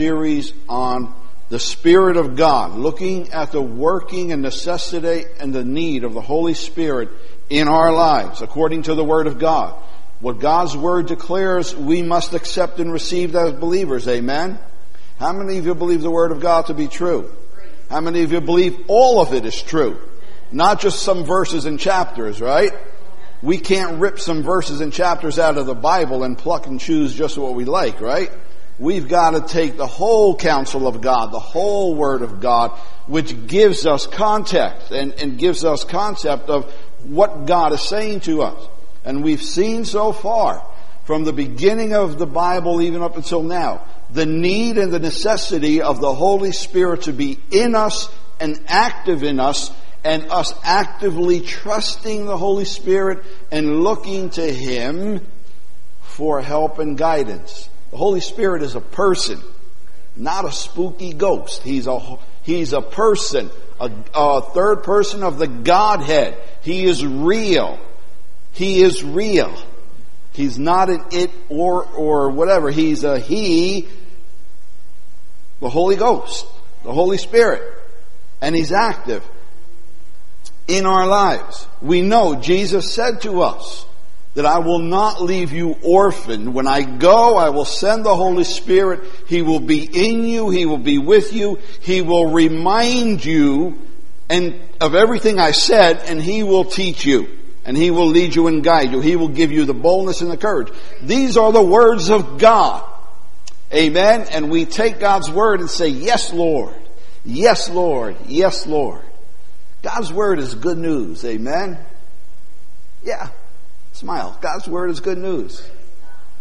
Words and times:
series 0.00 0.54
on 0.66 1.14
the 1.50 1.58
Spirit 1.58 2.16
of 2.16 2.34
God, 2.34 2.74
looking 2.74 3.34
at 3.34 3.52
the 3.52 3.60
working 3.60 4.32
and 4.32 4.40
necessity 4.40 5.26
and 5.38 5.52
the 5.52 5.62
need 5.62 6.04
of 6.04 6.14
the 6.14 6.22
Holy 6.22 6.54
Spirit 6.54 7.10
in 7.50 7.68
our 7.68 7.92
lives, 7.92 8.40
according 8.40 8.84
to 8.84 8.94
the 8.94 9.04
Word 9.04 9.26
of 9.26 9.38
God. 9.38 9.74
What 10.20 10.40
God's 10.40 10.74
Word 10.74 11.06
declares, 11.06 11.76
we 11.76 12.00
must 12.00 12.32
accept 12.32 12.80
and 12.80 12.90
receive 12.90 13.36
as 13.36 13.52
believers. 13.52 14.08
Amen? 14.08 14.58
How 15.18 15.34
many 15.34 15.58
of 15.58 15.66
you 15.66 15.74
believe 15.74 16.00
the 16.00 16.10
Word 16.10 16.32
of 16.32 16.40
God 16.40 16.68
to 16.68 16.74
be 16.74 16.88
true? 16.88 17.30
How 17.90 18.00
many 18.00 18.22
of 18.22 18.32
you 18.32 18.40
believe 18.40 18.86
all 18.88 19.20
of 19.20 19.34
it 19.34 19.44
is 19.44 19.62
true? 19.62 20.00
Not 20.50 20.80
just 20.80 21.02
some 21.02 21.24
verses 21.24 21.66
and 21.66 21.78
chapters, 21.78 22.40
right? 22.40 22.72
We 23.42 23.58
can't 23.58 24.00
rip 24.00 24.18
some 24.18 24.42
verses 24.42 24.80
and 24.80 24.94
chapters 24.94 25.38
out 25.38 25.58
of 25.58 25.66
the 25.66 25.74
Bible 25.74 26.24
and 26.24 26.38
pluck 26.38 26.66
and 26.66 26.80
choose 26.80 27.14
just 27.14 27.36
what 27.36 27.54
we 27.54 27.66
like, 27.66 28.00
right? 28.00 28.30
We've 28.80 29.06
got 29.06 29.32
to 29.32 29.42
take 29.42 29.76
the 29.76 29.86
whole 29.86 30.34
counsel 30.34 30.86
of 30.86 31.02
God, 31.02 31.32
the 31.32 31.38
whole 31.38 31.94
Word 31.94 32.22
of 32.22 32.40
God, 32.40 32.70
which 33.06 33.46
gives 33.46 33.84
us 33.84 34.06
context 34.06 34.90
and, 34.90 35.12
and 35.12 35.38
gives 35.38 35.66
us 35.66 35.84
concept 35.84 36.48
of 36.48 36.72
what 37.04 37.44
God 37.44 37.74
is 37.74 37.82
saying 37.82 38.20
to 38.20 38.40
us. 38.40 38.68
And 39.04 39.22
we've 39.22 39.42
seen 39.42 39.84
so 39.84 40.12
far, 40.12 40.66
from 41.04 41.24
the 41.24 41.32
beginning 41.34 41.92
of 41.92 42.18
the 42.18 42.26
Bible 42.26 42.80
even 42.80 43.02
up 43.02 43.18
until 43.18 43.42
now, 43.42 43.84
the 44.08 44.24
need 44.24 44.78
and 44.78 44.90
the 44.90 44.98
necessity 44.98 45.82
of 45.82 46.00
the 46.00 46.14
Holy 46.14 46.52
Spirit 46.52 47.02
to 47.02 47.12
be 47.12 47.38
in 47.50 47.74
us 47.74 48.10
and 48.40 48.62
active 48.66 49.22
in 49.22 49.40
us 49.40 49.70
and 50.04 50.30
us 50.30 50.54
actively 50.64 51.42
trusting 51.42 52.24
the 52.24 52.38
Holy 52.38 52.64
Spirit 52.64 53.24
and 53.50 53.82
looking 53.82 54.30
to 54.30 54.52
Him 54.54 55.20
for 56.00 56.40
help 56.40 56.78
and 56.78 56.96
guidance. 56.96 57.68
The 57.90 57.96
Holy 57.96 58.20
Spirit 58.20 58.62
is 58.62 58.74
a 58.76 58.80
person, 58.80 59.40
not 60.16 60.44
a 60.44 60.52
spooky 60.52 61.12
ghost. 61.12 61.62
He's 61.62 61.86
a, 61.86 62.18
he's 62.42 62.72
a 62.72 62.80
person, 62.80 63.50
a, 63.80 63.90
a 64.14 64.42
third 64.42 64.84
person 64.84 65.22
of 65.22 65.38
the 65.38 65.48
Godhead. 65.48 66.36
He 66.62 66.84
is 66.84 67.04
real. 67.04 67.78
He 68.52 68.82
is 68.82 69.02
real. 69.02 69.56
He's 70.32 70.58
not 70.58 70.90
an 70.90 71.04
it 71.10 71.30
or, 71.48 71.84
or 71.84 72.30
whatever. 72.30 72.70
He's 72.70 73.02
a 73.02 73.18
he, 73.18 73.88
the 75.60 75.68
Holy 75.68 75.96
Ghost, 75.96 76.46
the 76.84 76.92
Holy 76.92 77.18
Spirit. 77.18 77.62
And 78.40 78.54
He's 78.54 78.72
active 78.72 79.22
in 80.66 80.86
our 80.86 81.06
lives. 81.06 81.66
We 81.82 82.00
know 82.00 82.36
Jesus 82.36 82.94
said 82.94 83.22
to 83.22 83.42
us, 83.42 83.84
that 84.34 84.46
I 84.46 84.58
will 84.58 84.78
not 84.78 85.22
leave 85.22 85.52
you 85.52 85.76
orphaned. 85.82 86.54
When 86.54 86.68
I 86.68 86.82
go, 86.82 87.36
I 87.36 87.50
will 87.50 87.64
send 87.64 88.04
the 88.04 88.14
Holy 88.14 88.44
Spirit. 88.44 89.00
He 89.26 89.42
will 89.42 89.60
be 89.60 89.82
in 89.84 90.24
you. 90.24 90.50
He 90.50 90.66
will 90.66 90.78
be 90.78 90.98
with 90.98 91.32
you. 91.32 91.58
He 91.80 92.00
will 92.00 92.30
remind 92.30 93.24
you 93.24 93.78
and 94.28 94.60
of 94.80 94.94
everything 94.94 95.40
I 95.40 95.50
said 95.50 96.02
and 96.06 96.22
He 96.22 96.42
will 96.44 96.64
teach 96.64 97.04
you. 97.04 97.28
And 97.64 97.76
He 97.76 97.90
will 97.90 98.06
lead 98.06 98.34
you 98.34 98.46
and 98.46 98.62
guide 98.62 98.92
you. 98.92 99.00
He 99.00 99.16
will 99.16 99.28
give 99.28 99.50
you 99.50 99.64
the 99.64 99.74
boldness 99.74 100.22
and 100.22 100.30
the 100.30 100.36
courage. 100.36 100.72
These 101.02 101.36
are 101.36 101.52
the 101.52 101.62
words 101.62 102.08
of 102.08 102.38
God. 102.38 102.84
Amen. 103.72 104.26
And 104.30 104.50
we 104.50 104.64
take 104.64 104.98
God's 104.98 105.30
word 105.30 105.60
and 105.60 105.68
say, 105.68 105.88
yes, 105.88 106.32
Lord. 106.32 106.74
Yes, 107.24 107.68
Lord. 107.68 108.16
Yes, 108.26 108.66
Lord. 108.66 109.02
God's 109.82 110.12
word 110.12 110.38
is 110.38 110.54
good 110.54 110.78
news. 110.78 111.24
Amen. 111.24 111.78
Yeah. 113.04 113.30
Smile. 113.92 114.36
God's 114.40 114.68
word 114.68 114.90
is 114.90 115.00
good 115.00 115.18
news. 115.18 115.62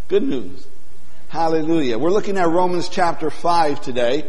Good 0.08 0.24
news. 0.24 0.66
Hallelujah. 1.30 1.98
We're 2.00 2.12
looking 2.12 2.38
at 2.38 2.48
Romans 2.48 2.90
chapter 2.90 3.30
5 3.30 3.82
today, 3.82 4.26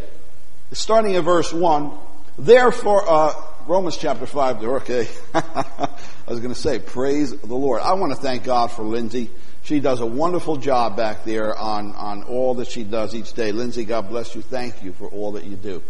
starting 0.73 1.17
at 1.17 1.25
verse 1.25 1.53
1. 1.53 1.93
Therefore, 2.39 3.05
uh, 3.09 3.33
Romans 3.67 3.97
chapter 3.97 4.27
5, 4.27 4.65
okay. 4.65 5.09
I 5.35 5.89
was 6.29 6.41
going 6.41 6.53
to 6.53 6.61
say, 6.61 6.79
praise 6.79 7.31
the 7.31 7.55
Lord. 7.55 7.83
I 7.83 7.95
want 7.95 8.13
to 8.13 8.21
thank 8.21 8.45
God 8.45 8.69
for 8.69 8.83
Lindsay. 8.83 9.31
She 9.63 9.81
does 9.81 10.01
a 10.01 10.07
wonderful 10.07 10.57
job 10.57 10.97
back 10.97 11.25
there 11.25 11.57
on, 11.57 11.95
on 11.95 12.23
all 12.25 12.55
that 12.55 12.69
she 12.69 12.85
does 12.85 13.15
each 13.15 13.35
day. 13.35 13.53
Lindsay, 13.53 13.85
God 13.85 14.09
bless 14.09 14.35
you. 14.35 14.43
Thank 14.43 14.83
you 14.83 14.93
for 14.93 15.07
all 15.09 15.33
that 15.33 15.45
you 15.45 15.57
do. 15.57 15.83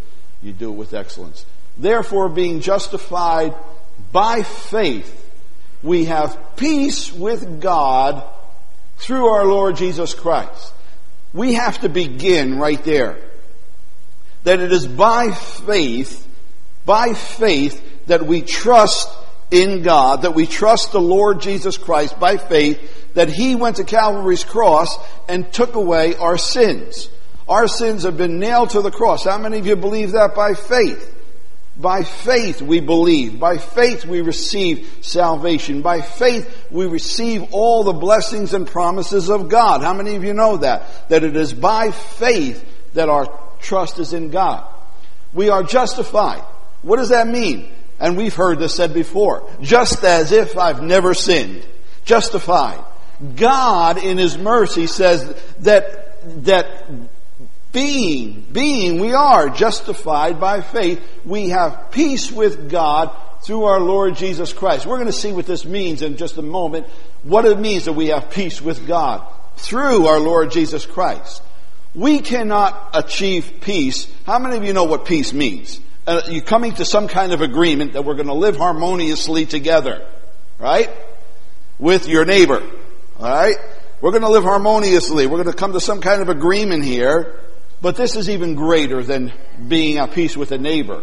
You 0.42 0.52
do 0.52 0.70
it 0.70 0.76
with 0.76 0.94
excellence. 0.94 1.46
Therefore, 1.78 2.28
being 2.28 2.60
justified 2.60 3.54
by 4.12 4.42
faith, 4.42 5.29
we 5.82 6.06
have 6.06 6.56
peace 6.56 7.12
with 7.12 7.60
God 7.60 8.22
through 8.98 9.26
our 9.26 9.46
Lord 9.46 9.76
Jesus 9.76 10.14
Christ. 10.14 10.72
We 11.32 11.54
have 11.54 11.80
to 11.80 11.88
begin 11.88 12.58
right 12.58 12.82
there. 12.84 13.18
That 14.44 14.60
it 14.60 14.72
is 14.72 14.86
by 14.86 15.30
faith, 15.32 16.26
by 16.84 17.14
faith, 17.14 18.06
that 18.06 18.26
we 18.26 18.42
trust 18.42 19.08
in 19.50 19.82
God, 19.82 20.22
that 20.22 20.34
we 20.34 20.46
trust 20.46 20.92
the 20.92 21.00
Lord 21.00 21.40
Jesus 21.40 21.76
Christ 21.76 22.18
by 22.18 22.36
faith, 22.36 23.14
that 23.14 23.28
He 23.28 23.54
went 23.54 23.76
to 23.76 23.84
Calvary's 23.84 24.44
cross 24.44 24.96
and 25.28 25.52
took 25.52 25.74
away 25.74 26.14
our 26.16 26.38
sins. 26.38 27.08
Our 27.48 27.66
sins 27.68 28.04
have 28.04 28.16
been 28.16 28.38
nailed 28.38 28.70
to 28.70 28.82
the 28.82 28.90
cross. 28.90 29.24
How 29.24 29.38
many 29.38 29.58
of 29.58 29.66
you 29.66 29.76
believe 29.76 30.12
that 30.12 30.34
by 30.34 30.54
faith? 30.54 31.16
By 31.80 32.02
faith 32.02 32.60
we 32.60 32.80
believe. 32.80 33.40
By 33.40 33.56
faith 33.56 34.04
we 34.04 34.20
receive 34.20 34.98
salvation. 35.00 35.80
By 35.80 36.02
faith 36.02 36.66
we 36.70 36.86
receive 36.86 37.54
all 37.54 37.84
the 37.84 37.94
blessings 37.94 38.52
and 38.52 38.66
promises 38.66 39.30
of 39.30 39.48
God. 39.48 39.82
How 39.82 39.94
many 39.94 40.14
of 40.16 40.24
you 40.24 40.34
know 40.34 40.58
that? 40.58 41.08
That 41.08 41.24
it 41.24 41.36
is 41.36 41.54
by 41.54 41.90
faith 41.90 42.62
that 42.92 43.08
our 43.08 43.26
trust 43.60 43.98
is 43.98 44.12
in 44.12 44.30
God. 44.30 44.66
We 45.32 45.48
are 45.48 45.62
justified. 45.62 46.42
What 46.82 46.96
does 46.96 47.10
that 47.10 47.26
mean? 47.26 47.70
And 47.98 48.16
we've 48.16 48.34
heard 48.34 48.58
this 48.58 48.74
said 48.74 48.92
before. 48.92 49.50
Just 49.62 50.04
as 50.04 50.32
if 50.32 50.58
I've 50.58 50.82
never 50.82 51.14
sinned. 51.14 51.64
Justified. 52.04 52.84
God 53.36 54.02
in 54.02 54.18
His 54.18 54.36
mercy 54.36 54.86
says 54.86 55.34
that, 55.60 56.44
that 56.44 56.84
being, 57.72 58.46
being, 58.52 59.00
we 59.00 59.12
are 59.12 59.48
justified 59.48 60.40
by 60.40 60.60
faith. 60.60 61.00
We 61.24 61.50
have 61.50 61.90
peace 61.92 62.30
with 62.30 62.70
God 62.70 63.14
through 63.42 63.64
our 63.64 63.80
Lord 63.80 64.16
Jesus 64.16 64.52
Christ. 64.52 64.86
We're 64.86 64.96
going 64.96 65.06
to 65.06 65.12
see 65.12 65.32
what 65.32 65.46
this 65.46 65.64
means 65.64 66.02
in 66.02 66.16
just 66.16 66.36
a 66.36 66.42
moment. 66.42 66.86
What 67.22 67.44
it 67.44 67.58
means 67.58 67.84
that 67.84 67.92
we 67.92 68.08
have 68.08 68.30
peace 68.30 68.60
with 68.60 68.86
God 68.86 69.26
through 69.56 70.06
our 70.06 70.18
Lord 70.18 70.50
Jesus 70.50 70.84
Christ. 70.84 71.42
We 71.94 72.20
cannot 72.20 72.90
achieve 72.94 73.60
peace. 73.60 74.08
How 74.24 74.38
many 74.38 74.56
of 74.56 74.64
you 74.64 74.72
know 74.72 74.84
what 74.84 75.04
peace 75.04 75.32
means? 75.32 75.80
Uh, 76.06 76.22
you're 76.28 76.42
coming 76.42 76.72
to 76.74 76.84
some 76.84 77.08
kind 77.08 77.32
of 77.32 77.40
agreement 77.40 77.92
that 77.92 78.04
we're 78.04 78.14
going 78.14 78.26
to 78.26 78.34
live 78.34 78.56
harmoniously 78.56 79.46
together, 79.46 80.06
right? 80.58 80.90
With 81.78 82.08
your 82.08 82.24
neighbor, 82.24 82.62
alright? 83.18 83.56
We're 84.00 84.12
going 84.12 84.22
to 84.22 84.30
live 84.30 84.44
harmoniously. 84.44 85.26
We're 85.26 85.42
going 85.42 85.54
to 85.54 85.58
come 85.58 85.72
to 85.74 85.80
some 85.80 86.00
kind 86.00 86.22
of 86.22 86.28
agreement 86.28 86.84
here 86.84 87.38
but 87.82 87.96
this 87.96 88.16
is 88.16 88.28
even 88.28 88.54
greater 88.54 89.02
than 89.02 89.32
being 89.66 89.98
at 89.98 90.12
peace 90.12 90.36
with 90.36 90.52
a 90.52 90.58
neighbor. 90.58 91.02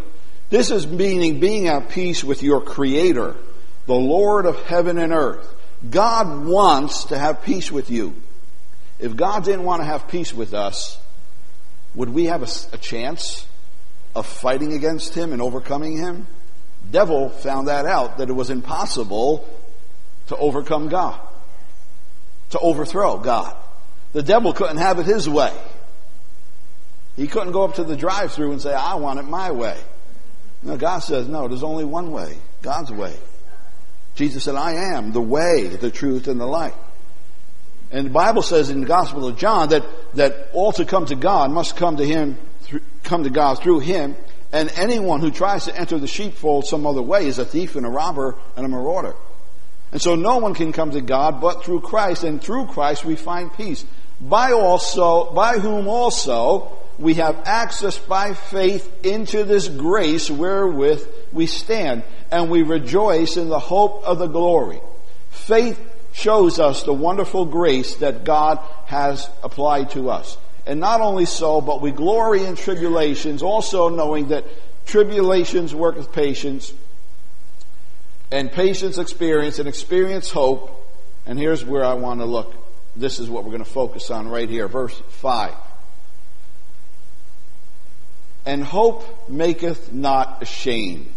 This 0.49 0.71
is 0.71 0.87
meaning 0.87 1.39
being 1.39 1.67
at 1.67 1.89
peace 1.89 2.23
with 2.23 2.43
your 2.43 2.61
Creator, 2.61 3.35
the 3.85 3.95
Lord 3.95 4.45
of 4.45 4.61
heaven 4.63 4.97
and 4.97 5.11
earth. 5.11 5.53
God 5.89 6.45
wants 6.45 7.05
to 7.05 7.17
have 7.17 7.43
peace 7.43 7.71
with 7.71 7.89
you. 7.89 8.15
If 8.99 9.15
God 9.15 9.43
didn't 9.43 9.63
want 9.63 9.81
to 9.81 9.85
have 9.85 10.07
peace 10.07 10.33
with 10.33 10.53
us, 10.53 10.97
would 11.93 12.09
we 12.09 12.25
have 12.25 12.43
a, 12.43 12.75
a 12.75 12.77
chance 12.77 13.45
of 14.15 14.25
fighting 14.25 14.73
against 14.73 15.13
Him 15.13 15.33
and 15.33 15.41
overcoming 15.41 15.97
Him? 15.97 16.27
Devil 16.89 17.29
found 17.29 17.67
that 17.67 17.85
out, 17.85 18.17
that 18.19 18.29
it 18.29 18.33
was 18.33 18.49
impossible 18.49 19.47
to 20.27 20.37
overcome 20.37 20.89
God, 20.89 21.19
to 22.51 22.59
overthrow 22.59 23.17
God. 23.17 23.55
The 24.13 24.23
devil 24.23 24.53
couldn't 24.53 24.77
have 24.77 24.99
it 24.99 25.05
his 25.05 25.27
way. 25.27 25.53
He 27.17 27.27
couldn't 27.27 27.51
go 27.51 27.63
up 27.63 27.75
to 27.75 27.83
the 27.83 27.97
drive 27.97 28.31
through 28.31 28.53
and 28.53 28.61
say, 28.61 28.73
I 28.73 28.95
want 28.95 29.19
it 29.19 29.23
my 29.23 29.51
way. 29.51 29.77
No, 30.61 30.77
God 30.77 30.99
says, 30.99 31.27
no, 31.27 31.47
there's 31.47 31.63
only 31.63 31.83
one 31.83 32.11
way, 32.11 32.37
God's 32.61 32.91
way. 32.91 33.15
Jesus 34.15 34.43
said, 34.43 34.55
I 34.55 34.95
am 34.95 35.11
the 35.11 35.21
way, 35.21 35.67
the 35.67 35.91
truth, 35.91 36.27
and 36.27 36.39
the 36.39 36.45
light. 36.45 36.73
And 37.91 38.07
the 38.07 38.11
Bible 38.11 38.41
says 38.41 38.69
in 38.69 38.81
the 38.81 38.87
Gospel 38.87 39.27
of 39.27 39.37
John 39.37 39.69
that, 39.69 39.83
that 40.15 40.49
all 40.53 40.71
to 40.73 40.85
come 40.85 41.05
to 41.07 41.15
God 41.15 41.51
must 41.51 41.75
come 41.75 41.97
to 41.97 42.05
Him, 42.05 42.37
come 43.03 43.23
to 43.23 43.29
God 43.29 43.59
through 43.59 43.79
Him, 43.79 44.15
and 44.51 44.71
anyone 44.75 45.19
who 45.19 45.31
tries 45.31 45.65
to 45.65 45.75
enter 45.75 45.97
the 45.97 46.07
sheepfold 46.07 46.65
some 46.65 46.85
other 46.85 47.01
way 47.01 47.25
is 47.27 47.39
a 47.39 47.45
thief 47.45 47.75
and 47.75 47.85
a 47.85 47.89
robber 47.89 48.35
and 48.55 48.65
a 48.65 48.69
marauder. 48.69 49.15
And 49.91 50.01
so 50.01 50.15
no 50.15 50.37
one 50.37 50.53
can 50.53 50.73
come 50.73 50.91
to 50.91 51.01
God 51.01 51.41
but 51.41 51.63
through 51.63 51.81
Christ, 51.81 52.23
and 52.23 52.41
through 52.41 52.67
Christ 52.67 53.05
we 53.05 53.15
find 53.15 53.51
peace. 53.53 53.85
By 54.19 54.51
also, 54.51 55.31
by 55.31 55.59
whom 55.59 55.87
also 55.87 56.76
we 56.99 57.15
have 57.15 57.43
access 57.45 57.97
by 57.97 58.33
faith 58.33 59.05
into 59.05 59.43
this 59.43 59.67
grace 59.67 60.31
wherewith 60.31 61.07
we 61.31 61.45
stand, 61.45 62.03
and 62.31 62.49
we 62.49 62.63
rejoice 62.63 63.37
in 63.37 63.49
the 63.49 63.59
hope 63.59 64.03
of 64.03 64.19
the 64.19 64.27
glory. 64.27 64.81
Faith 65.29 65.79
shows 66.13 66.59
us 66.59 66.83
the 66.83 66.93
wonderful 66.93 67.45
grace 67.45 67.95
that 67.97 68.23
God 68.23 68.57
has 68.87 69.29
applied 69.43 69.91
to 69.91 70.09
us. 70.09 70.37
And 70.65 70.79
not 70.79 70.99
only 70.99 71.25
so, 71.25 71.61
but 71.61 71.81
we 71.81 71.91
glory 71.91 72.43
in 72.43 72.55
tribulations, 72.55 73.43
also 73.43 73.89
knowing 73.89 74.29
that 74.29 74.43
tribulations 74.85 75.75
worketh 75.75 76.11
patience, 76.11 76.73
and 78.31 78.51
patience 78.51 78.97
experience, 78.97 79.59
and 79.59 79.67
experience 79.69 80.31
hope. 80.31 80.73
And 81.25 81.37
here's 81.37 81.63
where 81.63 81.85
I 81.85 81.93
want 81.93 82.19
to 82.21 82.25
look. 82.25 82.53
This 82.95 83.19
is 83.19 83.29
what 83.29 83.43
we're 83.43 83.51
going 83.51 83.63
to 83.63 83.69
focus 83.69 84.09
on 84.09 84.27
right 84.27 84.49
here, 84.49 84.67
verse 84.67 84.99
5. 85.09 85.53
And 88.47 88.63
hope 88.63 89.29
maketh 89.29 89.91
not 89.91 90.41
ashamed. 90.41 91.13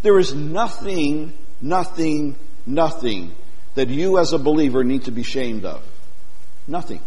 There 0.00 0.18
is 0.18 0.32
nothing, 0.32 1.36
nothing, 1.60 2.34
nothing 2.64 3.34
that 3.74 3.90
you 3.90 4.16
as 4.16 4.32
a 4.32 4.38
believer 4.38 4.82
need 4.84 5.04
to 5.04 5.10
be 5.10 5.20
ashamed 5.20 5.66
of. 5.66 5.84
Nothing. 6.66 7.02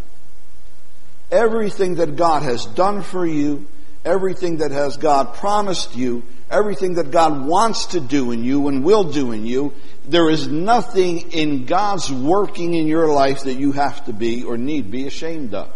Everything 1.31 1.95
that 1.95 2.15
God 2.15 2.44
has 2.44 2.68
done 2.68 3.01
for 3.01 3.25
you, 3.25 3.68
everything 4.06 4.57
that 4.57 4.69
has 4.69 4.98
God 4.98 5.33
promised 5.33 5.95
you, 5.95 6.21
everything 6.51 6.94
that 6.94 7.09
God 7.09 7.47
wants 7.47 7.88
to 7.88 8.00
do 8.00 8.30
in 8.30 8.44
you 8.44 8.68
and 8.68 8.83
will 8.83 9.06
do 9.06 9.31
in 9.31 9.47
you, 9.47 9.74
there 10.06 10.30
is 10.30 10.47
nothing 10.47 11.31
in 11.31 11.65
God's 11.65 12.12
working 12.12 12.75
in 12.75 12.86
your 12.86 13.12
life 13.12 13.45
that 13.45 13.56
you 13.56 13.71
have 13.71 14.06
to 14.06 14.13
be 14.13 14.44
or 14.44 14.57
need 14.57 14.92
be 14.92 15.07
ashamed 15.07 15.56
of. 15.56 15.74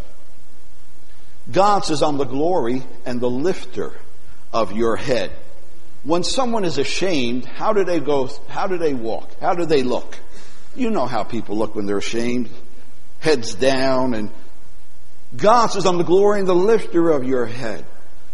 God 1.52 1.86
says, 1.86 2.02
I'm 2.02 2.18
the 2.18 2.26
glory 2.26 2.84
and 3.06 3.20
the 3.20 3.30
lifter 3.30 3.94
of 4.52 4.72
your 4.72 4.96
head. 4.96 5.32
When 6.04 6.24
someone 6.24 6.66
is 6.66 6.78
ashamed, 6.78 7.46
how 7.46 7.74
do 7.74 7.84
they 7.84 8.00
go, 8.00 8.30
how 8.48 8.68
do 8.68 8.78
they 8.78 8.94
walk? 8.94 9.40
How 9.40 9.54
do 9.54 9.66
they 9.66 9.84
look? 9.84 10.18
You 10.76 10.90
know 10.90 11.06
how 11.06 11.24
people 11.24 11.58
look 11.58 11.76
when 11.76 11.86
they're 11.86 11.98
ashamed. 11.98 12.50
Heads 13.20 13.56
down 13.56 14.14
and 14.14 14.30
God 15.36 15.68
says, 15.68 15.86
I'm 15.86 15.98
the 15.98 16.04
glory 16.04 16.40
and 16.40 16.48
the 16.48 16.56
lifter 16.56 17.10
of 17.10 17.24
your 17.24 17.46
head. 17.46 17.86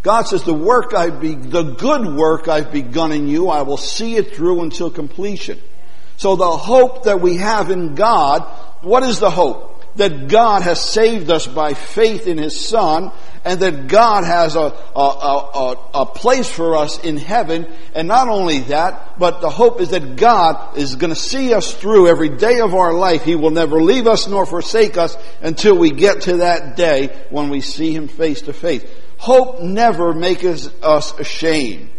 God 0.04 0.24
says, 0.24 0.44
the 0.44 0.54
work 0.54 0.94
I've 0.94 1.22
be, 1.22 1.36
the 1.36 1.64
good 1.64 2.16
work 2.16 2.48
I've 2.48 2.72
begun 2.72 3.12
in 3.12 3.28
you, 3.28 3.50
I 3.50 3.62
will 3.62 3.78
see 3.78 4.16
it 4.16 4.36
through 4.36 4.62
until 4.62 4.90
completion. 4.90 5.60
So 6.18 6.36
the 6.36 6.50
hope 6.50 7.04
that 7.04 7.22
we 7.22 7.38
have 7.38 7.72
in 7.72 7.96
God, 7.96 8.42
what 8.82 9.04
is 9.04 9.20
the 9.20 9.30
hope? 9.30 9.71
That 9.96 10.28
God 10.28 10.62
has 10.62 10.82
saved 10.84 11.30
us 11.30 11.48
by 11.48 11.74
faith 11.74 12.28
in 12.28 12.38
His 12.38 12.60
Son, 12.60 13.12
and 13.44 13.60
that 13.60 13.88
God 13.88 14.24
has 14.24 14.56
a, 14.56 14.60
a, 14.96 15.00
a, 15.00 15.90
a, 15.94 16.06
place 16.06 16.50
for 16.50 16.76
us 16.76 17.04
in 17.04 17.18
heaven. 17.18 17.68
And 17.96 18.08
not 18.08 18.28
only 18.28 18.60
that, 18.60 19.20
but 19.20 19.42
the 19.42 19.50
hope 19.50 19.82
is 19.82 19.90
that 19.90 20.16
God 20.16 20.78
is 20.78 20.96
going 20.96 21.14
to 21.14 21.20
see 21.20 21.54
us 21.54 21.74
through 21.74 22.08
every 22.08 22.30
day 22.30 22.60
of 22.60 22.74
our 22.74 22.94
life. 22.94 23.24
He 23.24 23.36
will 23.36 23.50
never 23.50 23.82
leave 23.82 24.08
us 24.08 24.28
nor 24.28 24.46
forsake 24.46 24.98
us 24.98 25.18
until 25.42 25.78
we 25.78 25.92
get 25.92 26.22
to 26.22 26.38
that 26.38 26.78
day 26.78 27.08
when 27.30 27.50
we 27.50 27.62
see 27.62 27.94
Him 27.94 28.08
face 28.08 28.44
to 28.44 28.54
face. 28.54 28.86
Hope 29.18 29.62
never 29.62 30.14
makes 30.14 30.68
us 30.82 31.20
ashamed. 31.20 31.90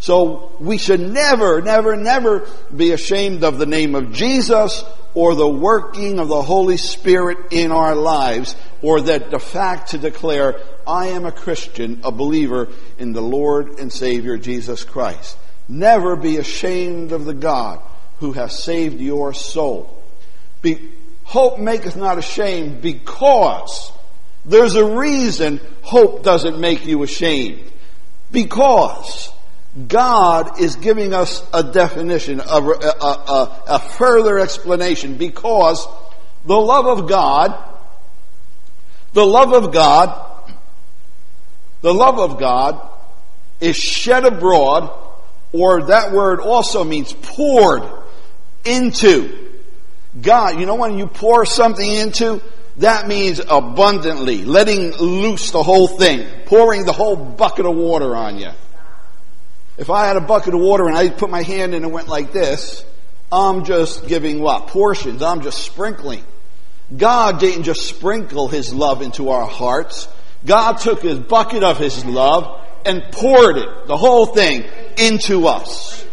So 0.00 0.52
we 0.60 0.78
should 0.78 1.00
never, 1.00 1.60
never, 1.60 1.96
never 1.96 2.46
be 2.74 2.92
ashamed 2.92 3.42
of 3.42 3.58
the 3.58 3.66
name 3.66 3.94
of 3.94 4.12
Jesus 4.12 4.84
or 5.14 5.34
the 5.34 5.48
working 5.48 6.20
of 6.20 6.28
the 6.28 6.42
Holy 6.42 6.76
Spirit 6.76 7.38
in 7.50 7.72
our 7.72 7.94
lives 7.94 8.54
or 8.80 9.00
that 9.00 9.30
the 9.30 9.40
fact 9.40 9.90
to 9.90 9.98
declare, 9.98 10.60
I 10.86 11.08
am 11.08 11.26
a 11.26 11.32
Christian, 11.32 12.00
a 12.04 12.12
believer 12.12 12.68
in 12.98 13.12
the 13.12 13.20
Lord 13.20 13.80
and 13.80 13.92
Savior 13.92 14.36
Jesus 14.36 14.84
Christ. 14.84 15.36
Never 15.68 16.14
be 16.14 16.36
ashamed 16.36 17.12
of 17.12 17.24
the 17.24 17.34
God 17.34 17.80
who 18.20 18.32
has 18.32 18.62
saved 18.62 19.00
your 19.00 19.34
soul. 19.34 20.02
Be, 20.62 20.90
hope 21.24 21.58
maketh 21.58 21.96
not 21.96 22.18
ashamed 22.18 22.80
because 22.80 23.92
there's 24.44 24.76
a 24.76 24.84
reason 24.84 25.60
hope 25.82 26.22
doesn't 26.22 26.58
make 26.58 26.86
you 26.86 27.02
ashamed. 27.02 27.70
Because 28.30 29.30
God 29.86 30.60
is 30.60 30.76
giving 30.76 31.12
us 31.12 31.46
a 31.52 31.62
definition, 31.62 32.40
a, 32.40 32.44
a, 32.44 32.58
a, 33.00 33.62
a, 33.68 33.78
further 33.78 34.38
explanation, 34.38 35.16
because 35.16 35.86
the 36.44 36.56
love 36.56 36.86
of 36.86 37.08
God, 37.08 37.54
the 39.12 39.24
love 39.24 39.52
of 39.52 39.72
God, 39.72 40.24
the 41.82 41.94
love 41.94 42.18
of 42.18 42.40
God 42.40 42.80
is 43.60 43.76
shed 43.76 44.24
abroad, 44.24 44.90
or 45.52 45.82
that 45.84 46.12
word 46.12 46.40
also 46.40 46.82
means 46.82 47.12
poured 47.12 47.82
into. 48.64 49.46
God, 50.20 50.58
you 50.58 50.66
know 50.66 50.74
when 50.74 50.98
you 50.98 51.06
pour 51.06 51.44
something 51.44 51.88
into, 51.88 52.42
that 52.78 53.06
means 53.06 53.40
abundantly, 53.40 54.44
letting 54.44 54.92
loose 54.96 55.50
the 55.50 55.62
whole 55.62 55.88
thing, 55.88 56.26
pouring 56.46 56.84
the 56.84 56.92
whole 56.92 57.16
bucket 57.16 57.66
of 57.66 57.76
water 57.76 58.16
on 58.16 58.38
you. 58.38 58.50
If 59.78 59.90
I 59.90 60.06
had 60.06 60.16
a 60.16 60.20
bucket 60.20 60.54
of 60.54 60.60
water 60.60 60.86
and 60.86 60.96
I 60.96 61.08
put 61.08 61.30
my 61.30 61.42
hand 61.42 61.74
in 61.74 61.84
and 61.84 61.92
went 61.92 62.08
like 62.08 62.32
this, 62.32 62.84
I'm 63.30 63.64
just 63.64 64.08
giving 64.08 64.40
what? 64.40 64.66
Portions. 64.66 65.22
I'm 65.22 65.42
just 65.42 65.62
sprinkling. 65.62 66.24
God 66.94 67.38
didn't 67.38 67.64
just 67.64 67.86
sprinkle 67.86 68.48
His 68.48 68.74
love 68.74 69.02
into 69.02 69.30
our 69.30 69.46
hearts. 69.46 70.08
God 70.44 70.78
took 70.78 71.02
His 71.02 71.18
bucket 71.18 71.62
of 71.62 71.78
His 71.78 72.04
love 72.04 72.64
and 72.84 73.02
poured 73.12 73.58
it, 73.58 73.86
the 73.86 73.96
whole 73.96 74.26
thing, 74.26 74.64
into 74.96 75.46
us. 75.46 76.04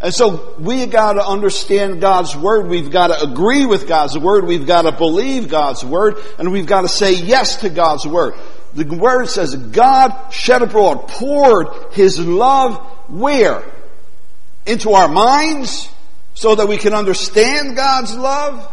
And 0.00 0.12
so 0.12 0.54
we 0.58 0.84
got 0.84 1.14
to 1.14 1.26
understand 1.26 2.00
God's 2.02 2.36
Word. 2.36 2.66
We've 2.66 2.90
got 2.90 3.06
to 3.06 3.22
agree 3.22 3.64
with 3.64 3.88
God's 3.88 4.18
Word. 4.18 4.44
We've 4.44 4.66
got 4.66 4.82
to 4.82 4.92
believe 4.92 5.48
God's 5.48 5.82
Word. 5.82 6.18
And 6.38 6.52
we've 6.52 6.66
got 6.66 6.82
to 6.82 6.88
say 6.88 7.14
yes 7.14 7.56
to 7.62 7.70
God's 7.70 8.06
Word. 8.06 8.34
The 8.74 8.84
Word 8.84 9.26
says 9.28 9.54
God 9.54 10.30
shed 10.30 10.62
abroad, 10.62 11.08
poured 11.08 11.68
His 11.92 12.18
love 12.18 12.76
where? 13.08 13.62
Into 14.66 14.92
our 14.92 15.08
minds 15.08 15.88
so 16.34 16.54
that 16.54 16.66
we 16.66 16.76
can 16.76 16.94
understand 16.94 17.76
God's 17.76 18.14
love? 18.14 18.70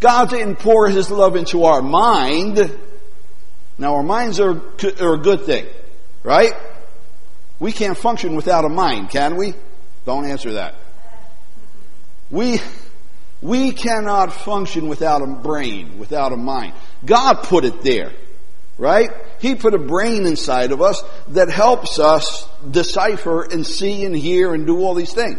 God 0.00 0.30
didn't 0.30 0.56
pour 0.56 0.88
His 0.88 1.10
love 1.10 1.36
into 1.36 1.64
our 1.64 1.82
mind. 1.82 2.78
Now 3.78 3.96
our 3.96 4.02
minds 4.02 4.40
are, 4.40 4.60
are 5.00 5.14
a 5.14 5.18
good 5.18 5.42
thing, 5.42 5.66
right? 6.22 6.52
We 7.60 7.72
can't 7.72 7.96
function 7.96 8.36
without 8.36 8.64
a 8.64 8.68
mind, 8.68 9.10
can 9.10 9.36
we? 9.36 9.54
Don't 10.06 10.26
answer 10.26 10.54
that. 10.54 10.74
We, 12.30 12.60
we 13.40 13.72
cannot 13.72 14.32
function 14.32 14.88
without 14.88 15.22
a 15.22 15.26
brain, 15.26 15.98
without 15.98 16.32
a 16.32 16.36
mind. 16.36 16.74
God 17.04 17.42
put 17.42 17.64
it 17.64 17.82
there, 17.82 18.12
right? 18.78 19.10
He 19.40 19.54
put 19.54 19.74
a 19.74 19.78
brain 19.78 20.26
inside 20.26 20.72
of 20.72 20.82
us 20.82 21.02
that 21.28 21.48
helps 21.48 21.98
us 21.98 22.48
decipher 22.68 23.42
and 23.42 23.66
see 23.66 24.04
and 24.04 24.16
hear 24.16 24.54
and 24.54 24.66
do 24.66 24.80
all 24.80 24.94
these 24.94 25.12
things. 25.12 25.38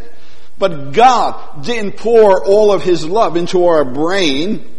But 0.57 0.93
God 0.93 1.63
didn't 1.63 1.97
pour 1.97 2.45
all 2.45 2.71
of 2.71 2.83
His 2.83 3.05
love 3.05 3.35
into 3.35 3.65
our 3.65 3.83
brain. 3.83 4.71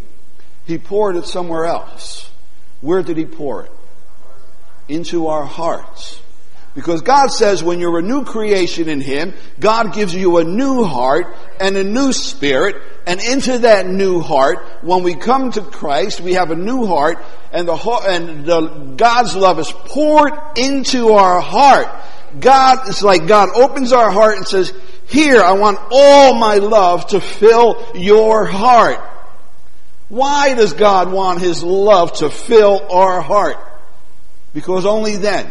He 0.67 0.79
poured 0.79 1.17
it 1.17 1.27
somewhere 1.27 1.67
else. 1.67 2.31
Where 2.81 3.03
did 3.03 3.17
He 3.17 3.27
pour 3.27 3.65
it? 3.65 3.73
Into 4.89 5.27
our 5.27 5.45
hearts. 5.45 6.21
Because 6.77 7.01
God 7.01 7.29
says 7.29 7.65
when 7.65 7.81
you're 7.81 7.99
a 7.99 8.03
new 8.03 8.23
creation 8.25 8.91
in 8.91 9.01
Him, 9.01 9.33
God 9.59 9.95
gives 9.95 10.15
you 10.15 10.37
a 10.37 10.45
new 10.45 10.85
heart 10.85 11.35
and 11.59 11.75
a 11.75 11.83
new 11.83 12.13
spirit, 12.13 12.77
and 13.07 13.19
into 13.19 13.61
that 13.61 13.87
new 13.87 14.21
heart, 14.21 14.59
when 14.83 15.03
we 15.03 15.15
come 15.15 15.51
to 15.53 15.63
Christ, 15.63 16.21
we 16.21 16.35
have 16.35 16.51
a 16.51 16.55
new 16.55 16.85
heart, 16.85 17.17
and 17.51 17.67
the 17.67 17.75
and 18.07 18.45
the, 18.45 18.95
God's 18.95 19.35
love 19.35 19.59
is 19.59 19.73
poured 19.73 20.35
into 20.59 21.13
our 21.13 21.41
heart. 21.41 21.89
God, 22.39 22.87
it's 22.89 23.03
like 23.03 23.27
God 23.27 23.49
opens 23.57 23.95
our 23.95 24.11
heart 24.11 24.37
and 24.37 24.47
says, 24.47 24.75
here, 25.09 25.41
I 25.41 25.53
want 25.53 25.79
all 25.91 26.35
my 26.35 26.57
love 26.57 27.07
to 27.09 27.23
fill 27.23 27.91
your 27.95 28.45
heart. 28.45 29.01
Why 30.11 30.53
does 30.53 30.75
God 30.75 31.11
want 31.11 31.41
His 31.41 31.63
love 31.63 32.13
to 32.19 32.29
fill 32.29 32.87
our 32.93 33.23
heart? 33.23 33.57
Because 34.53 34.85
only 34.85 35.17
then 35.17 35.51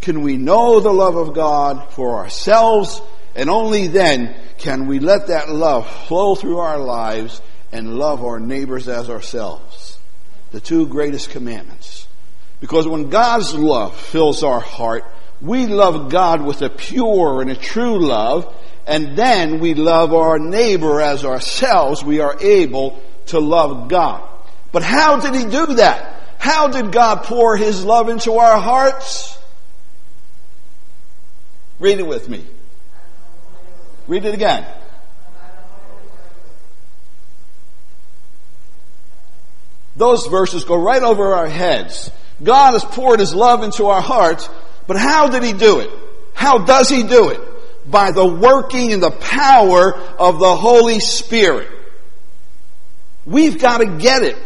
can 0.00 0.22
we 0.22 0.36
know 0.36 0.80
the 0.80 0.92
love 0.92 1.16
of 1.16 1.34
God 1.34 1.92
for 1.92 2.16
ourselves, 2.16 3.00
and 3.34 3.50
only 3.50 3.88
then 3.88 4.34
can 4.58 4.86
we 4.86 4.98
let 4.98 5.28
that 5.28 5.48
love 5.48 5.88
flow 6.06 6.34
through 6.34 6.58
our 6.58 6.78
lives 6.78 7.40
and 7.72 7.98
love 7.98 8.24
our 8.24 8.40
neighbors 8.40 8.88
as 8.88 9.10
ourselves. 9.10 9.98
The 10.50 10.60
two 10.60 10.86
greatest 10.86 11.30
commandments. 11.30 12.06
Because 12.60 12.88
when 12.88 13.10
God's 13.10 13.54
love 13.54 13.96
fills 13.96 14.42
our 14.42 14.60
heart, 14.60 15.04
we 15.40 15.66
love 15.66 16.10
God 16.10 16.44
with 16.44 16.62
a 16.62 16.70
pure 16.70 17.40
and 17.40 17.50
a 17.50 17.56
true 17.56 18.04
love, 18.04 18.52
and 18.86 19.16
then 19.16 19.60
we 19.60 19.74
love 19.74 20.12
our 20.12 20.38
neighbor 20.38 21.00
as 21.00 21.24
ourselves. 21.24 22.02
We 22.02 22.20
are 22.20 22.36
able 22.40 23.00
to 23.26 23.38
love 23.38 23.88
God. 23.88 24.28
But 24.72 24.82
how 24.82 25.20
did 25.20 25.34
He 25.34 25.44
do 25.44 25.74
that? 25.74 26.22
How 26.38 26.68
did 26.68 26.92
God 26.92 27.24
pour 27.24 27.56
His 27.56 27.84
love 27.84 28.08
into 28.08 28.32
our 28.34 28.60
hearts? 28.60 29.38
Read 31.78 31.98
it 31.98 32.06
with 32.06 32.28
me. 32.28 32.44
Read 34.06 34.24
it 34.24 34.34
again. 34.34 34.66
Those 39.96 40.26
verses 40.26 40.64
go 40.64 40.76
right 40.76 41.02
over 41.02 41.34
our 41.34 41.48
heads. 41.48 42.10
God 42.42 42.72
has 42.72 42.84
poured 42.84 43.20
His 43.20 43.34
love 43.34 43.62
into 43.62 43.86
our 43.86 44.00
hearts, 44.00 44.48
but 44.86 44.96
how 44.96 45.28
did 45.28 45.42
He 45.42 45.52
do 45.52 45.80
it? 45.80 45.90
How 46.34 46.58
does 46.58 46.88
He 46.88 47.02
do 47.02 47.30
it? 47.30 47.40
By 47.90 48.12
the 48.12 48.26
working 48.26 48.92
and 48.92 49.02
the 49.02 49.10
power 49.10 49.94
of 49.94 50.38
the 50.38 50.56
Holy 50.56 51.00
Spirit. 51.00 51.68
We've 53.26 53.60
got 53.60 53.78
to 53.78 53.98
get 53.98 54.22
it. 54.22 54.36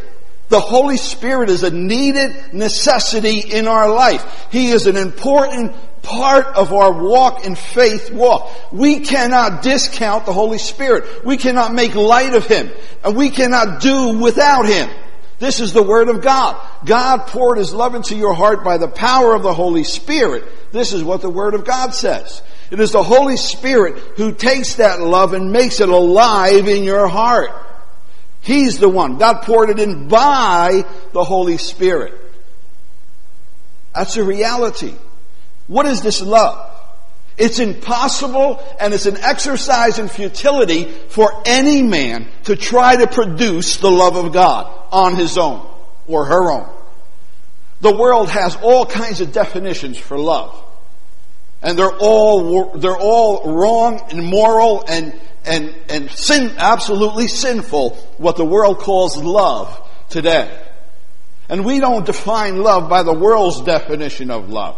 The 0.49 0.61
Holy 0.61 0.97
Spirit 0.97 1.49
is 1.51 1.63
a 1.63 1.71
needed 1.71 2.53
necessity 2.53 3.41
in 3.41 3.69
our 3.69 3.93
life. 3.93 4.49
He 4.51 4.71
is 4.71 4.87
an 4.87 4.97
important 4.97 5.75
part 6.03 6.47
of 6.47 6.73
our 6.73 6.93
walk 6.93 7.45
in 7.47 7.55
faith 7.55 8.11
walk. 8.13 8.51
We 8.73 9.01
cannot 9.01 9.63
discount 9.63 10.27
the 10.27 10.33
Holy 10.33 10.59
Spirit. 10.59 11.25
We 11.25 11.37
cannot 11.37 11.73
make 11.73 11.95
light 11.95 12.35
of 12.35 12.47
Him. 12.47 12.71
And 13.05 13.17
we 13.17 13.31
cannot 13.31 13.81
do 13.81 14.19
without 14.19 14.67
Him. 14.67 14.91
This 15.39 15.61
is 15.61 15.73
the 15.73 15.83
Word 15.83 16.09
of 16.09 16.23
God. 16.23 16.61
God 16.85 17.27
poured 17.27 17.59
His 17.59 17.73
love 17.73 17.95
into 17.95 18.15
your 18.17 18.35
heart 18.35 18.63
by 18.63 18.79
the 18.79 18.89
power 18.89 19.35
of 19.35 19.43
the 19.43 19.55
Holy 19.55 19.85
Spirit. 19.85 20.45
This 20.73 20.93
is 20.93 21.03
what 21.03 21.21
the 21.21 21.31
Word 21.31 21.55
of 21.55 21.65
God 21.65 21.95
says. 21.95 22.43
It 22.71 22.81
is 22.81 22.93
the 22.93 23.03
Holy 23.03 23.37
Spirit 23.37 23.99
who 24.17 24.33
takes 24.33 24.77
that 24.77 25.01
love 25.01 25.35
and 25.35 25.53
makes 25.53 25.81
it 25.81 25.89
alive 25.89 26.69
in 26.69 26.85
your 26.85 27.09
heart. 27.09 27.51
He's 28.41 28.79
the 28.79 28.89
one. 28.89 29.19
God 29.19 29.43
poured 29.43 29.71
it 29.71 29.79
in 29.79 30.09
by 30.09 30.85
the 31.13 31.25
Holy 31.25 31.59
Spirit. 31.59 32.15
That's 33.95 34.17
a 34.17 34.25
reality. 34.25 34.95
What 35.67 35.87
is 35.87 36.03
this 36.03 36.21
love? 36.21 36.71
It's 37.39 37.59
impossible 37.59 38.63
and 38.79 38.93
it's 38.93 39.07
an 39.07 39.17
exercise 39.17 39.99
in 39.99 40.09
futility 40.09 40.85
for 40.85 41.43
any 41.47 41.83
man 41.83 42.29
to 42.45 42.57
try 42.57 42.97
to 42.97 43.07
produce 43.07 43.79
the 43.79 43.91
love 43.91 44.17
of 44.17 44.33
God 44.33 44.73
on 44.93 45.17
his 45.17 45.39
own 45.39 45.67
or 46.07 46.27
her 46.27 46.51
own. 46.51 46.69
The 47.81 47.95
world 47.95 48.31
has 48.31 48.57
all 48.57 48.87
kinds 48.87 49.21
of 49.21 49.33
definitions 49.33 49.99
for 49.99 50.19
love. 50.19 50.57
And 51.63 51.79
they're 51.79 51.97
all, 51.99 52.77
they're 52.77 52.97
all 52.97 53.55
wrong 53.55 54.01
and 54.11 54.25
moral 54.25 54.85
and, 54.87 55.19
and, 55.45 55.75
and 55.89 56.11
sin, 56.11 56.55
absolutely 56.59 57.29
sinful, 57.29 57.91
what 58.19 58.37
the 58.37 58.45
world 58.45 58.79
calls 58.79 59.17
love 59.17 59.89
today. 60.11 60.61
And 61.49 61.65
we 61.65 61.81
don't 61.81 62.05
define 62.05 62.63
love 62.63 62.89
by 62.89 63.03
the 63.03 63.13
world's 63.13 63.61
definition 63.63 64.31
of 64.31 64.49
love. 64.49 64.77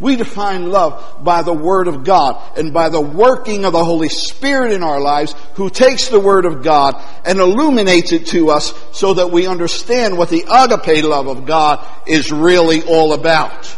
We 0.00 0.14
define 0.14 0.70
love 0.70 1.24
by 1.24 1.42
the 1.42 1.52
Word 1.52 1.88
of 1.88 2.04
God 2.04 2.40
and 2.56 2.72
by 2.72 2.88
the 2.88 3.00
working 3.00 3.64
of 3.64 3.72
the 3.72 3.84
Holy 3.84 4.08
Spirit 4.08 4.72
in 4.72 4.84
our 4.84 5.00
lives 5.00 5.34
who 5.54 5.70
takes 5.70 6.08
the 6.08 6.20
Word 6.20 6.44
of 6.44 6.62
God 6.62 7.02
and 7.24 7.40
illuminates 7.40 8.12
it 8.12 8.26
to 8.28 8.50
us 8.50 8.72
so 8.92 9.14
that 9.14 9.32
we 9.32 9.48
understand 9.48 10.16
what 10.16 10.28
the 10.28 10.44
agape 10.48 11.04
love 11.04 11.26
of 11.26 11.46
God 11.46 11.84
is 12.06 12.30
really 12.30 12.82
all 12.82 13.12
about. 13.12 13.76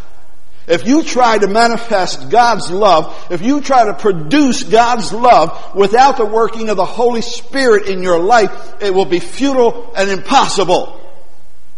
If 0.71 0.87
you 0.87 1.03
try 1.03 1.39
to 1.39 1.49
manifest 1.49 2.31
God's 2.31 2.71
love, 2.71 3.29
if 3.31 3.41
you 3.41 3.61
try 3.62 3.87
to 3.87 3.95
produce 3.95 4.62
God's 4.62 5.12
love 5.12 5.75
without 5.75 6.19
the 6.19 6.27
working 6.27 6.69
of 6.69 6.77
the 6.77 6.85
Holy 6.85 7.23
Spirit 7.23 7.89
in 7.89 8.03
your 8.03 8.21
life, 8.21 8.75
it 8.81 8.95
will 8.95 9.07
be 9.07 9.21
futile 9.21 9.93
and 9.97 10.11
impossible. 10.11 11.00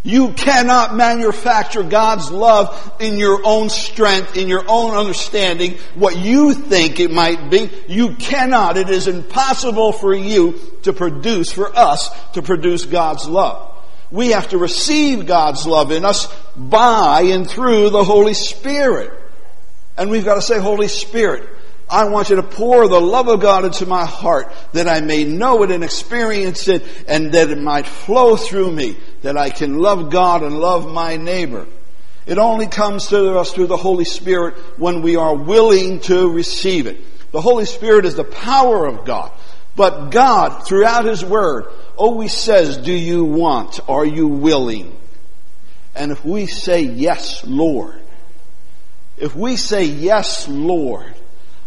You 0.04 0.32
cannot 0.32 0.96
manufacture 0.96 1.84
God's 1.84 2.30
love 2.30 2.96
in 2.98 3.18
your 3.18 3.40
own 3.44 3.70
strength, 3.70 4.36
in 4.36 4.48
your 4.48 4.64
own 4.66 4.96
understanding, 4.96 5.78
what 5.94 6.16
you 6.16 6.54
think 6.54 6.98
it 6.98 7.12
might 7.12 7.50
be. 7.50 7.70
You 7.86 8.16
cannot. 8.16 8.76
It 8.76 8.90
is 8.90 9.06
impossible 9.06 9.92
for 9.92 10.12
you 10.12 10.58
to 10.82 10.92
produce, 10.92 11.52
for 11.52 11.74
us 11.76 12.10
to 12.32 12.42
produce 12.42 12.84
God's 12.84 13.28
love. 13.28 13.68
We 14.10 14.30
have 14.32 14.48
to 14.48 14.58
receive 14.58 15.26
God's 15.26 15.66
love 15.66 15.92
in 15.92 16.04
us 16.04 16.26
by 16.56 17.22
and 17.22 17.48
through 17.48 17.90
the 17.90 18.04
Holy 18.04 18.34
Spirit. 18.34 19.12
And 19.96 20.10
we've 20.10 20.24
got 20.24 20.34
to 20.34 20.42
say, 20.42 20.58
Holy 20.58 20.88
Spirit, 20.88 21.48
I 21.92 22.08
want 22.08 22.30
you 22.30 22.36
to 22.36 22.42
pour 22.42 22.88
the 22.88 23.00
love 23.00 23.28
of 23.28 23.40
God 23.40 23.66
into 23.66 23.84
my 23.84 24.06
heart 24.06 24.50
that 24.72 24.88
I 24.88 25.02
may 25.02 25.24
know 25.24 25.62
it 25.62 25.70
and 25.70 25.84
experience 25.84 26.66
it 26.66 26.82
and 27.06 27.32
that 27.32 27.50
it 27.50 27.58
might 27.58 27.86
flow 27.86 28.34
through 28.34 28.72
me, 28.72 28.96
that 29.20 29.36
I 29.36 29.50
can 29.50 29.78
love 29.78 30.10
God 30.10 30.42
and 30.42 30.58
love 30.58 30.90
my 30.90 31.18
neighbor. 31.18 31.66
It 32.24 32.38
only 32.38 32.66
comes 32.66 33.08
to 33.08 33.38
us 33.38 33.52
through 33.52 33.66
the 33.66 33.76
Holy 33.76 34.06
Spirit 34.06 34.54
when 34.78 35.02
we 35.02 35.16
are 35.16 35.36
willing 35.36 36.00
to 36.00 36.30
receive 36.30 36.86
it. 36.86 36.98
The 37.30 37.42
Holy 37.42 37.66
Spirit 37.66 38.06
is 38.06 38.14
the 38.14 38.24
power 38.24 38.86
of 38.86 39.04
God. 39.04 39.30
But 39.76 40.08
God, 40.10 40.66
throughout 40.66 41.04
His 41.04 41.22
Word, 41.22 41.66
always 41.96 42.32
says, 42.32 42.78
do 42.78 42.92
you 42.92 43.24
want? 43.24 43.80
Are 43.86 44.06
you 44.06 44.28
willing? 44.28 44.96
And 45.94 46.10
if 46.10 46.24
we 46.24 46.46
say, 46.46 46.82
yes, 46.82 47.44
Lord, 47.44 48.00
if 49.18 49.36
we 49.36 49.56
say, 49.56 49.84
yes, 49.84 50.48
Lord, 50.48 51.14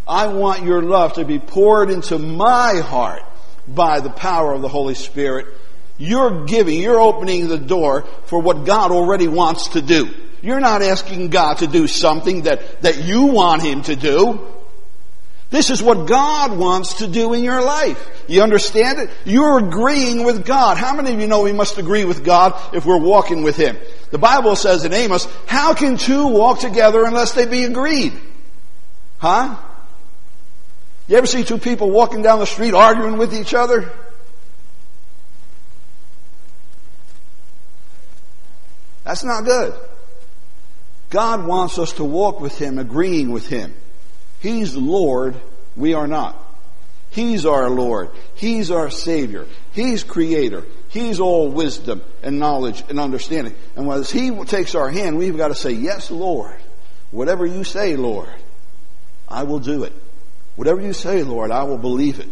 I 0.06 0.28
want 0.28 0.62
your 0.62 0.82
love 0.82 1.14
to 1.14 1.24
be 1.24 1.38
poured 1.38 1.90
into 1.90 2.18
my 2.18 2.80
heart 2.84 3.22
by 3.66 4.00
the 4.00 4.10
power 4.10 4.52
of 4.52 4.62
the 4.62 4.68
Holy 4.68 4.94
Spirit, 4.94 5.46
you're 5.98 6.44
giving, 6.44 6.80
you're 6.80 7.00
opening 7.00 7.48
the 7.48 7.58
door 7.58 8.02
for 8.26 8.40
what 8.40 8.64
God 8.64 8.90
already 8.90 9.28
wants 9.28 9.68
to 9.68 9.82
do. 9.82 10.12
You're 10.42 10.60
not 10.60 10.82
asking 10.82 11.30
God 11.30 11.58
to 11.58 11.66
do 11.66 11.86
something 11.86 12.42
that, 12.42 12.82
that 12.82 13.02
you 13.02 13.24
want 13.24 13.62
Him 13.62 13.82
to 13.82 13.96
do. 13.96 14.46
This 15.48 15.70
is 15.70 15.82
what 15.82 16.06
God 16.06 16.58
wants 16.58 16.94
to 16.94 17.06
do 17.06 17.32
in 17.32 17.42
your 17.42 17.62
life. 17.62 18.24
You 18.28 18.42
understand 18.42 18.98
it? 18.98 19.10
You're 19.24 19.58
agreeing 19.58 20.24
with 20.24 20.44
God. 20.44 20.76
How 20.76 20.94
many 20.94 21.14
of 21.14 21.20
you 21.20 21.28
know 21.28 21.42
we 21.42 21.52
must 21.52 21.78
agree 21.78 22.04
with 22.04 22.24
God 22.24 22.74
if 22.74 22.84
we're 22.84 22.98
walking 22.98 23.42
with 23.42 23.56
Him? 23.56 23.76
The 24.10 24.18
Bible 24.18 24.54
says 24.56 24.84
in 24.84 24.92
Amos, 24.92 25.26
how 25.46 25.74
can 25.74 25.96
two 25.96 26.26
walk 26.28 26.60
together 26.60 27.04
unless 27.04 27.32
they 27.32 27.46
be 27.46 27.64
agreed? 27.64 28.12
Huh? 29.18 29.56
You 31.08 31.16
ever 31.16 31.26
see 31.26 31.44
two 31.44 31.58
people 31.58 31.90
walking 31.90 32.22
down 32.22 32.40
the 32.40 32.46
street 32.46 32.74
arguing 32.74 33.16
with 33.16 33.32
each 33.32 33.54
other? 33.54 33.92
That's 39.04 39.22
not 39.22 39.44
good. 39.44 39.72
God 41.10 41.46
wants 41.46 41.78
us 41.78 41.92
to 41.94 42.04
walk 42.04 42.40
with 42.40 42.58
Him, 42.58 42.78
agreeing 42.78 43.30
with 43.30 43.46
Him. 43.46 43.72
He's 44.40 44.72
the 44.72 44.80
Lord, 44.80 45.36
we 45.76 45.94
are 45.94 46.08
not. 46.08 46.42
He's 47.10 47.46
our 47.46 47.70
Lord. 47.70 48.10
He's 48.34 48.70
our 48.70 48.90
Savior. 48.90 49.46
He's 49.72 50.02
Creator. 50.02 50.64
He's 50.88 51.20
all 51.20 51.50
wisdom 51.50 52.02
and 52.22 52.40
knowledge 52.40 52.82
and 52.88 52.98
understanding. 52.98 53.54
And 53.76 53.88
as 53.90 54.10
He 54.10 54.30
takes 54.44 54.74
our 54.74 54.90
hand, 54.90 55.16
we've 55.16 55.36
got 55.36 55.48
to 55.48 55.54
say, 55.54 55.70
Yes, 55.70 56.10
Lord. 56.10 56.56
Whatever 57.12 57.46
you 57.46 57.62
say, 57.62 57.96
Lord, 57.96 58.28
I 59.28 59.44
will 59.44 59.60
do 59.60 59.84
it. 59.84 59.92
Whatever 60.56 60.80
you 60.80 60.92
say, 60.92 61.22
Lord, 61.22 61.50
I 61.50 61.64
will 61.64 61.78
believe 61.78 62.18
it. 62.18 62.28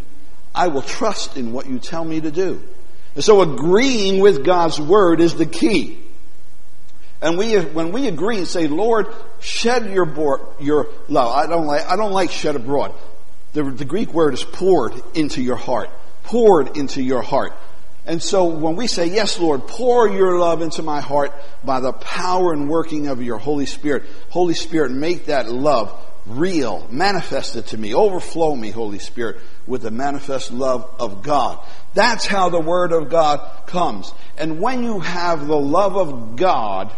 I 0.55 0.69
will 0.69 0.83
trust 0.83 1.37
in 1.37 1.53
what 1.53 1.67
you 1.67 1.79
tell 1.79 2.05
me 2.05 2.21
to 2.21 2.31
do. 2.31 2.63
And 3.15 3.23
so 3.23 3.43
agreeing 3.43 4.21
with 4.21 4.45
God's 4.45 4.81
Word 4.81 5.21
is 5.21 5.35
the 5.35 5.47
key. 5.47 6.01
And 7.23 7.39
we, 7.39 7.59
when 7.59 7.93
we 7.93 8.09
agree 8.09 8.39
and 8.39 8.47
say, 8.47 8.67
Lord, 8.69 9.07
shed 9.41 9.91
your, 9.91 10.55
your 10.61 10.89
love. 11.09 11.35
I 11.35 11.47
don't 11.47 11.67
like, 11.67 11.87
I 11.87 11.97
don't 11.97 12.13
like 12.13 12.31
shed 12.31 12.57
abroad. 12.57 12.95
The, 13.55 13.63
the 13.63 13.85
Greek 13.85 14.13
word 14.13 14.35
is 14.35 14.45
poured 14.45 14.95
into 15.15 15.41
your 15.41 15.57
heart. 15.57 15.89
Poured 16.25 16.77
into 16.77 17.03
your 17.03 17.23
heart. 17.23 17.53
And 18.05 18.23
so 18.23 18.45
when 18.45 18.77
we 18.77 18.87
say, 18.87 19.07
yes, 19.07 19.39
Lord, 19.39 19.67
pour 19.67 20.09
your 20.09 20.39
love 20.39 20.61
into 20.61 20.83
my 20.83 21.01
heart 21.01 21.33
by 21.65 21.81
the 21.81 21.93
power 21.93 22.53
and 22.53 22.69
working 22.69 23.07
of 23.07 23.23
your 23.23 23.39
Holy 23.39 23.65
Spirit. 23.65 24.03
Holy 24.29 24.55
Spirit, 24.55 24.91
make 24.93 25.27
that 25.27 25.51
love 25.51 25.99
real. 26.27 26.87
manifested 26.91 27.67
to 27.69 27.79
me. 27.79 27.95
Overflow 27.95 28.55
me, 28.55 28.71
Holy 28.71 28.99
Spirit, 28.99 29.39
with 29.67 29.83
the 29.83 29.91
manifest 29.91 30.53
love 30.53 30.89
of 30.99 31.23
God. 31.23 31.59
That's 31.95 32.27
how 32.27 32.49
the 32.49 32.61
Word 32.61 32.93
of 32.93 33.11
God 33.11 33.67
comes. 33.67 34.13
And 34.37 34.61
when 34.61 34.83
you 34.83 35.01
have 35.01 35.47
the 35.47 35.59
love 35.59 35.97
of 35.97 36.37
God, 36.37 36.93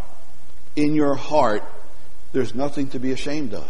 in 0.76 0.94
your 0.94 1.14
heart, 1.14 1.64
there's 2.32 2.54
nothing 2.54 2.88
to 2.88 2.98
be 2.98 3.10
ashamed 3.10 3.54
of. 3.54 3.68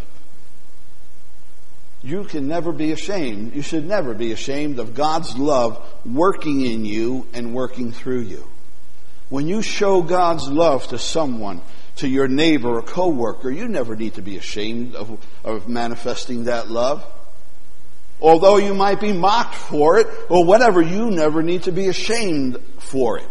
You 2.03 2.25
can 2.25 2.47
never 2.47 2.73
be 2.73 2.93
ashamed. 2.93 3.55
You 3.55 3.63
should 3.63 3.87
never 3.87 4.13
be 4.13 4.33
ashamed 4.33 4.79
of 4.79 4.95
God's 4.95 5.37
love 5.39 5.83
working 6.05 6.61
in 6.61 6.85
you 6.85 7.27
and 7.33 7.55
working 7.55 7.93
through 7.93 8.21
you. 8.21 8.47
When 9.29 9.49
you 9.49 9.63
show 9.63 10.03
God's 10.03 10.49
love 10.49 10.87
to 10.89 10.99
someone, 10.99 11.63
to 11.97 12.09
your 12.09 12.29
neighbor 12.29 12.79
or 12.79 12.83
coworker, 12.83 13.51
you 13.51 13.69
never 13.69 13.97
need 13.97 14.15
to 14.15 14.23
be 14.23 14.37
ashamed 14.37 14.95
of, 14.95 15.19
of 15.45 15.69
manifesting 15.69 16.45
that 16.45 16.71
love. 16.71 17.05
Although 18.21 18.57
you 18.57 18.75
might 18.75 19.01
be 19.01 19.13
mocked 19.13 19.55
for 19.55 19.99
it 19.99 20.07
or 20.29 20.45
whatever, 20.45 20.81
you 20.81 21.11
never 21.11 21.43
need 21.43 21.65
to 21.65 21.73
be 21.73 21.89
ashamed 21.89 22.59
for 22.79 23.19
it. 23.19 23.27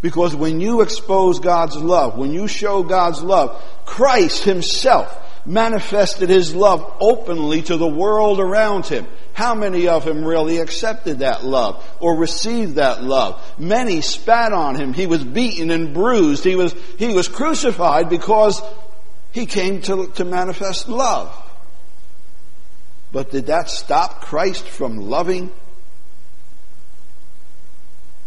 Because 0.00 0.34
when 0.34 0.60
you 0.60 0.80
expose 0.80 1.38
God's 1.38 1.76
love, 1.76 2.18
when 2.18 2.32
you 2.32 2.48
show 2.48 2.82
God's 2.82 3.22
love, 3.22 3.62
Christ 3.84 4.42
himself 4.42 5.18
manifested 5.44 6.28
his 6.28 6.54
love 6.54 6.96
openly 7.00 7.62
to 7.62 7.76
the 7.76 7.88
world 7.88 8.38
around 8.40 8.86
him. 8.86 9.06
How 9.34 9.54
many 9.54 9.88
of 9.88 10.06
him 10.06 10.24
really 10.24 10.58
accepted 10.58 11.20
that 11.20 11.44
love 11.44 11.84
or 12.00 12.16
received 12.16 12.76
that 12.76 13.02
love? 13.02 13.42
Many 13.58 14.00
spat 14.02 14.52
on 14.52 14.76
him. 14.76 14.92
He 14.92 15.06
was 15.06 15.24
beaten 15.24 15.70
and 15.70 15.94
bruised. 15.94 16.44
He 16.44 16.54
was, 16.54 16.74
he 16.98 17.12
was 17.12 17.28
crucified 17.28 18.08
because 18.08 18.62
he 19.32 19.46
came 19.46 19.80
to, 19.82 20.08
to 20.12 20.24
manifest 20.24 20.88
love. 20.88 21.34
But 23.10 23.30
did 23.30 23.46
that 23.46 23.68
stop 23.68 24.20
Christ 24.22 24.64
from 24.64 24.96
loving? 24.96 25.50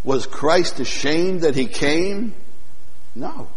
Was 0.04 0.28
Christ 0.28 0.80
ashamed 0.80 1.42
that 1.42 1.56
he 1.56 1.66
came? 1.66 2.36
No. 3.16 3.48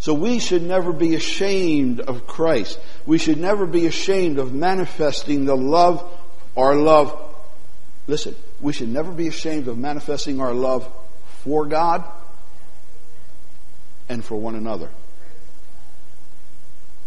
So 0.00 0.14
we 0.14 0.38
should 0.38 0.62
never 0.62 0.92
be 0.92 1.14
ashamed 1.14 2.00
of 2.00 2.26
Christ. 2.26 2.78
We 3.04 3.18
should 3.18 3.38
never 3.38 3.66
be 3.66 3.86
ashamed 3.86 4.38
of 4.38 4.52
manifesting 4.52 5.44
the 5.44 5.56
love, 5.56 6.08
our 6.56 6.76
love. 6.76 7.18
Listen, 8.06 8.34
we 8.60 8.72
should 8.72 8.88
never 8.88 9.10
be 9.10 9.26
ashamed 9.26 9.66
of 9.66 9.76
manifesting 9.76 10.40
our 10.40 10.54
love 10.54 10.88
for 11.42 11.66
God 11.66 12.04
and 14.08 14.24
for 14.24 14.36
one 14.36 14.54
another. 14.54 14.88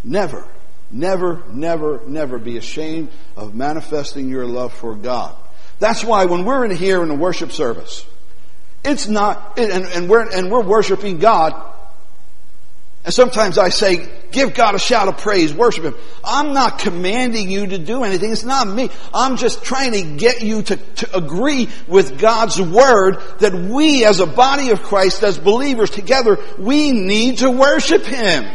Never, 0.04 0.46
never, 0.90 1.44
never, 1.50 2.02
never 2.08 2.40
be 2.40 2.58
ashamed 2.58 3.10
of 3.38 3.56
manifesting 3.56 4.30
your 4.30 4.46
love 4.46 4.74
for 4.74 4.96
God. 4.96 5.36
That's 5.80 6.04
why 6.04 6.26
when 6.26 6.44
we're 6.44 6.66
in 6.66 6.76
here 6.76 7.02
in 7.04 7.10
a 7.10 7.16
worship 7.16 7.52
service, 7.52 8.06
it's 8.84 9.08
not, 9.08 9.58
and, 9.58 9.86
and 9.86 10.10
we're, 10.10 10.30
and 10.30 10.52
we're 10.52 10.64
worshiping 10.64 11.20
God, 11.20 11.71
and 13.04 13.14
sometimes 13.14 13.58
I 13.58 13.70
say, 13.70 14.08
give 14.32 14.54
God 14.54 14.76
a 14.76 14.80
shout 14.80 15.08
of 15.08 15.18
praise, 15.18 15.52
worship 15.52 15.86
Him. 15.86 15.96
I'm 16.24 16.54
not 16.54 16.78
commanding 16.78 17.50
you 17.50 17.66
to 17.66 17.80
do 17.80 18.04
anything. 18.04 18.32
It's 18.32 18.44
not 18.44 18.68
me. 18.68 18.92
I'm 19.12 19.38
just 19.38 19.64
trying 19.64 19.94
to 19.94 20.18
get 20.18 20.42
you 20.44 20.62
to, 20.62 20.76
to 20.76 21.18
agree 21.18 21.68
with 21.88 22.20
God's 22.20 22.62
Word 22.62 23.18
that 23.40 23.54
we 23.54 24.06
as 24.06 24.20
a 24.20 24.28
body 24.28 24.70
of 24.70 24.84
Christ, 24.84 25.24
as 25.24 25.40
believers 25.40 25.90
together, 25.90 26.38
we 26.60 26.92
need 26.92 27.40
to 27.40 27.50
worship 27.50 28.04
Him. 28.04 28.46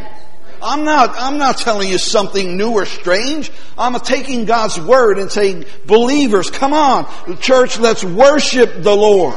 I'm 0.63 0.85
not, 0.85 1.15
I'm 1.17 1.39
not 1.39 1.59
telling 1.59 1.89
you 1.89 1.99
something 1.99 2.57
new 2.57 2.73
or 2.73 2.87
strange. 2.87 3.51
I'm 3.77 3.99
taking 4.01 4.45
God's 4.45 4.81
Word 4.81 5.19
and 5.19 5.31
saying, 5.31 5.65
believers, 5.87 6.51
come 6.51 6.73
on, 6.73 7.07
church, 7.41 7.81
let's 7.81 8.05
worship 8.05 8.83
the 8.83 8.95
Lord. 8.95 9.37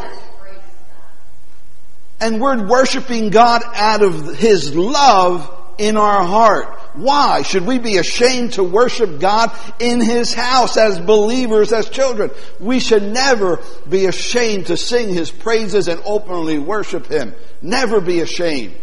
And 2.21 2.41
we're 2.41 2.67
worshiping 2.67 3.29
God 3.29 3.61
out 3.75 4.01
of 4.01 4.35
His 4.37 4.75
love 4.75 5.55
in 5.77 5.95
our 5.97 6.23
heart. 6.23 6.75
Why 6.93 7.43
should 7.43 7.65
we 7.65 7.79
be 7.79 7.97
ashamed 7.97 8.53
to 8.53 8.63
worship 8.63 9.19
God 9.19 9.51
in 9.79 10.01
His 10.01 10.33
house 10.33 10.75
as 10.75 10.99
believers, 10.99 11.71
as 11.71 11.89
children? 11.89 12.31
We 12.59 12.79
should 12.79 13.03
never 13.03 13.59
be 13.87 14.05
ashamed 14.05 14.67
to 14.67 14.77
sing 14.77 15.13
His 15.13 15.31
praises 15.31 15.87
and 15.87 16.01
openly 16.03 16.59
worship 16.59 17.07
Him. 17.07 17.33
Never 17.61 18.01
be 18.01 18.19
ashamed. 18.19 18.75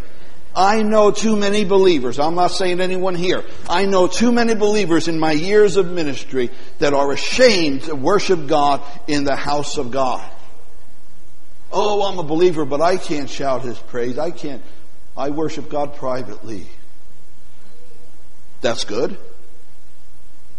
I 0.55 0.83
know 0.83 1.11
too 1.11 1.37
many 1.37 1.67
believers. 1.67 2.19
I'm 2.19 2.35
not 2.35 2.51
saying 2.51 2.81
anyone 2.81 3.15
here. 3.15 3.45
I 3.69 3.85
know 3.85 4.07
too 4.07 4.33
many 4.33 4.55
believers 4.55 5.07
in 5.07 5.19
my 5.19 5.33
years 5.33 5.77
of 5.77 5.91
ministry 5.91 6.51
that 6.79 6.95
are 6.95 7.13
ashamed 7.13 7.83
to 7.83 7.95
worship 7.95 8.47
God 8.47 8.81
in 9.07 9.25
the 9.25 9.37
house 9.37 9.77
of 9.77 9.91
God. 9.91 10.27
Oh, 11.79 12.07
I'm 12.11 12.19
a 12.19 12.23
believer, 12.23 12.65
but 12.65 12.81
I 12.81 12.97
can't 12.97 13.29
shout 13.29 13.61
his 13.61 13.79
praise. 13.79 14.17
I 14.17 14.31
can't. 14.31 14.63
I 15.15 15.29
worship 15.29 15.69
God 15.69 15.95
privately. 15.97 16.67
That's 18.63 18.87
good. 18.87 19.19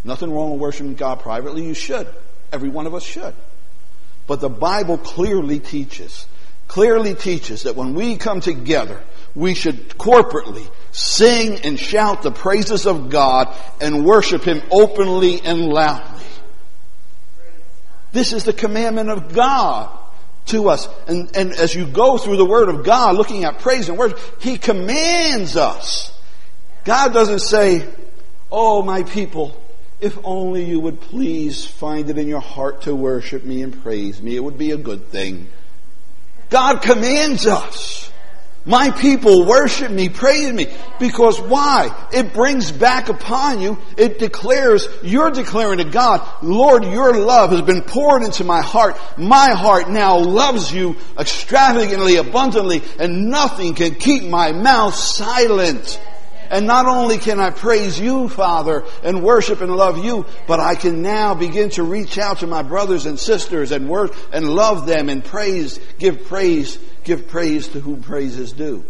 Nothing 0.03 0.31
wrong 0.31 0.51
with 0.51 0.61
worshiping 0.61 0.93
God 0.93 1.21
privately. 1.21 1.65
You 1.65 1.73
should. 1.73 2.07
Every 2.53 2.69
one 2.69 2.85
of 2.85 2.93
us 2.93 3.01
should. 3.01 3.33
But 4.27 4.41
the 4.41 4.49
Bible 4.49 4.99
clearly 4.99 5.59
teaches, 5.59 6.27
clearly 6.67 7.15
teaches 7.15 7.63
that 7.63 7.75
when 7.75 7.95
we 7.95 8.17
come 8.17 8.39
together, 8.39 9.01
we 9.33 9.55
should 9.55 9.89
corporately 9.97 10.69
sing 10.91 11.61
and 11.61 11.79
shout 11.79 12.21
the 12.21 12.31
praises 12.31 12.85
of 12.85 13.09
God 13.09 13.51
and 13.81 14.05
worship 14.05 14.43
Him 14.43 14.61
openly 14.69 15.41
and 15.41 15.65
loudly. 15.65 16.25
This 18.11 18.33
is 18.33 18.43
the 18.43 18.53
commandment 18.53 19.09
of 19.09 19.33
God 19.33 19.97
to 20.47 20.69
us. 20.69 20.87
And, 21.07 21.35
and 21.35 21.53
as 21.53 21.73
you 21.73 21.85
go 21.85 22.17
through 22.17 22.37
the 22.37 22.45
Word 22.45 22.69
of 22.69 22.83
God, 22.83 23.15
looking 23.15 23.43
at 23.43 23.59
praise 23.59 23.89
and 23.89 23.97
worship, 23.97 24.19
He 24.41 24.57
commands 24.57 25.55
us. 25.55 26.17
God 26.83 27.13
doesn't 27.13 27.39
say, 27.39 27.87
Oh, 28.51 28.81
my 28.81 29.03
people, 29.03 29.61
if 29.99 30.17
only 30.23 30.63
you 30.63 30.79
would 30.79 31.01
please 31.01 31.65
find 31.65 32.09
it 32.09 32.17
in 32.17 32.27
your 32.27 32.39
heart 32.39 32.83
to 32.83 32.95
worship 32.95 33.43
me 33.43 33.61
and 33.61 33.81
praise 33.81 34.21
me, 34.21 34.35
it 34.35 34.43
would 34.43 34.57
be 34.57 34.71
a 34.71 34.77
good 34.77 35.07
thing. 35.07 35.47
God 36.49 36.81
commands 36.81 37.45
us. 37.45 38.11
My 38.67 38.91
people 38.91 39.45
worship 39.45 39.89
me, 39.89 40.09
praise 40.09 40.51
me. 40.51 40.67
Because 40.99 41.39
why? 41.39 41.89
It 42.11 42.33
brings 42.33 42.69
back 42.69 43.07
upon 43.07 43.61
you, 43.61 43.77
it 43.95 44.19
declares, 44.19 44.89
you're 45.01 45.31
declaring 45.31 45.77
to 45.77 45.85
God, 45.85 46.21
Lord, 46.43 46.83
your 46.83 47.17
love 47.17 47.51
has 47.51 47.61
been 47.61 47.81
poured 47.81 48.23
into 48.23 48.43
my 48.43 48.61
heart. 48.61 48.99
My 49.17 49.51
heart 49.51 49.89
now 49.89 50.17
loves 50.17 50.73
you 50.73 50.97
extravagantly, 51.17 52.17
abundantly, 52.17 52.83
and 52.99 53.29
nothing 53.29 53.73
can 53.73 53.95
keep 53.95 54.23
my 54.23 54.51
mouth 54.51 54.93
silent. 54.93 56.01
And 56.49 56.67
not 56.67 56.85
only 56.85 57.17
can 57.17 57.39
I 57.39 57.51
praise 57.51 57.99
you, 57.99 58.27
Father, 58.27 58.83
and 59.03 59.23
worship 59.23 59.61
and 59.61 59.75
love 59.75 60.03
you, 60.03 60.25
but 60.45 60.59
I 60.59 60.75
can 60.75 61.01
now 61.01 61.35
begin 61.35 61.69
to 61.71 61.83
reach 61.83 62.17
out 62.17 62.39
to 62.39 62.47
my 62.47 62.63
brothers 62.63 63.05
and 63.05 63.17
sisters 63.17 63.71
and 63.71 63.89
work 63.89 64.13
and 64.33 64.49
love 64.49 64.85
them 64.85 65.09
and 65.09 65.23
praise, 65.23 65.79
give 65.99 66.25
praise 66.25 66.77
give 67.07 67.27
praise 67.27 67.69
to 67.69 67.79
whom 67.79 68.03
praise 68.03 68.37
is 68.37 68.51
due. 68.51 68.85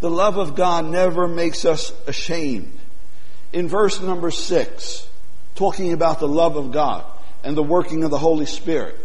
The 0.00 0.10
love 0.10 0.36
of 0.36 0.54
God 0.54 0.84
never 0.84 1.26
makes 1.26 1.64
us 1.64 1.92
ashamed. 2.06 2.76
In 3.52 3.68
verse 3.68 4.00
number 4.00 4.30
six, 4.30 5.08
talking 5.54 5.92
about 5.92 6.18
the 6.18 6.28
love 6.28 6.56
of 6.56 6.72
God 6.72 7.04
and 7.42 7.56
the 7.56 7.62
working 7.62 8.04
of 8.04 8.10
the 8.10 8.18
Holy 8.18 8.46
Spirit. 8.46 8.96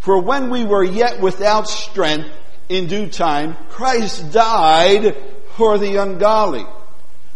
For 0.00 0.20
when 0.20 0.50
we 0.50 0.64
were 0.64 0.82
yet 0.82 1.20
without 1.20 1.68
strength, 1.68 2.28
in 2.68 2.86
due 2.86 3.08
time, 3.08 3.56
Christ 3.70 4.32
died 4.32 5.16
for 5.56 5.78
the 5.78 5.96
ungodly. 5.96 6.66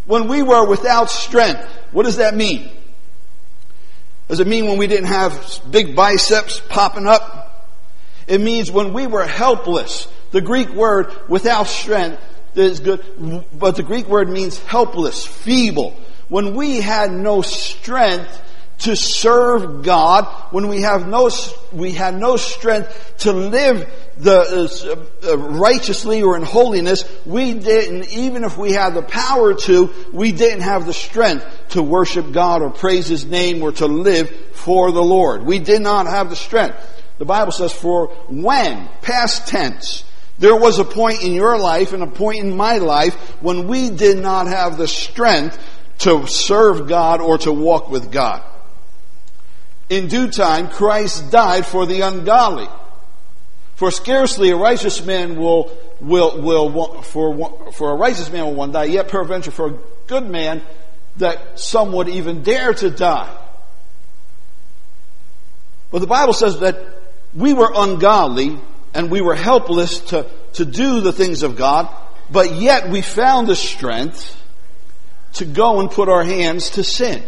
When 0.05 0.29
we 0.29 0.43
were 0.43 0.67
without 0.67 1.11
strength, 1.11 1.63
what 1.93 2.05
does 2.05 2.17
that 2.17 2.35
mean? 2.35 2.69
Does 4.29 4.41
it 4.41 4.47
mean 4.47 4.67
when 4.67 4.79
we 4.79 4.87
didn't 4.87 5.07
have 5.07 5.63
big 5.71 5.97
biceps 5.97 6.61
popping 6.69 7.07
up? 7.07 7.42
It 8.27 8.41
means 8.41 8.71
when 8.71 8.93
we 8.93 9.07
were 9.07 9.27
helpless. 9.27 10.09
The 10.31 10.41
Greek 10.41 10.71
word 10.71 11.13
without 11.29 11.67
strength 11.67 12.23
is 12.55 12.81
good, 12.81 13.03
but 13.53 13.77
the 13.77 13.83
Greek 13.83 14.09
word 14.09 14.29
means 14.29 14.59
helpless, 14.59 15.25
feeble. 15.25 15.97
When 16.29 16.55
we 16.55 16.81
had 16.81 17.11
no 17.13 17.43
strength 17.43 18.41
to 18.83 18.97
serve 18.97 19.85
God, 19.85 20.25
when 20.51 20.69
we 20.69 20.83
have 20.83 21.07
no, 21.07 21.31
we 21.73 21.93
had 21.93 22.17
no 22.17 22.37
strength 22.37 23.15
to 23.19 23.33
live 23.33 23.89
the 24.19 25.07
uh, 25.25 25.31
uh, 25.31 25.39
righteously 25.39 26.23
or 26.23 26.37
in 26.37 26.43
holiness, 26.43 27.05
we 27.25 27.55
didn't, 27.55 28.09
even 28.11 28.45
if 28.45 28.59
we 28.59 28.73
had 28.73 28.95
the 28.95 29.03
power 29.03 29.55
to, 29.55 29.91
we 30.13 30.33
didn't 30.33 30.63
have 30.63 30.87
the 30.87 30.93
strength 30.93 31.47
to 31.71 31.83
worship 31.83 32.33
God 32.33 32.63
or 32.63 32.71
praise 32.71 33.07
His 33.07 33.25
name 33.25 33.63
or 33.63 33.73
to 33.73 33.87
live 33.87 34.31
for 34.55 34.91
the 34.91 35.03
Lord. 35.03 35.43
We 35.45 35.59
did 35.59 35.81
not 35.81 36.07
have 36.07 36.29
the 36.29 36.37
strength. 36.37 36.77
The 37.23 37.27
Bible 37.27 37.53
says, 37.53 37.73
for 37.73 38.09
when, 38.29 38.89
past 39.01 39.47
tense, 39.47 40.03
there 40.41 40.57
was 40.57 40.81
a 40.81 40.85
point 40.85 41.23
in 41.23 41.35
your 41.35 41.57
life 41.57 41.93
and 41.93 42.03
a 42.03 42.09
point 42.09 42.41
in 42.41 42.57
my 42.57 42.79
life 42.79 43.15
when 43.41 43.69
we 43.69 43.91
did 43.91 44.19
not 44.19 44.49
have 44.49 44.77
the 44.77 44.89
strength 44.89 45.57
to 45.99 46.27
serve 46.27 46.89
God 46.89 47.21
or 47.21 47.39
to 47.39 47.53
walk 47.53 47.89
with 47.89 48.11
God. 48.11 48.43
In 49.89 50.09
due 50.09 50.33
time, 50.33 50.67
Christ 50.69 51.31
died 51.31 51.65
for 51.65 51.87
the 51.87 52.01
ungodly. 52.01 52.67
For 53.77 53.93
scarcely 53.93 54.51
a 54.51 54.57
righteous 54.57 55.07
man 55.07 55.37
will, 55.37 55.71
will, 56.01 56.41
will, 56.41 57.03
for, 57.03 57.71
for 57.71 57.93
a 57.93 57.95
righteous 57.95 58.33
man 58.33 58.47
will 58.47 58.57
one 58.57 58.73
die, 58.73 58.87
yet 58.87 59.07
peradventure 59.07 59.53
for 59.53 59.69
a 59.69 59.79
good 60.09 60.29
man 60.29 60.61
that 61.19 61.61
some 61.61 61.93
would 61.93 62.09
even 62.09 62.43
dare 62.43 62.75
to 62.75 62.91
die. 62.91 63.33
But 65.93 66.01
the 66.01 66.09
Bible 66.09 66.33
says 66.33 66.59
that 66.59 66.92
we 67.35 67.53
were 67.53 67.73
ungodly 67.75 68.59
and 68.95 69.11
we 69.11 69.21
were 69.21 69.35
helpless 69.35 70.01
to, 70.01 70.27
to 70.55 70.65
do 70.65 71.01
the 71.01 71.13
things 71.13 71.43
of 71.43 71.57
God, 71.57 71.89
but 72.31 72.55
yet 72.57 72.89
we 72.89 73.03
found 73.03 73.47
the 73.47 73.57
strength 73.57 74.39
to 75.35 75.45
go 75.45 75.81
and 75.81 75.91
put 75.91 76.09
our 76.09 76.25
hands 76.25 76.71
to 76.71 76.85
sin. 76.85 77.23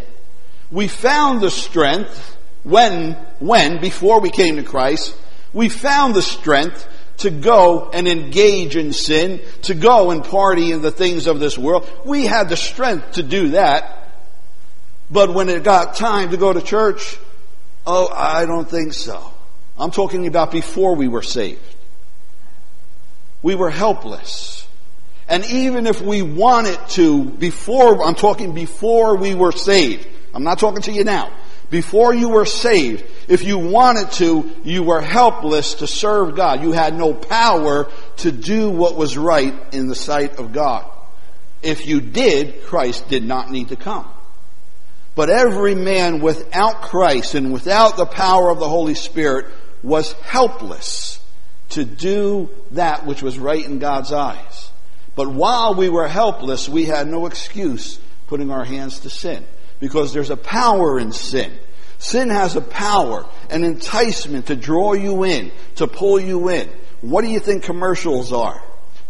We 0.70 0.88
found 0.88 1.40
the 1.40 1.50
strength 1.50 2.36
when, 2.64 3.12
when, 3.38 3.80
before 3.80 4.20
we 4.20 4.30
came 4.30 4.56
to 4.56 4.62
Christ, 4.62 5.16
we 5.52 5.68
found 5.68 6.14
the 6.14 6.22
strength 6.22 6.88
to 7.18 7.30
go 7.30 7.90
and 7.90 8.08
engage 8.08 8.76
in 8.76 8.92
sin, 8.92 9.40
to 9.62 9.74
go 9.74 10.10
and 10.10 10.24
party 10.24 10.72
in 10.72 10.82
the 10.82 10.90
things 10.90 11.26
of 11.26 11.38
this 11.38 11.56
world. 11.56 11.88
We 12.04 12.24
had 12.24 12.48
the 12.48 12.56
strength 12.56 13.12
to 13.12 13.22
do 13.22 13.50
that. 13.50 14.00
But 15.10 15.32
when 15.32 15.48
it 15.48 15.62
got 15.62 15.94
time 15.94 16.30
to 16.30 16.36
go 16.36 16.52
to 16.52 16.60
church, 16.60 17.18
oh, 17.86 18.08
I 18.08 18.46
don't 18.46 18.68
think 18.68 18.94
so. 18.94 19.33
I'm 19.78 19.90
talking 19.90 20.26
about 20.26 20.52
before 20.52 20.94
we 20.94 21.08
were 21.08 21.22
saved. 21.22 21.60
We 23.42 23.54
were 23.54 23.70
helpless. 23.70 24.66
And 25.28 25.44
even 25.46 25.86
if 25.86 26.00
we 26.00 26.22
wanted 26.22 26.78
to, 26.90 27.24
before, 27.24 28.04
I'm 28.04 28.14
talking 28.14 28.52
before 28.52 29.16
we 29.16 29.34
were 29.34 29.52
saved. 29.52 30.06
I'm 30.32 30.44
not 30.44 30.58
talking 30.58 30.82
to 30.82 30.92
you 30.92 31.04
now. 31.04 31.32
Before 31.70 32.14
you 32.14 32.28
were 32.28 32.44
saved, 32.44 33.04
if 33.26 33.42
you 33.42 33.58
wanted 33.58 34.12
to, 34.12 34.50
you 34.64 34.82
were 34.82 35.00
helpless 35.00 35.74
to 35.74 35.86
serve 35.86 36.36
God. 36.36 36.62
You 36.62 36.72
had 36.72 36.96
no 36.96 37.14
power 37.14 37.90
to 38.18 38.30
do 38.32 38.70
what 38.70 38.96
was 38.96 39.16
right 39.16 39.54
in 39.72 39.88
the 39.88 39.94
sight 39.94 40.38
of 40.38 40.52
God. 40.52 40.88
If 41.62 41.86
you 41.86 42.00
did, 42.00 42.62
Christ 42.64 43.08
did 43.08 43.24
not 43.24 43.50
need 43.50 43.68
to 43.68 43.76
come. 43.76 44.06
But 45.14 45.30
every 45.30 45.74
man 45.74 46.20
without 46.20 46.82
Christ 46.82 47.34
and 47.34 47.52
without 47.52 47.96
the 47.96 48.06
power 48.06 48.50
of 48.50 48.58
the 48.58 48.68
Holy 48.68 48.94
Spirit 48.94 49.46
was 49.84 50.12
helpless 50.14 51.20
to 51.68 51.84
do 51.84 52.50
that 52.72 53.06
which 53.06 53.22
was 53.22 53.38
right 53.38 53.64
in 53.64 53.78
God's 53.78 54.12
eyes. 54.12 54.70
But 55.14 55.28
while 55.28 55.74
we 55.74 55.88
were 55.88 56.08
helpless, 56.08 56.68
we 56.68 56.86
had 56.86 57.06
no 57.06 57.26
excuse 57.26 58.00
putting 58.26 58.50
our 58.50 58.64
hands 58.64 59.00
to 59.00 59.10
sin 59.10 59.44
because 59.78 60.12
there's 60.12 60.30
a 60.30 60.36
power 60.36 60.98
in 60.98 61.12
sin. 61.12 61.52
Sin 61.98 62.30
has 62.30 62.56
a 62.56 62.60
power, 62.60 63.26
an 63.50 63.62
enticement 63.62 64.46
to 64.46 64.56
draw 64.56 64.94
you 64.94 65.24
in, 65.24 65.52
to 65.76 65.86
pull 65.86 66.18
you 66.18 66.48
in. 66.48 66.68
What 67.02 67.22
do 67.22 67.28
you 67.28 67.38
think 67.38 67.62
commercials 67.62 68.32
are? 68.32 68.62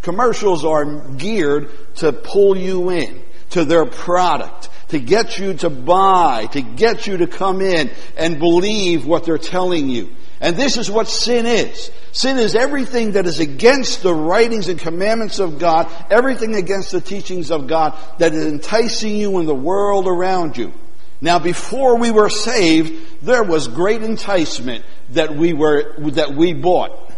Commercials 0.03 0.65
are 0.65 0.85
geared 1.13 1.71
to 1.97 2.13
pull 2.13 2.57
you 2.57 2.91
in 2.91 3.24
to 3.55 3.65
their 3.65 3.87
product, 3.87 4.69
to 4.89 4.99
get 4.99 5.39
you 5.39 5.55
to 5.55 5.71
buy, 5.71 6.47
to 6.53 6.61
get 6.61 7.07
you 7.07 7.19
to 7.19 7.27
come 7.29 7.61
in 7.61 7.89
and 8.17 8.41
believe 8.41 9.07
what 9.07 9.25
they're 9.25 9.39
telling 9.39 9.89
you. 9.89 10.11
And 10.41 10.57
this 10.57 10.77
is 10.77 10.91
what 10.91 11.07
sin 11.09 11.47
is. 11.47 11.91
Sin 12.11 12.37
is 12.39 12.57
everything 12.57 13.13
that 13.13 13.27
is 13.27 13.39
against 13.39 14.03
the 14.03 14.13
writings 14.13 14.69
and 14.69 14.79
commandments 14.79 15.39
of 15.39 15.61
God, 15.61 15.89
everything 16.11 16.57
against 16.57 16.91
the 16.91 17.01
teachings 17.01 17.53
of 17.53 17.69
God 17.69 17.97
that 18.19 18.35
is 18.35 18.45
enticing 18.45 19.17
you 19.17 19.39
in 19.39 19.47
the 19.47 19.55
world 19.55 20.09
around 20.09 20.57
you. 20.57 20.73
Now 21.21 21.39
before 21.39 21.97
we 21.97 22.11
were 22.11 22.29
saved, 22.29 23.23
there 23.23 23.45
was 23.45 23.69
great 23.69 24.03
enticement 24.03 24.85
that 25.11 25.35
we 25.37 25.53
were, 25.53 25.95
that 26.11 26.35
we 26.35 26.55
bought. 26.55 27.13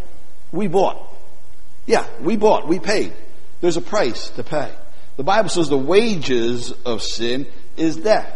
We 0.53 0.68
bought. 0.68 1.03
Yeah, 1.87 2.07
we 2.20 2.37
bought, 2.37 2.68
we 2.68 2.79
paid. 2.79 3.14
There's 3.62 3.79
a 3.79 3.83
price 3.83 4.29
to 4.31 4.44
pay. 4.44 4.70
The 5.17 5.25
Bible 5.25 5.49
says 5.49 5.69
the 5.69 5.79
wages 5.79 6.73
of 6.85 7.03
sin 7.03 7.47
is 7.77 7.97
death. 7.97 8.33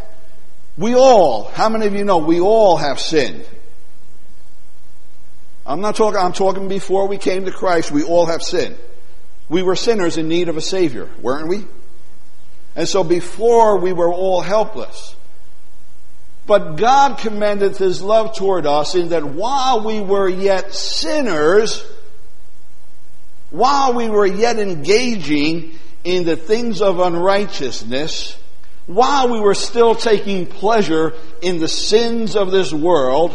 We 0.79 0.95
all, 0.95 1.45
how 1.45 1.69
many 1.69 1.87
of 1.87 1.95
you 1.95 2.05
know, 2.05 2.19
we 2.19 2.41
all 2.41 2.77
have 2.79 2.99
sinned. 2.99 3.45
I'm 5.67 5.81
not 5.81 5.95
talking, 5.95 6.19
I'm 6.19 6.33
talking 6.33 6.69
before 6.69 7.07
we 7.07 7.19
came 7.19 7.45
to 7.45 7.53
Christ, 7.53 7.91
we 7.91 8.03
all 8.03 8.27
have 8.27 8.43
sinned. 8.43 8.79
We 9.49 9.63
were 9.63 9.77
sinners 9.77 10.17
in 10.17 10.29
need 10.29 10.49
of 10.49 10.57
a 10.57 10.63
Savior, 10.63 11.09
weren't 11.21 11.49
we? 11.49 11.65
And 12.77 12.89
so 12.89 13.05
before 13.05 13.79
we 13.79 13.93
were 13.93 14.13
all 14.13 14.41
helpless. 14.41 15.15
But 16.47 16.77
God 16.77 17.19
commended 17.19 17.77
His 17.77 18.01
love 18.01 18.35
toward 18.35 18.67
us 18.67 18.95
in 18.95 19.11
that 19.11 19.25
while 19.25 19.85
we 19.85 20.01
were 20.01 20.29
yet 20.29 20.73
sinners, 20.73 21.85
while 23.51 23.93
we 23.93 24.09
were 24.09 24.27
yet 24.27 24.59
engaging 24.59 25.79
in 26.05 26.25
the 26.25 26.37
things 26.37 26.81
of 26.81 27.01
unrighteousness, 27.01 28.39
while 28.87 29.31
we 29.31 29.41
were 29.41 29.55
still 29.55 29.95
taking 29.95 30.47
pleasure 30.47 31.15
in 31.43 31.61
the 31.61 31.69
sins 31.69 32.37
of 32.37 32.51
this 32.51 32.73
world, 32.73 33.33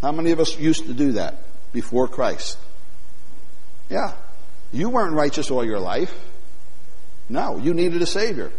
how 0.00 0.12
many 0.12 0.30
of 0.30 0.40
us 0.40 0.58
used 0.58 0.86
to 0.86 0.94
do 0.94 1.12
that 1.12 1.42
before 1.72 2.06
Christ? 2.06 2.58
Yeah. 3.88 4.12
You 4.72 4.90
weren't 4.90 5.14
righteous 5.14 5.50
all 5.50 5.64
your 5.64 5.80
life. 5.80 6.14
No, 7.28 7.58
you 7.58 7.74
needed 7.74 8.00
a 8.02 8.06
Savior. 8.06 8.52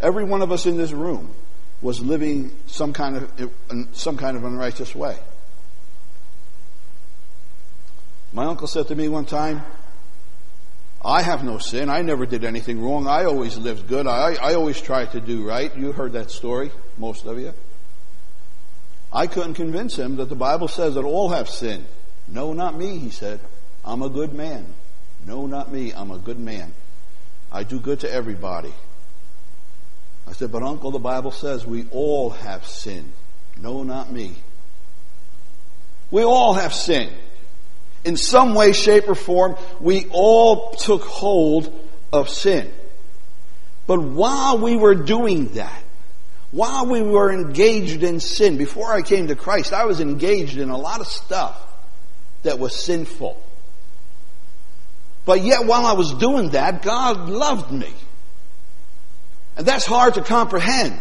Every 0.00 0.24
one 0.24 0.42
of 0.42 0.52
us 0.52 0.66
in 0.66 0.76
this 0.76 0.92
room 0.92 1.34
was 1.80 2.00
living 2.00 2.56
some 2.66 2.92
kind 2.92 3.16
of 3.16 3.52
some 3.92 4.16
kind 4.16 4.36
of 4.36 4.44
unrighteous 4.44 4.94
way. 4.94 5.16
My 8.32 8.44
uncle 8.46 8.66
said 8.66 8.88
to 8.88 8.94
me 8.94 9.08
one 9.08 9.24
time, 9.24 9.62
I 11.04 11.22
have 11.22 11.42
no 11.42 11.58
sin. 11.58 11.90
I 11.90 12.02
never 12.02 12.26
did 12.26 12.44
anything 12.44 12.80
wrong. 12.80 13.08
I 13.08 13.24
always 13.24 13.58
lived 13.58 13.88
good. 13.88 14.06
I, 14.06 14.34
I 14.34 14.54
always 14.54 14.80
tried 14.80 15.12
to 15.12 15.20
do 15.20 15.46
right. 15.46 15.76
You 15.76 15.92
heard 15.92 16.12
that 16.12 16.30
story, 16.30 16.70
most 16.96 17.26
of 17.26 17.38
you. 17.40 17.52
I 19.12 19.26
couldn't 19.26 19.54
convince 19.54 19.96
him 19.96 20.16
that 20.16 20.28
the 20.28 20.36
Bible 20.36 20.68
says 20.68 20.94
that 20.94 21.04
all 21.04 21.30
have 21.30 21.48
sinned. 21.48 21.86
No, 22.28 22.52
not 22.52 22.78
me, 22.78 22.98
he 22.98 23.10
said. 23.10 23.40
I'm 23.84 24.02
a 24.02 24.08
good 24.08 24.32
man. 24.32 24.64
No, 25.26 25.46
not 25.46 25.72
me. 25.72 25.92
I'm 25.92 26.12
a 26.12 26.18
good 26.18 26.38
man. 26.38 26.72
I 27.50 27.64
do 27.64 27.80
good 27.80 28.00
to 28.00 28.10
everybody. 28.10 28.72
I 30.26 30.32
said, 30.32 30.52
but 30.52 30.62
uncle, 30.62 30.92
the 30.92 30.98
Bible 30.98 31.32
says 31.32 31.66
we 31.66 31.86
all 31.90 32.30
have 32.30 32.64
sinned. 32.64 33.12
No, 33.60 33.82
not 33.82 34.10
me. 34.10 34.36
We 36.10 36.22
all 36.22 36.54
have 36.54 36.72
sinned. 36.72 37.12
In 38.04 38.16
some 38.16 38.54
way, 38.54 38.72
shape, 38.72 39.08
or 39.08 39.14
form, 39.14 39.56
we 39.80 40.06
all 40.10 40.72
took 40.72 41.02
hold 41.02 41.72
of 42.12 42.28
sin. 42.28 42.72
But 43.86 44.00
while 44.00 44.58
we 44.58 44.76
were 44.76 44.94
doing 44.94 45.48
that, 45.54 45.82
while 46.50 46.86
we 46.86 47.00
were 47.00 47.32
engaged 47.32 48.02
in 48.02 48.20
sin, 48.20 48.58
before 48.58 48.92
I 48.92 49.02
came 49.02 49.28
to 49.28 49.36
Christ, 49.36 49.72
I 49.72 49.86
was 49.86 50.00
engaged 50.00 50.58
in 50.58 50.68
a 50.68 50.76
lot 50.76 51.00
of 51.00 51.06
stuff 51.06 51.58
that 52.42 52.58
was 52.58 52.74
sinful. 52.74 53.42
But 55.24 55.42
yet 55.42 55.64
while 55.64 55.86
I 55.86 55.92
was 55.92 56.12
doing 56.14 56.50
that, 56.50 56.82
God 56.82 57.28
loved 57.28 57.72
me. 57.72 57.92
And 59.56 59.66
that's 59.66 59.86
hard 59.86 60.14
to 60.14 60.22
comprehend. 60.22 60.98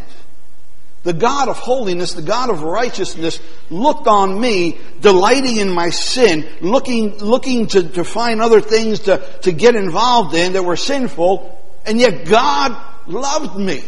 The 1.03 1.13
God 1.13 1.49
of 1.49 1.57
holiness, 1.57 2.13
the 2.13 2.21
God 2.21 2.51
of 2.51 2.61
righteousness 2.61 3.39
looked 3.71 4.07
on 4.07 4.39
me, 4.39 4.77
delighting 4.99 5.57
in 5.57 5.71
my 5.71 5.89
sin, 5.89 6.47
looking, 6.61 7.17
looking 7.17 7.67
to, 7.67 7.89
to 7.89 8.03
find 8.03 8.39
other 8.39 8.61
things 8.61 8.99
to, 9.01 9.17
to 9.41 9.51
get 9.51 9.75
involved 9.75 10.35
in 10.35 10.53
that 10.53 10.63
were 10.63 10.75
sinful, 10.75 11.59
and 11.87 11.99
yet 11.99 12.25
God 12.25 12.77
loved 13.07 13.57
me 13.57 13.81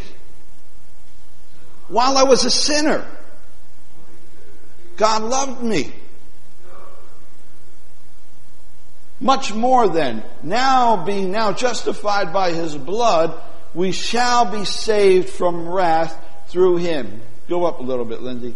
while 1.87 2.17
I 2.17 2.23
was 2.23 2.45
a 2.45 2.49
sinner. 2.49 3.05
God 4.97 5.23
loved 5.23 5.63
me. 5.63 5.93
Much 9.19 9.53
more 9.53 9.87
than 9.87 10.23
now 10.41 11.05
being 11.05 11.31
now 11.31 11.53
justified 11.53 12.33
by 12.33 12.51
his 12.51 12.75
blood, 12.75 13.39
we 13.73 13.91
shall 13.91 14.51
be 14.51 14.65
saved 14.65 15.29
from 15.29 15.69
wrath 15.69 16.19
through 16.53 16.77
him. 16.77 17.19
Go 17.49 17.65
up 17.65 17.79
a 17.79 17.83
little 17.83 18.05
bit, 18.05 18.21
Lindsay. 18.21 18.55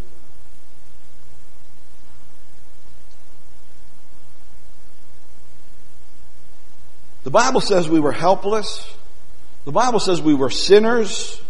The 7.23 7.31
Bible 7.31 7.59
says 7.59 7.89
we 7.89 7.99
were 7.99 8.11
helpless. 8.11 8.87
The 9.65 9.71
Bible 9.71 9.99
says 9.99 10.21
we 10.21 10.35
were 10.35 10.51
sinners. 10.51 11.41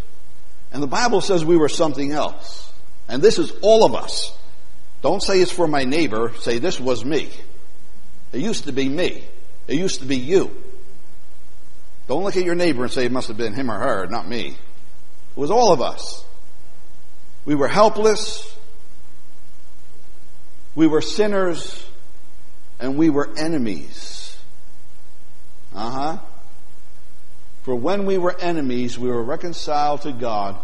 And 0.71 0.81
the 0.81 0.87
Bible 0.87 1.19
says 1.19 1.43
we 1.43 1.57
were 1.57 1.69
something 1.69 2.13
else. 2.13 2.71
And 3.09 3.21
this 3.21 3.37
is 3.37 3.51
all 3.61 3.85
of 3.85 3.93
us. 3.93 4.35
Don't 5.01 5.21
say 5.21 5.41
it's 5.41 5.51
for 5.51 5.67
my 5.67 5.83
neighbor. 5.83 6.31
Say 6.39 6.59
this 6.59 6.79
was 6.79 7.03
me. 7.03 7.29
It 8.31 8.39
used 8.39 8.63
to 8.63 8.71
be 8.71 8.87
me. 8.87 9.25
It 9.67 9.75
used 9.75 9.99
to 9.99 10.05
be 10.05 10.17
you. 10.17 10.49
Don't 12.07 12.23
look 12.23 12.37
at 12.37 12.45
your 12.45 12.55
neighbor 12.55 12.83
and 12.83 12.91
say 12.91 13.05
it 13.05 13.11
must 13.11 13.27
have 13.27 13.37
been 13.37 13.53
him 13.53 13.69
or 13.69 13.77
her, 13.77 14.07
not 14.07 14.27
me. 14.27 14.47
It 14.47 15.37
was 15.37 15.51
all 15.51 15.73
of 15.73 15.81
us. 15.81 16.23
We 17.47 17.55
were 17.55 17.69
helpless. 17.69 18.53
We 20.75 20.85
were 20.85 21.01
sinners. 21.01 21.85
And 22.77 22.97
we 22.97 23.09
were 23.09 23.29
enemies. 23.37 24.37
Uh 25.73 25.89
huh. 25.89 26.17
For 27.63 27.73
when 27.73 28.05
we 28.05 28.17
were 28.17 28.37
enemies, 28.37 28.99
we 28.99 29.09
were 29.09 29.23
reconciled 29.23 30.01
to 30.01 30.11
God 30.11 30.57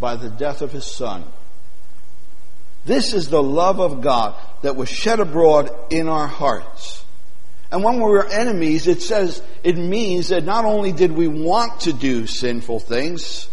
by 0.00 0.16
the 0.16 0.28
death 0.28 0.60
of 0.60 0.72
his 0.72 0.84
Son. 0.84 1.22
This 2.84 3.14
is 3.14 3.28
the 3.28 3.42
love 3.42 3.78
of 3.78 4.00
God 4.00 4.34
that 4.62 4.74
was 4.74 4.88
shed 4.88 5.20
abroad 5.20 5.70
in 5.90 6.08
our 6.08 6.26
hearts. 6.26 7.04
And 7.70 7.84
when 7.84 7.96
we 7.96 8.10
were 8.10 8.26
enemies, 8.26 8.88
it 8.88 9.02
says, 9.02 9.40
it 9.62 9.76
means 9.78 10.28
that 10.28 10.44
not 10.44 10.64
only 10.64 10.90
did 10.90 11.12
we 11.12 11.28
want 11.28 11.82
to 11.82 11.92
do 11.92 12.26
sinful 12.26 12.80
things, 12.80 13.48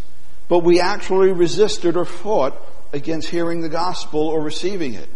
but 0.51 0.65
we 0.65 0.81
actually 0.81 1.31
resisted 1.31 1.95
or 1.95 2.03
fought 2.03 2.61
against 2.91 3.29
hearing 3.29 3.61
the 3.61 3.69
gospel 3.69 4.27
or 4.27 4.41
receiving 4.41 4.95
it. 4.95 5.07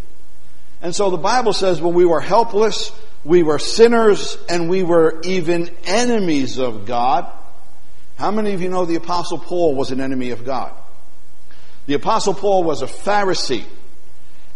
And 0.82 0.96
so 0.96 1.10
the 1.10 1.18
Bible 1.18 1.52
says 1.52 1.82
when 1.82 1.94
we 1.94 2.06
were 2.06 2.22
helpless, 2.22 2.94
we 3.26 3.44
were 3.44 3.60
sinners, 3.60 4.38
and 4.48 4.70
we 4.70 4.82
were 4.82 5.20
even 5.26 5.70
enemies 5.84 6.58
of 6.58 6.86
God. 6.86 7.30
How 8.16 8.32
many 8.32 8.54
of 8.54 8.62
you 8.62 8.70
know 8.70 8.86
the 8.86 8.96
Apostle 8.96 9.38
Paul 9.38 9.76
was 9.76 9.92
an 9.92 10.00
enemy 10.00 10.30
of 10.30 10.46
God? 10.46 10.72
The 11.86 11.96
Apostle 11.96 12.34
Paul 12.34 12.64
was 12.64 12.82
a 12.82 12.88
Pharisee, 12.88 13.66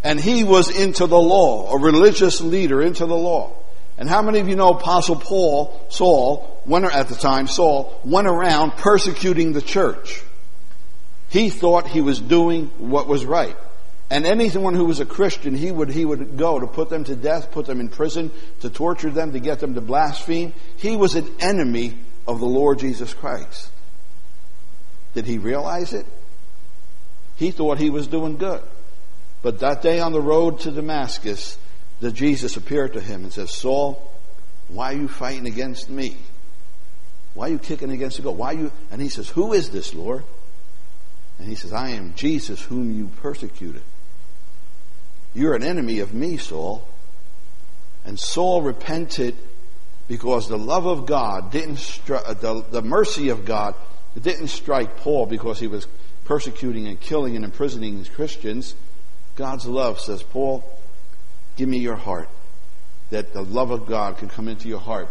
and 0.02 0.18
he 0.18 0.44
was 0.44 0.70
into 0.74 1.06
the 1.06 1.20
law, 1.20 1.74
a 1.74 1.78
religious 1.78 2.40
leader 2.40 2.80
into 2.80 3.04
the 3.04 3.14
law. 3.14 3.52
And 3.98 4.08
how 4.08 4.22
many 4.22 4.38
of 4.38 4.48
you 4.48 4.56
know 4.56 4.70
Apostle 4.70 5.16
Paul, 5.16 5.78
Saul, 5.90 6.62
went, 6.64 6.86
at 6.86 7.08
the 7.08 7.16
time, 7.16 7.48
Saul, 7.48 8.00
went 8.02 8.28
around 8.28 8.78
persecuting 8.78 9.52
the 9.52 9.60
church? 9.60 10.22
He 11.30 11.48
thought 11.48 11.86
he 11.86 12.00
was 12.00 12.20
doing 12.20 12.66
what 12.78 13.06
was 13.06 13.24
right. 13.24 13.56
And 14.10 14.26
anyone 14.26 14.74
who 14.74 14.84
was 14.84 14.98
a 14.98 15.06
Christian, 15.06 15.54
he 15.54 15.70
would, 15.70 15.88
he 15.88 16.04
would 16.04 16.36
go 16.36 16.58
to 16.58 16.66
put 16.66 16.90
them 16.90 17.04
to 17.04 17.14
death, 17.14 17.52
put 17.52 17.66
them 17.66 17.78
in 17.78 17.88
prison, 17.88 18.32
to 18.60 18.68
torture 18.68 19.10
them, 19.10 19.32
to 19.32 19.38
get 19.38 19.60
them 19.60 19.74
to 19.74 19.80
blaspheme. 19.80 20.52
He 20.76 20.96
was 20.96 21.14
an 21.14 21.32
enemy 21.38 21.96
of 22.26 22.40
the 22.40 22.46
Lord 22.46 22.80
Jesus 22.80 23.14
Christ. 23.14 23.70
Did 25.14 25.26
he 25.26 25.38
realize 25.38 25.92
it? 25.92 26.06
He 27.36 27.52
thought 27.52 27.78
he 27.78 27.90
was 27.90 28.08
doing 28.08 28.36
good. 28.36 28.62
But 29.42 29.60
that 29.60 29.82
day 29.82 30.00
on 30.00 30.12
the 30.12 30.20
road 30.20 30.60
to 30.60 30.72
Damascus, 30.72 31.56
the 32.00 32.10
Jesus 32.10 32.56
appeared 32.56 32.94
to 32.94 33.00
him 33.00 33.22
and 33.22 33.32
said, 33.32 33.48
Saul, 33.48 34.12
why 34.66 34.92
are 34.92 34.96
you 34.96 35.08
fighting 35.08 35.46
against 35.46 35.88
me? 35.88 36.16
Why 37.34 37.46
are 37.46 37.50
you 37.50 37.58
kicking 37.58 37.90
against 37.92 38.16
the 38.16 38.24
goat? 38.24 38.32
Why 38.32 38.52
you? 38.52 38.72
And 38.90 39.00
he 39.00 39.08
says, 39.08 39.28
Who 39.28 39.52
is 39.52 39.70
this, 39.70 39.94
Lord? 39.94 40.24
And 41.40 41.48
he 41.48 41.54
says, 41.54 41.72
I 41.72 41.90
am 41.90 42.12
Jesus 42.14 42.60
whom 42.60 42.94
you 42.94 43.08
persecuted. 43.22 43.82
You're 45.32 45.54
an 45.54 45.62
enemy 45.62 46.00
of 46.00 46.12
me, 46.12 46.36
Saul. 46.36 46.86
And 48.04 48.20
Saul 48.20 48.60
repented 48.60 49.36
because 50.06 50.48
the 50.48 50.58
love 50.58 50.84
of 50.84 51.06
God 51.06 51.50
didn't 51.50 51.78
strike, 51.78 52.24
uh, 52.26 52.34
the, 52.34 52.62
the 52.62 52.82
mercy 52.82 53.30
of 53.30 53.46
God 53.46 53.74
didn't 54.20 54.48
strike 54.48 54.98
Paul 54.98 55.24
because 55.24 55.58
he 55.58 55.66
was 55.66 55.86
persecuting 56.26 56.86
and 56.86 57.00
killing 57.00 57.36
and 57.36 57.44
imprisoning 57.44 57.96
these 57.96 58.10
Christians. 58.10 58.74
God's 59.34 59.64
love 59.64 59.98
says, 59.98 60.22
Paul, 60.22 60.62
give 61.56 61.70
me 61.70 61.78
your 61.78 61.96
heart, 61.96 62.28
that 63.08 63.32
the 63.32 63.42
love 63.42 63.70
of 63.70 63.86
God 63.86 64.18
can 64.18 64.28
come 64.28 64.46
into 64.46 64.68
your 64.68 64.80
heart. 64.80 65.08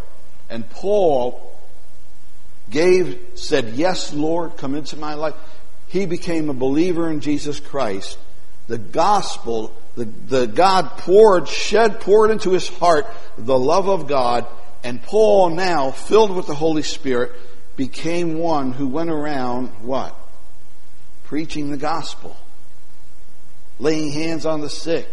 And 0.48 0.70
Paul 0.70 1.58
gave, 2.70 3.20
said, 3.34 3.70
Yes, 3.70 4.14
Lord, 4.14 4.58
come 4.58 4.76
into 4.76 4.96
my 4.96 5.16
life. 5.16 5.34
He 5.90 6.06
became 6.06 6.50
a 6.50 6.54
believer 6.54 7.10
in 7.10 7.20
Jesus 7.20 7.60
Christ. 7.60 8.18
The 8.68 8.78
gospel 8.78 9.76
the, 10.00 10.06
the 10.06 10.48
God 10.48 10.92
poured, 10.92 11.50
shed, 11.50 12.00
poured 12.00 12.32
into 12.32 12.52
his 12.52 12.70
heart 12.70 13.06
the 13.38 13.60
love 13.60 13.90
of 13.90 14.08
God, 14.08 14.46
and 14.82 15.04
Paul 15.04 15.50
now, 15.50 15.92
filled 15.92 16.34
with 16.34 16.48
the 16.48 16.56
Holy 16.56 16.84
Spirit, 16.84 17.34
became 17.76 18.38
one 18.38 18.72
who 18.72 18.88
went 18.88 19.10
around 19.10 19.68
what? 19.82 20.16
Preaching 21.26 21.70
the 21.70 21.78
gospel, 21.78 22.38
laying 23.78 24.14
hands 24.14 24.46
on 24.46 24.62
the 24.62 24.70
sick, 24.70 25.06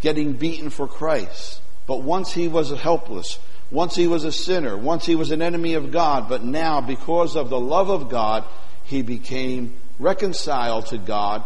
getting 0.00 0.32
beaten 0.32 0.68
for 0.68 0.88
Christ. 0.88 1.60
But 1.86 2.02
once 2.02 2.32
he 2.32 2.48
was 2.48 2.70
helpless, 2.70 3.38
once 3.70 3.94
he 3.94 4.08
was 4.08 4.24
a 4.24 4.32
sinner, 4.32 4.76
once 4.76 5.06
he 5.06 5.14
was 5.14 5.30
an 5.30 5.42
enemy 5.42 5.74
of 5.74 5.92
God, 5.92 6.28
but 6.28 6.42
now 6.42 6.80
because 6.80 7.36
of 7.36 7.50
the 7.50 7.60
love 7.60 7.88
of 7.88 8.08
God, 8.08 8.44
he 8.82 9.02
became 9.02 9.74
reconciled 9.98 10.86
to 10.86 10.98
God 10.98 11.44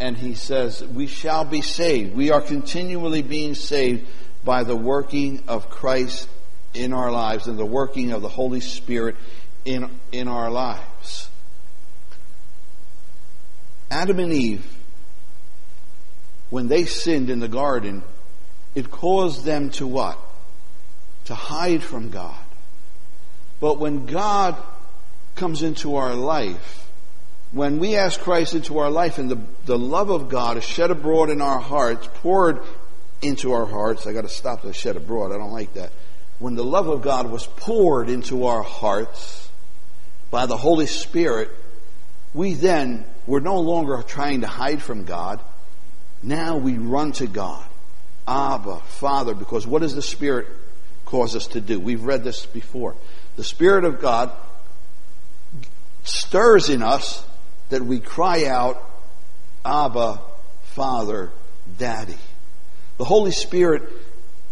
and 0.00 0.16
he 0.16 0.34
says, 0.34 0.82
We 0.84 1.06
shall 1.06 1.44
be 1.44 1.62
saved. 1.62 2.14
We 2.14 2.30
are 2.30 2.40
continually 2.40 3.22
being 3.22 3.54
saved 3.54 4.06
by 4.44 4.64
the 4.64 4.76
working 4.76 5.42
of 5.48 5.70
Christ 5.70 6.28
in 6.74 6.92
our 6.92 7.10
lives 7.10 7.46
and 7.46 7.58
the 7.58 7.64
working 7.64 8.10
of 8.12 8.20
the 8.20 8.28
Holy 8.28 8.60
Spirit 8.60 9.16
in, 9.64 9.88
in 10.12 10.28
our 10.28 10.50
lives. 10.50 11.28
Adam 13.90 14.18
and 14.18 14.32
Eve, 14.32 14.66
when 16.50 16.68
they 16.68 16.84
sinned 16.84 17.30
in 17.30 17.38
the 17.38 17.48
garden, 17.48 18.02
it 18.74 18.90
caused 18.90 19.44
them 19.44 19.70
to 19.70 19.86
what? 19.86 20.18
To 21.26 21.34
hide 21.34 21.82
from 21.82 22.10
God. 22.10 22.44
But 23.60 23.78
when 23.78 24.06
God 24.06 24.56
comes 25.36 25.62
into 25.62 25.94
our 25.96 26.14
life, 26.14 26.83
when 27.54 27.78
we 27.78 27.94
ask 27.94 28.20
Christ 28.20 28.54
into 28.54 28.78
our 28.78 28.90
life 28.90 29.18
and 29.18 29.30
the, 29.30 29.38
the 29.64 29.78
love 29.78 30.10
of 30.10 30.28
God 30.28 30.56
is 30.56 30.64
shed 30.64 30.90
abroad 30.90 31.30
in 31.30 31.40
our 31.40 31.60
hearts, 31.60 32.08
poured 32.14 32.60
into 33.22 33.52
our 33.52 33.64
hearts, 33.64 34.08
I 34.08 34.12
got 34.12 34.22
to 34.22 34.28
stop 34.28 34.62
the 34.62 34.72
shed 34.72 34.96
abroad, 34.96 35.30
I 35.30 35.38
don't 35.38 35.52
like 35.52 35.74
that. 35.74 35.92
When 36.40 36.56
the 36.56 36.64
love 36.64 36.88
of 36.88 37.02
God 37.02 37.30
was 37.30 37.46
poured 37.46 38.10
into 38.10 38.46
our 38.46 38.64
hearts 38.64 39.48
by 40.32 40.46
the 40.46 40.56
Holy 40.56 40.86
Spirit, 40.86 41.48
we 42.34 42.54
then 42.54 43.04
were 43.24 43.40
no 43.40 43.60
longer 43.60 44.02
trying 44.02 44.40
to 44.40 44.48
hide 44.48 44.82
from 44.82 45.04
God. 45.04 45.40
Now 46.24 46.56
we 46.56 46.76
run 46.76 47.12
to 47.12 47.28
God. 47.28 47.64
Abba, 48.26 48.80
Father, 48.80 49.32
because 49.32 49.64
what 49.64 49.82
does 49.82 49.94
the 49.94 50.02
Spirit 50.02 50.48
cause 51.04 51.36
us 51.36 51.46
to 51.48 51.60
do? 51.60 51.78
We've 51.78 52.02
read 52.02 52.24
this 52.24 52.46
before. 52.46 52.96
The 53.36 53.44
Spirit 53.44 53.84
of 53.84 54.00
God 54.00 54.32
stirs 56.02 56.68
in 56.68 56.82
us 56.82 57.24
that 57.70 57.82
we 57.82 58.00
cry 58.00 58.46
out, 58.46 58.82
Abba, 59.64 60.20
Father, 60.64 61.30
Daddy. 61.78 62.18
The 62.98 63.04
Holy 63.04 63.32
Spirit 63.32 63.82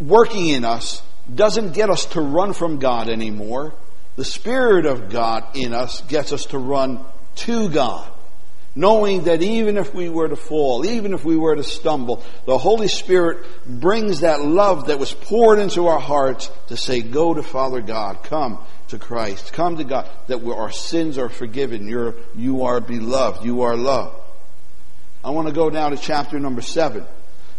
working 0.00 0.48
in 0.48 0.64
us 0.64 1.02
doesn't 1.32 1.74
get 1.74 1.90
us 1.90 2.06
to 2.06 2.20
run 2.20 2.52
from 2.52 2.78
God 2.78 3.08
anymore. 3.08 3.74
The 4.16 4.24
Spirit 4.24 4.86
of 4.86 5.10
God 5.10 5.56
in 5.56 5.72
us 5.72 6.00
gets 6.02 6.32
us 6.32 6.46
to 6.46 6.58
run 6.58 7.04
to 7.36 7.68
God. 7.68 8.11
Knowing 8.74 9.24
that 9.24 9.42
even 9.42 9.76
if 9.76 9.94
we 9.94 10.08
were 10.08 10.28
to 10.28 10.36
fall, 10.36 10.86
even 10.86 11.12
if 11.12 11.24
we 11.24 11.36
were 11.36 11.54
to 11.54 11.62
stumble, 11.62 12.22
the 12.46 12.56
Holy 12.56 12.88
Spirit 12.88 13.44
brings 13.66 14.20
that 14.20 14.40
love 14.40 14.86
that 14.86 14.98
was 14.98 15.12
poured 15.12 15.58
into 15.58 15.88
our 15.88 16.00
hearts 16.00 16.50
to 16.68 16.76
say, 16.76 17.02
go 17.02 17.34
to 17.34 17.42
Father 17.42 17.82
God, 17.82 18.22
come 18.22 18.58
to 18.88 18.98
Christ. 18.98 19.52
Come 19.52 19.76
to 19.76 19.84
God 19.84 20.08
that 20.28 20.42
our 20.46 20.70
sins 20.70 21.18
are 21.18 21.28
forgiven. 21.28 21.86
You're, 21.86 22.14
you 22.34 22.64
are 22.64 22.80
beloved. 22.80 23.44
You 23.44 23.62
are 23.62 23.76
loved. 23.76 24.16
I 25.24 25.30
want 25.30 25.48
to 25.48 25.54
go 25.54 25.68
now 25.68 25.90
to 25.90 25.96
chapter 25.96 26.38
number 26.38 26.62
seven. 26.62 27.04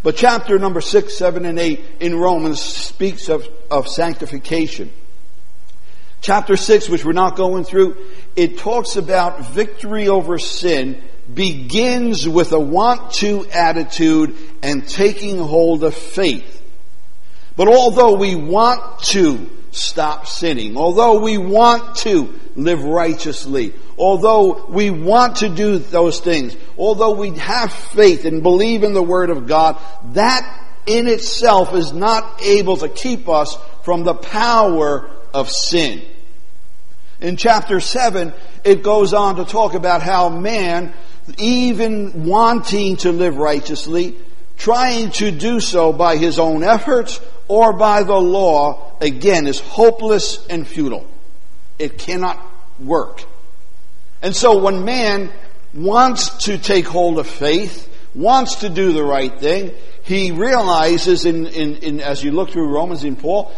But 0.02 0.16
chapter 0.16 0.60
number 0.60 0.82
six, 0.82 1.18
seven, 1.18 1.46
and 1.46 1.58
eight 1.58 1.82
in 2.00 2.16
Romans 2.16 2.60
speaks 2.60 3.30
of, 3.30 3.48
of 3.72 3.88
sanctification. 3.88 4.92
Chapter 6.24 6.56
six, 6.56 6.88
which 6.88 7.04
we're 7.04 7.12
not 7.12 7.36
going 7.36 7.66
through, 7.66 7.98
it 8.38 8.58
talks 8.58 8.96
about 8.96 9.42
victory 9.48 10.08
over 10.08 10.40
sin 10.40 11.04
begins 11.32 12.26
with 12.26 12.54
a 12.54 12.60
want 12.60 13.12
to 13.16 13.46
attitude 13.48 14.34
and 14.62 14.88
taking 14.88 15.38
hold 15.38 15.84
of 15.84 15.94
faith. 15.94 16.62
But 17.58 17.68
although 17.68 18.14
we 18.14 18.36
want 18.36 19.02
to 19.08 19.50
stop 19.72 20.26
sinning, 20.26 20.78
although 20.78 21.20
we 21.20 21.38
want 21.38 21.98
to 21.98 22.34
live 22.56 22.86
righteously, 22.86 23.74
although 23.98 24.66
we 24.68 24.92
want 24.92 25.38
to 25.38 25.50
do 25.50 25.78
those 25.78 26.22
things, 26.22 26.56
although 26.78 27.16
we 27.16 27.32
have 27.32 27.74
faith 27.74 28.24
and 28.24 28.42
believe 28.42 28.84
in 28.84 28.94
the 28.94 29.04
Word 29.04 29.30
of 29.30 29.46
God, 29.46 29.78
that 30.14 30.68
in 30.86 31.10
itself 31.10 31.76
is 31.76 31.92
not 31.92 32.42
able 32.42 32.78
to 32.78 32.88
keep 32.88 33.28
us 33.28 33.58
from 33.84 34.06
the 34.06 34.14
power 34.14 35.10
of 35.34 35.50
sin. 35.50 36.02
In 37.24 37.38
chapter 37.38 37.80
7, 37.80 38.34
it 38.66 38.84
goes 38.84 39.14
on 39.14 39.38
to 39.38 39.46
talk 39.46 39.76
about 39.76 40.02
how 40.02 40.28
man, 40.28 40.94
even 41.38 42.26
wanting 42.26 42.98
to 42.98 43.14
live 43.14 43.38
righteously, 43.38 44.16
trying 44.58 45.10
to 45.12 45.32
do 45.32 45.62
so 45.62 45.94
by 45.94 46.18
his 46.18 46.38
own 46.38 46.64
efforts 46.64 47.22
or 47.48 47.72
by 47.72 48.04
the 48.04 48.20
law, 48.20 48.92
again, 49.00 49.48
is 49.48 49.62
hopeless 49.62 50.46
and 50.48 50.68
futile. 50.68 51.08
It 51.80 51.98
cannot 51.98 52.40
work. 52.78 53.24
And 54.22 54.36
so 54.36 54.58
when 54.58 54.84
man 54.84 55.32
wants 55.74 56.46
to 56.46 56.58
take 56.58 56.86
hold 56.86 57.20
of 57.20 57.28
faith, 57.28 57.90
wants 58.14 58.56
to 58.56 58.70
do 58.70 58.92
the 58.92 59.04
right 59.04 59.34
thing, 59.40 59.72
he 60.04 60.32
realizes 60.32 61.24
in, 61.24 61.46
in, 61.48 61.78
in, 61.78 62.02
as 62.02 62.22
you 62.22 62.32
look 62.32 62.50
through 62.50 62.68
Romans 62.68 63.06
and 63.06 63.18
Paul, 63.18 63.54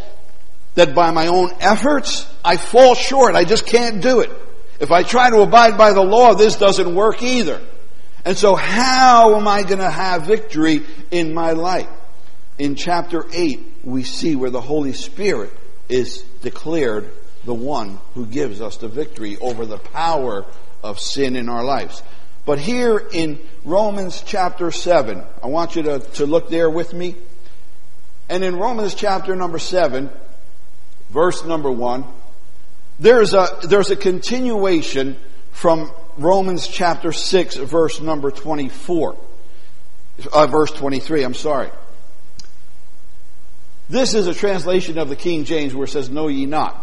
that 0.75 0.93
by 0.93 1.11
my 1.11 1.27
own 1.27 1.51
efforts, 1.59 2.29
I 2.43 2.57
fall 2.57 2.95
short. 2.95 3.35
I 3.35 3.43
just 3.43 3.65
can't 3.65 4.01
do 4.01 4.19
it. 4.19 4.29
If 4.79 4.91
I 4.91 5.03
try 5.03 5.29
to 5.29 5.41
abide 5.41 5.77
by 5.77 5.93
the 5.93 6.03
law, 6.03 6.33
this 6.33 6.57
doesn't 6.57 6.93
work 6.93 7.23
either. 7.23 7.61
And 8.25 8.37
so 8.37 8.55
how 8.55 9.35
am 9.35 9.47
I 9.47 9.63
going 9.63 9.79
to 9.79 9.89
have 9.89 10.23
victory 10.23 10.83
in 11.11 11.33
my 11.33 11.51
life? 11.51 11.87
In 12.57 12.75
chapter 12.75 13.25
8, 13.31 13.59
we 13.83 14.03
see 14.03 14.35
where 14.35 14.49
the 14.49 14.61
Holy 14.61 14.93
Spirit 14.93 15.51
is 15.87 16.23
declared 16.41 17.09
the 17.45 17.53
one 17.53 17.99
who 18.13 18.25
gives 18.25 18.61
us 18.61 18.77
the 18.77 18.87
victory 18.87 19.37
over 19.37 19.65
the 19.65 19.77
power 19.77 20.45
of 20.83 20.99
sin 20.99 21.35
in 21.35 21.49
our 21.49 21.63
lives. 21.63 22.01
But 22.45 22.59
here 22.59 22.97
in 22.97 23.39
Romans 23.63 24.23
chapter 24.25 24.71
7, 24.71 25.23
I 25.43 25.47
want 25.47 25.75
you 25.75 25.83
to, 25.83 25.99
to 25.99 26.25
look 26.25 26.49
there 26.49 26.69
with 26.69 26.93
me. 26.93 27.15
And 28.29 28.43
in 28.43 28.55
Romans 28.55 28.95
chapter 28.95 29.35
number 29.35 29.59
7, 29.59 30.09
verse 31.15 31.45
number 31.45 31.71
1, 31.71 32.03
there's 32.99 33.33
a, 33.33 33.47
there's 33.63 33.89
a 33.89 33.95
continuation 33.95 35.15
from 35.51 35.89
Romans 36.17 36.67
chapter 36.67 37.13
6, 37.13 37.55
verse 37.55 38.01
number 38.01 38.31
24. 38.31 39.17
Uh, 40.31 40.47
verse 40.47 40.71
23, 40.71 41.23
I'm 41.23 41.33
sorry. 41.33 41.69
This 43.89 44.13
is 44.13 44.27
a 44.27 44.33
translation 44.33 44.97
of 44.97 45.07
the 45.07 45.15
King 45.15 45.45
James 45.45 45.73
where 45.73 45.85
it 45.85 45.89
says, 45.89 46.09
Know 46.09 46.27
ye 46.27 46.45
not. 46.45 46.75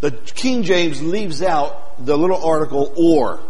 The 0.00 0.12
King 0.12 0.62
James 0.62 1.02
leaves 1.02 1.42
out 1.42 2.04
the 2.04 2.16
little 2.16 2.42
article 2.42 2.92
or. 2.96 3.40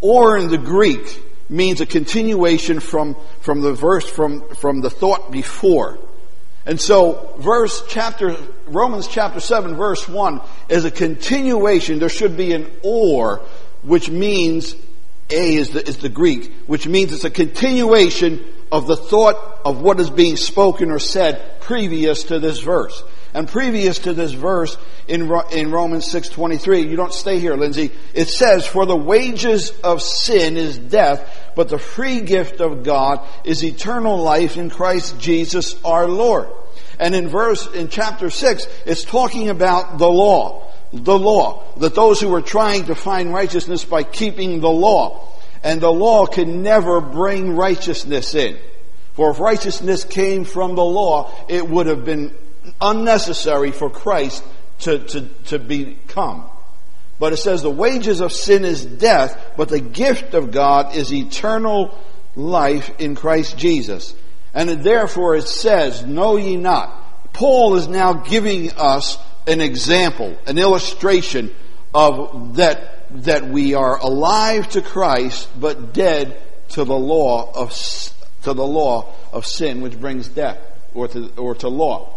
Or 0.00 0.38
in 0.38 0.48
the 0.48 0.58
Greek 0.58 1.22
means 1.50 1.82
a 1.82 1.86
continuation 1.86 2.80
from, 2.80 3.16
from 3.40 3.60
the 3.60 3.74
verse, 3.74 4.08
from, 4.08 4.48
from 4.54 4.80
the 4.80 4.90
thought 4.90 5.30
before. 5.30 5.98
And 6.66 6.80
so, 6.80 7.34
verse 7.38 7.82
chapter, 7.88 8.36
Romans 8.66 9.06
chapter 9.06 9.40
7 9.40 9.76
verse 9.76 10.08
1 10.08 10.40
is 10.68 10.84
a 10.84 10.90
continuation. 10.90 11.98
There 11.98 12.08
should 12.08 12.36
be 12.36 12.52
an 12.52 12.70
or, 12.82 13.42
which 13.82 14.08
means, 14.08 14.74
A 15.30 15.56
is 15.56 15.70
the, 15.70 15.86
is 15.86 15.98
the 15.98 16.08
Greek, 16.08 16.52
which 16.66 16.86
means 16.86 17.12
it's 17.12 17.24
a 17.24 17.30
continuation 17.30 18.44
of 18.72 18.86
the 18.86 18.96
thought 18.96 19.60
of 19.64 19.82
what 19.82 20.00
is 20.00 20.10
being 20.10 20.36
spoken 20.36 20.90
or 20.90 20.98
said 20.98 21.60
previous 21.60 22.24
to 22.24 22.38
this 22.38 22.60
verse. 22.60 23.02
And 23.34 23.48
previous 23.48 23.98
to 24.00 24.12
this 24.12 24.30
verse 24.30 24.78
in, 25.08 25.22
in 25.52 25.72
Romans 25.72 26.06
6.23, 26.06 26.88
you 26.88 26.94
don't 26.94 27.12
stay 27.12 27.40
here, 27.40 27.56
Lindsay, 27.56 27.90
it 28.14 28.28
says, 28.28 28.64
For 28.64 28.86
the 28.86 28.96
wages 28.96 29.72
of 29.82 30.02
sin 30.02 30.56
is 30.56 30.78
death, 30.78 31.52
but 31.56 31.68
the 31.68 31.78
free 31.78 32.20
gift 32.20 32.60
of 32.60 32.84
God 32.84 33.26
is 33.44 33.64
eternal 33.64 34.18
life 34.18 34.56
in 34.56 34.70
Christ 34.70 35.18
Jesus 35.18 35.74
our 35.84 36.06
Lord. 36.06 36.48
And 37.00 37.12
in 37.12 37.28
verse, 37.28 37.66
in 37.74 37.88
chapter 37.88 38.30
6, 38.30 38.68
it's 38.86 39.02
talking 39.02 39.48
about 39.50 39.98
the 39.98 40.08
law. 40.08 40.70
The 40.92 41.18
law. 41.18 41.64
That 41.78 41.96
those 41.96 42.20
who 42.20 42.32
are 42.34 42.42
trying 42.42 42.84
to 42.84 42.94
find 42.94 43.34
righteousness 43.34 43.84
by 43.84 44.04
keeping 44.04 44.60
the 44.60 44.70
law. 44.70 45.28
And 45.64 45.80
the 45.80 45.90
law 45.90 46.26
can 46.26 46.62
never 46.62 47.00
bring 47.00 47.56
righteousness 47.56 48.36
in. 48.36 48.58
For 49.14 49.32
if 49.32 49.40
righteousness 49.40 50.04
came 50.04 50.44
from 50.44 50.76
the 50.76 50.84
law, 50.84 51.32
it 51.48 51.68
would 51.68 51.86
have 51.86 52.04
been 52.04 52.32
unnecessary 52.80 53.70
for 53.70 53.90
Christ 53.90 54.42
to, 54.80 54.98
to, 54.98 55.20
to 55.46 55.58
become. 55.58 56.44
But 57.18 57.32
it 57.32 57.36
says 57.38 57.62
the 57.62 57.70
wages 57.70 58.20
of 58.20 58.32
sin 58.32 58.64
is 58.64 58.84
death, 58.84 59.54
but 59.56 59.68
the 59.68 59.80
gift 59.80 60.34
of 60.34 60.50
God 60.50 60.96
is 60.96 61.12
eternal 61.12 61.96
life 62.34 62.90
in 62.98 63.14
Christ 63.14 63.56
Jesus. 63.56 64.14
And 64.52 64.68
therefore 64.84 65.36
it 65.36 65.48
says, 65.48 66.04
know 66.04 66.36
ye 66.36 66.56
not. 66.56 67.32
Paul 67.32 67.76
is 67.76 67.88
now 67.88 68.12
giving 68.14 68.72
us 68.72 69.18
an 69.46 69.60
example, 69.60 70.36
an 70.46 70.58
illustration 70.58 71.54
of 71.92 72.56
that, 72.56 73.06
that 73.24 73.46
we 73.46 73.74
are 73.74 73.98
alive 73.98 74.68
to 74.70 74.82
Christ, 74.82 75.48
but 75.58 75.92
dead 75.92 76.40
to 76.70 76.84
the 76.84 76.96
law 76.96 77.52
of, 77.52 77.72
to 78.42 78.52
the 78.52 78.66
law 78.66 79.12
of 79.32 79.46
sin, 79.46 79.80
which 79.80 79.98
brings 80.00 80.28
death, 80.28 80.58
or 80.94 81.08
to, 81.08 81.30
or 81.36 81.54
to 81.56 81.68
law. 81.68 82.13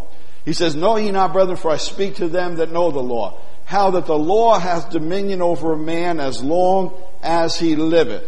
He 0.48 0.54
says, 0.54 0.78
Know 0.78 0.96
ye 0.96 1.12
not, 1.12 1.34
brethren, 1.34 1.58
for 1.58 1.72
I 1.72 1.76
speak 1.76 2.16
to 2.16 2.30
them 2.30 2.56
that 2.56 2.72
know 2.72 2.90
the 2.90 3.02
law, 3.02 3.38
how 3.66 3.92
that 3.92 4.06
the 4.06 4.18
law 4.18 4.58
hath 4.58 4.92
dominion 4.92 5.42
over 5.42 5.74
a 5.74 5.78
man 5.78 6.22
as 6.22 6.42
long 6.42 6.94
as 7.22 7.60
he 7.60 7.76
liveth. 7.76 8.24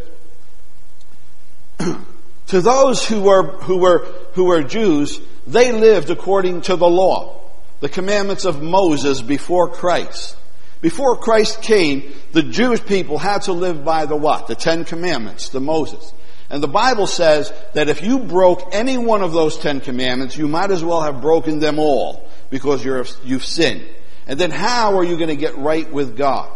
to 1.77 2.59
those 2.59 3.07
who 3.07 3.21
were, 3.21 3.43
who 3.59 3.77
were, 3.77 3.99
who 4.33 4.43
were 4.43 4.63
Jews, 4.63 5.17
they 5.47 5.71
lived 5.71 6.09
according 6.09 6.63
to 6.63 6.75
the 6.75 6.89
law, 6.89 7.39
the 7.79 7.87
commandments 7.87 8.43
of 8.43 8.61
Moses 8.61 9.21
before 9.21 9.69
Christ. 9.69 10.35
Before 10.81 11.15
Christ 11.15 11.61
came, 11.61 12.13
the 12.33 12.43
Jewish 12.43 12.85
people 12.85 13.17
had 13.17 13.43
to 13.43 13.53
live 13.53 13.85
by 13.85 14.05
the 14.05 14.17
what? 14.17 14.47
The 14.47 14.55
Ten 14.55 14.83
Commandments, 14.83 15.47
the 15.49 15.61
Moses. 15.61 16.11
And 16.49 16.63
the 16.63 16.67
Bible 16.67 17.05
says 17.05 17.53
that 17.73 17.89
if 17.89 18.03
you 18.03 18.19
broke 18.19 18.73
any 18.73 18.97
one 18.97 19.21
of 19.21 19.33
those 19.33 19.57
Ten 19.57 19.81
Commandments, 19.81 20.35
you 20.35 20.47
might 20.47 20.71
as 20.71 20.83
well 20.83 21.01
have 21.01 21.21
broken 21.21 21.59
them 21.59 21.77
all 21.77 22.27
because 22.49 22.83
you're, 22.83 23.05
you've 23.23 23.45
sinned. 23.45 23.87
And 24.25 24.39
then 24.39 24.51
how 24.51 24.97
are 24.97 25.03
you 25.03 25.15
going 25.17 25.29
to 25.29 25.35
get 25.35 25.57
right 25.57 25.91
with 25.91 26.17
God? 26.17 26.51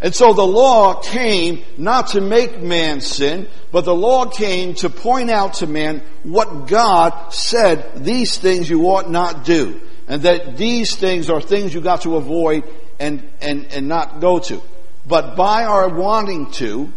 And 0.00 0.14
so 0.14 0.32
the 0.32 0.46
law 0.46 0.94
came 0.94 1.62
not 1.76 2.08
to 2.08 2.20
make 2.20 2.60
man 2.60 3.00
sin, 3.00 3.48
but 3.70 3.84
the 3.84 3.94
law 3.94 4.26
came 4.26 4.74
to 4.76 4.88
point 4.88 5.30
out 5.30 5.54
to 5.54 5.66
man 5.66 6.02
what 6.22 6.68
God 6.68 7.32
said 7.34 8.04
these 8.04 8.38
things 8.38 8.70
you 8.70 8.84
ought 8.86 9.10
not 9.10 9.44
do. 9.44 9.80
And 10.08 10.22
that 10.22 10.56
these 10.56 10.96
things 10.96 11.28
are 11.30 11.40
things 11.40 11.74
you 11.74 11.80
got 11.80 12.02
to 12.02 12.16
avoid 12.16 12.64
and, 12.98 13.28
and, 13.40 13.66
and 13.66 13.88
not 13.88 14.20
go 14.20 14.38
to. 14.38 14.62
But 15.06 15.36
by 15.36 15.64
our 15.64 15.88
wanting 15.88 16.50
to, 16.52 16.92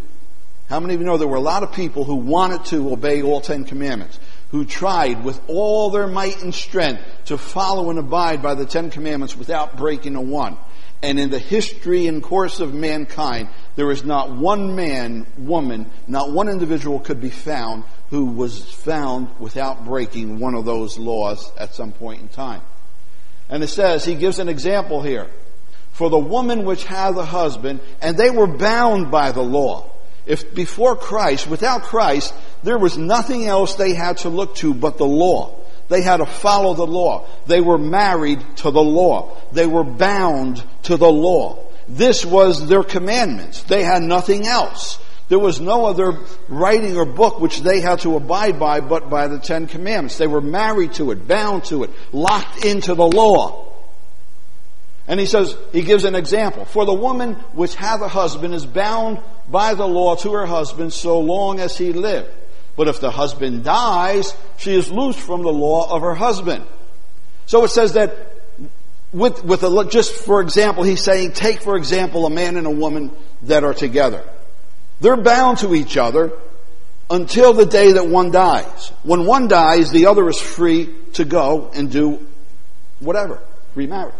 how 0.74 0.80
many 0.80 0.96
of 0.96 1.02
you 1.02 1.06
know 1.06 1.18
there 1.18 1.28
were 1.28 1.36
a 1.36 1.40
lot 1.40 1.62
of 1.62 1.72
people 1.72 2.04
who 2.04 2.16
wanted 2.16 2.66
to 2.66 2.92
obey 2.92 3.22
all 3.22 3.40
Ten 3.42 3.64
Commandments, 3.64 4.20
who 4.50 4.66
tried 4.66 5.24
with 5.24 5.40
all 5.48 5.92
their 5.92 6.08
might 6.08 6.42
and 6.42 6.52
strength 6.52 7.00
to 7.26 7.38
follow 7.38 7.92
and 7.92 8.00
abide 8.00 8.42
by 8.42 8.56
the 8.56 8.66
Ten 8.66 8.90
Commandments 8.90 9.38
without 9.38 9.78
breaking 9.78 10.16
a 10.16 10.22
one. 10.22 10.58
And 11.04 11.20
in 11.20 11.30
the 11.30 11.38
history 11.38 12.08
and 12.08 12.24
course 12.24 12.60
of 12.60 12.74
mankind, 12.74 13.50
there 13.76 13.92
is 13.92 14.04
not 14.04 14.32
one 14.32 14.76
man, 14.76 15.28
woman, 15.38 15.92
not 16.08 16.32
one 16.32 16.50
individual 16.50 17.00
could 17.00 17.22
be 17.22 17.30
found 17.30 17.84
who 18.10 18.26
was 18.26 18.60
found 18.60 19.28
without 19.40 19.86
breaking 19.86 20.40
one 20.40 20.56
of 20.56 20.66
those 20.66 20.98
laws 20.98 21.52
at 21.56 21.76
some 21.76 21.92
point 21.92 22.22
in 22.22 22.30
time. 22.30 22.64
And 23.48 23.62
it 23.62 23.68
says, 23.68 24.06
he 24.06 24.16
gives 24.16 24.40
an 24.40 24.50
example 24.50 25.04
here. 25.04 25.30
For 25.92 26.10
the 26.10 26.18
woman 26.18 26.66
which 26.66 26.84
hath 26.86 27.16
a 27.16 27.26
husband, 27.26 27.80
and 28.02 28.18
they 28.18 28.32
were 28.32 28.48
bound 28.48 29.12
by 29.12 29.32
the 29.32 29.44
law. 29.44 29.92
If 30.26 30.54
before 30.54 30.96
Christ, 30.96 31.48
without 31.48 31.84
Christ, 31.84 32.34
there 32.64 32.78
was 32.78 32.98
nothing 32.98 33.46
else 33.46 33.76
they 33.76 33.94
had 33.94 34.18
to 34.20 34.30
look 34.30 34.56
to 34.58 34.74
but 34.74 34.98
the 34.98 35.06
law. 35.06 35.60
They 35.90 36.02
had 36.02 36.18
to 36.18 36.26
follow 36.26 36.74
the 36.74 36.88
law. 36.88 37.28
They 37.46 37.62
were 37.62 37.78
married 37.78 38.42
to 38.58 38.72
the 38.72 38.84
law. 38.84 39.38
They 39.52 39.68
were 39.68 39.84
bound 39.84 40.64
to 40.84 40.98
the 40.98 41.12
law. 41.12 41.60
This 41.90 42.26
was 42.26 42.68
their 42.68 42.84
commandments. 42.84 43.64
They 43.64 43.84
had 43.84 44.02
nothing 44.02 44.48
else. 44.48 45.00
There 45.30 45.40
was 45.40 45.60
no 45.60 45.86
other 45.86 46.20
writing 46.48 46.98
or 46.98 47.06
book 47.06 47.40
which 47.40 47.62
they 47.62 47.82
had 47.82 48.00
to 48.00 48.16
abide 48.16 48.60
by 48.60 48.80
but 48.82 49.10
by 49.10 49.28
the 49.28 49.40
Ten 49.40 49.68
Commandments. 49.68 50.18
They 50.18 50.28
were 50.28 50.42
married 50.42 50.94
to 50.94 51.12
it, 51.12 51.28
bound 51.28 51.66
to 51.66 51.84
it, 51.84 51.90
locked 52.12 52.64
into 52.66 52.96
the 52.96 53.08
law. 53.08 53.63
And 55.08 55.20
he 55.20 55.26
says, 55.26 55.56
he 55.72 55.82
gives 55.82 56.06
an 56.06 56.16
example. 56.16 56.66
For 56.66 56.86
the 56.86 56.94
woman 56.94 57.34
which 57.54 57.76
hath 57.76 58.02
a 58.02 58.08
husband 58.08 58.54
is 58.54 58.66
bound 58.66 59.20
by 59.50 59.74
the 59.74 59.88
law 59.88 60.16
to 60.18 60.34
her 60.34 60.46
husband 60.46 60.94
so 60.94 61.20
long 61.20 61.60
as 61.60 61.78
he 61.78 61.92
lived. 61.92 62.30
But 62.76 62.88
if 62.88 63.00
the 63.00 63.12
husband 63.12 63.64
dies, 63.64 64.36
she 64.58 64.74
is 64.74 64.92
loosed 64.92 65.20
from 65.20 65.44
the 65.44 65.52
law 65.52 65.94
of 65.94 66.02
her 66.02 66.16
husband. 66.16 66.66
So 67.46 67.64
it 67.66 67.70
says 67.70 67.94
that 67.94 68.16
with, 69.12 69.44
with 69.44 69.64
a, 69.64 69.88
just 69.90 70.14
for 70.14 70.42
example, 70.42 70.84
he's 70.84 71.04
saying, 71.04 71.34
take 71.34 71.62
for 71.62 71.76
example 71.76 72.26
a 72.26 72.30
man 72.30 72.58
and 72.58 72.66
a 72.66 72.72
woman 72.72 73.12
that 73.44 73.64
are 73.64 73.74
together. 73.74 74.24
They're 75.02 75.18
bound 75.18 75.60
to 75.60 75.76
each 75.76 75.98
other 75.98 76.32
until 77.10 77.54
the 77.54 77.66
day 77.66 77.92
that 77.92 78.08
one 78.08 78.32
dies. 78.32 78.92
When 79.04 79.26
one 79.26 79.48
dies, 79.50 79.92
the 79.92 80.08
other 80.08 80.28
is 80.30 80.40
free 80.40 80.90
to 81.14 81.26
go 81.26 81.70
and 81.76 81.92
do 81.92 82.26
whatever, 83.00 83.40
remarry. 83.76 84.14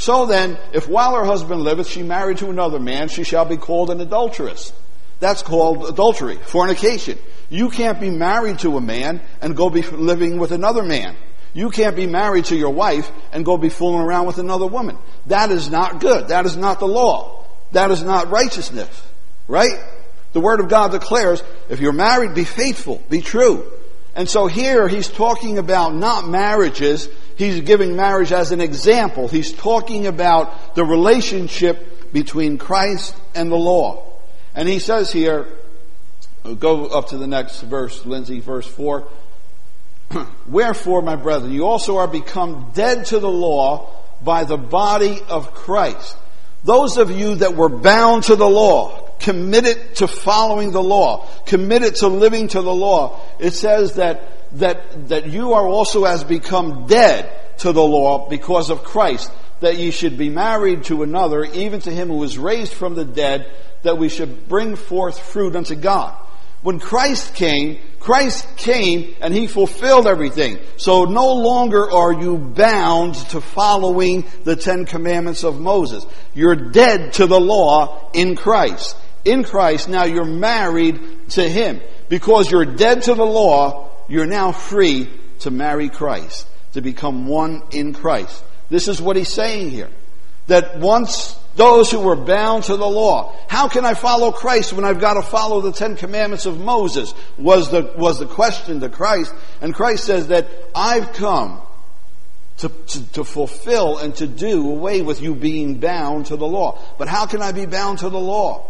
So 0.00 0.24
then, 0.24 0.56
if 0.72 0.88
while 0.88 1.14
her 1.14 1.26
husband 1.26 1.60
liveth 1.60 1.86
she 1.86 2.02
married 2.02 2.38
to 2.38 2.48
another 2.48 2.80
man, 2.80 3.08
she 3.08 3.22
shall 3.22 3.44
be 3.44 3.58
called 3.58 3.90
an 3.90 4.00
adulteress. 4.00 4.72
That's 5.18 5.42
called 5.42 5.86
adultery, 5.90 6.36
fornication. 6.36 7.18
You 7.50 7.68
can't 7.68 8.00
be 8.00 8.08
married 8.08 8.60
to 8.60 8.78
a 8.78 8.80
man 8.80 9.20
and 9.42 9.54
go 9.54 9.68
be 9.68 9.82
living 9.82 10.38
with 10.38 10.52
another 10.52 10.82
man. 10.82 11.16
You 11.52 11.68
can't 11.68 11.94
be 11.94 12.06
married 12.06 12.46
to 12.46 12.56
your 12.56 12.70
wife 12.70 13.12
and 13.30 13.44
go 13.44 13.58
be 13.58 13.68
fooling 13.68 14.00
around 14.00 14.24
with 14.24 14.38
another 14.38 14.66
woman. 14.66 14.96
That 15.26 15.50
is 15.50 15.70
not 15.70 16.00
good. 16.00 16.28
That 16.28 16.46
is 16.46 16.56
not 16.56 16.78
the 16.78 16.88
law. 16.88 17.44
That 17.72 17.90
is 17.90 18.02
not 18.02 18.30
righteousness. 18.30 18.88
Right? 19.48 19.84
The 20.32 20.40
Word 20.40 20.60
of 20.60 20.70
God 20.70 20.92
declares, 20.92 21.42
if 21.68 21.80
you're 21.80 21.92
married, 21.92 22.34
be 22.34 22.44
faithful, 22.44 23.02
be 23.10 23.20
true. 23.20 23.70
And 24.14 24.28
so 24.28 24.46
here 24.46 24.88
he's 24.88 25.08
talking 25.08 25.58
about 25.58 25.94
not 25.94 26.28
marriages 26.28 27.08
he's 27.40 27.60
giving 27.62 27.96
marriage 27.96 28.32
as 28.32 28.52
an 28.52 28.60
example. 28.60 29.26
He's 29.26 29.52
talking 29.52 30.06
about 30.06 30.74
the 30.74 30.84
relationship 30.84 32.12
between 32.12 32.58
Christ 32.58 33.16
and 33.34 33.50
the 33.50 33.56
law. 33.56 34.06
And 34.54 34.68
he 34.68 34.78
says 34.78 35.10
here, 35.10 35.46
go 36.58 36.86
up 36.86 37.08
to 37.08 37.18
the 37.18 37.26
next 37.26 37.62
verse, 37.62 38.04
Lindsay, 38.04 38.40
verse 38.40 38.66
4. 38.66 39.08
Wherefore, 40.46 41.02
my 41.02 41.16
brethren, 41.16 41.52
you 41.52 41.66
also 41.66 41.96
are 41.96 42.06
become 42.06 42.72
dead 42.74 43.06
to 43.06 43.18
the 43.18 43.30
law 43.30 43.88
by 44.22 44.44
the 44.44 44.58
body 44.58 45.20
of 45.28 45.54
Christ. 45.54 46.16
Those 46.62 46.98
of 46.98 47.10
you 47.10 47.36
that 47.36 47.56
were 47.56 47.70
bound 47.70 48.24
to 48.24 48.36
the 48.36 48.48
law, 48.48 49.09
committed 49.20 49.96
to 49.96 50.08
following 50.08 50.72
the 50.72 50.82
law, 50.82 51.26
committed 51.46 51.96
to 51.96 52.08
living 52.08 52.48
to 52.48 52.62
the 52.62 52.74
law, 52.74 53.20
it 53.38 53.52
says 53.52 53.94
that 53.94 54.40
that, 54.52 55.08
that 55.08 55.26
you 55.26 55.52
are 55.52 55.66
also 55.66 56.04
as 56.04 56.24
become 56.24 56.86
dead 56.86 57.30
to 57.58 57.72
the 57.72 57.82
law 57.82 58.28
because 58.28 58.70
of 58.70 58.82
Christ, 58.82 59.30
that 59.60 59.76
ye 59.76 59.90
should 59.90 60.16
be 60.16 60.30
married 60.30 60.84
to 60.84 61.02
another, 61.02 61.44
even 61.44 61.80
to 61.80 61.90
him 61.90 62.08
who 62.08 62.16
was 62.16 62.38
raised 62.38 62.72
from 62.72 62.94
the 62.94 63.04
dead, 63.04 63.50
that 63.82 63.98
we 63.98 64.08
should 64.08 64.48
bring 64.48 64.76
forth 64.76 65.18
fruit 65.18 65.54
unto 65.54 65.74
God. 65.74 66.16
When 66.62 66.78
Christ 66.78 67.34
came, 67.34 67.78
Christ 68.00 68.56
came 68.58 69.14
and 69.22 69.32
he 69.32 69.46
fulfilled 69.46 70.06
everything. 70.06 70.58
So 70.76 71.04
no 71.04 71.32
longer 71.32 71.90
are 71.90 72.12
you 72.12 72.36
bound 72.36 73.14
to 73.30 73.40
following 73.40 74.26
the 74.44 74.56
Ten 74.56 74.84
Commandments 74.84 75.42
of 75.42 75.58
Moses. 75.58 76.04
You're 76.34 76.70
dead 76.70 77.14
to 77.14 77.26
the 77.26 77.40
law 77.40 78.10
in 78.12 78.36
Christ. 78.36 78.94
In 79.24 79.44
Christ, 79.44 79.88
now 79.88 80.04
you're 80.04 80.24
married 80.24 81.30
to 81.30 81.48
him. 81.48 81.80
Because 82.08 82.50
you're 82.50 82.64
dead 82.64 83.02
to 83.02 83.14
the 83.14 83.26
law, 83.26 83.90
you're 84.08 84.26
now 84.26 84.52
free 84.52 85.08
to 85.40 85.50
marry 85.50 85.88
Christ, 85.88 86.46
to 86.72 86.80
become 86.80 87.26
one 87.26 87.62
in 87.70 87.92
Christ. 87.92 88.42
This 88.68 88.88
is 88.88 89.00
what 89.00 89.16
he's 89.16 89.32
saying 89.32 89.70
here. 89.70 89.90
That 90.46 90.78
once 90.78 91.36
those 91.56 91.90
who 91.90 92.00
were 92.00 92.16
bound 92.16 92.64
to 92.64 92.76
the 92.76 92.86
law. 92.86 93.34
How 93.48 93.68
can 93.68 93.84
I 93.84 93.94
follow 93.94 94.30
Christ 94.30 94.72
when 94.72 94.84
I've 94.84 95.00
got 95.00 95.14
to 95.14 95.22
follow 95.22 95.60
the 95.60 95.72
Ten 95.72 95.96
Commandments 95.96 96.46
of 96.46 96.58
Moses? 96.58 97.12
Was 97.38 97.70
the, 97.70 97.92
was 97.96 98.18
the 98.18 98.26
question 98.26 98.80
to 98.80 98.88
Christ. 98.88 99.34
And 99.60 99.74
Christ 99.74 100.04
says 100.04 100.28
that 100.28 100.48
I've 100.74 101.12
come 101.12 101.60
to, 102.58 102.68
to, 102.68 103.12
to, 103.12 103.24
fulfill 103.24 103.98
and 103.98 104.14
to 104.16 104.26
do 104.26 104.70
away 104.70 105.02
with 105.02 105.20
you 105.20 105.34
being 105.34 105.80
bound 105.80 106.26
to 106.26 106.36
the 106.36 106.46
law. 106.46 106.78
But 106.98 107.08
how 107.08 107.26
can 107.26 107.42
I 107.42 107.52
be 107.52 107.66
bound 107.66 108.00
to 108.00 108.10
the 108.10 108.20
law? 108.20 108.69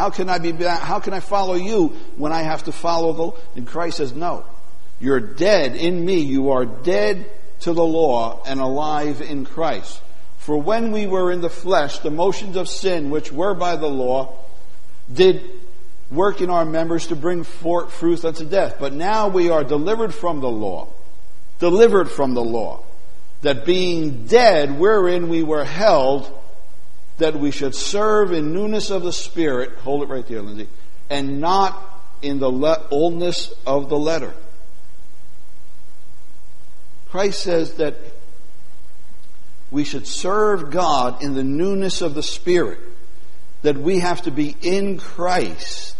How 0.00 0.08
can 0.08 0.30
I 0.30 0.38
be 0.38 0.52
how 0.64 0.98
can 0.98 1.12
I 1.12 1.20
follow 1.20 1.56
you 1.56 1.88
when 2.16 2.32
I 2.32 2.40
have 2.40 2.64
to 2.64 2.72
follow 2.72 3.12
the 3.12 3.58
And 3.58 3.66
Christ 3.66 3.98
says, 3.98 4.14
no. 4.14 4.46
You're 4.98 5.20
dead 5.20 5.76
in 5.76 6.02
me. 6.02 6.20
You 6.20 6.52
are 6.52 6.64
dead 6.64 7.30
to 7.60 7.74
the 7.74 7.84
law 7.84 8.42
and 8.46 8.60
alive 8.60 9.20
in 9.20 9.44
Christ. 9.44 10.00
For 10.38 10.56
when 10.56 10.90
we 10.90 11.06
were 11.06 11.30
in 11.30 11.42
the 11.42 11.50
flesh, 11.50 11.98
the 11.98 12.10
motions 12.10 12.56
of 12.56 12.66
sin, 12.66 13.10
which 13.10 13.30
were 13.30 13.52
by 13.52 13.76
the 13.76 13.90
law, 13.90 14.38
did 15.12 15.42
work 16.10 16.40
in 16.40 16.48
our 16.48 16.64
members 16.64 17.08
to 17.08 17.14
bring 17.14 17.44
forth 17.44 17.92
fruit 17.92 18.24
unto 18.24 18.46
death. 18.46 18.76
But 18.80 18.94
now 18.94 19.28
we 19.28 19.50
are 19.50 19.64
delivered 19.64 20.14
from 20.14 20.40
the 20.40 20.48
law. 20.48 20.88
Delivered 21.58 22.10
from 22.10 22.32
the 22.32 22.42
law. 22.42 22.80
That 23.42 23.66
being 23.66 24.24
dead, 24.24 24.78
wherein 24.78 25.28
we 25.28 25.42
were 25.42 25.64
held, 25.64 26.39
that 27.20 27.38
we 27.38 27.50
should 27.50 27.74
serve 27.74 28.32
in 28.32 28.52
newness 28.52 28.90
of 28.90 29.02
the 29.02 29.12
Spirit, 29.12 29.72
hold 29.78 30.02
it 30.02 30.08
right 30.08 30.26
there, 30.26 30.42
Lindsay, 30.42 30.68
and 31.08 31.40
not 31.40 31.80
in 32.20 32.38
the 32.38 32.50
le- 32.50 32.86
oldness 32.90 33.52
of 33.66 33.88
the 33.88 33.98
letter. 33.98 34.34
Christ 37.10 37.42
says 37.42 37.74
that 37.74 37.96
we 39.70 39.84
should 39.84 40.06
serve 40.06 40.70
God 40.70 41.22
in 41.22 41.34
the 41.34 41.44
newness 41.44 42.02
of 42.02 42.14
the 42.14 42.22
Spirit. 42.22 42.78
That 43.62 43.76
we 43.76 43.98
have 43.98 44.22
to 44.22 44.30
be 44.30 44.56
in 44.62 44.98
Christ, 44.98 45.96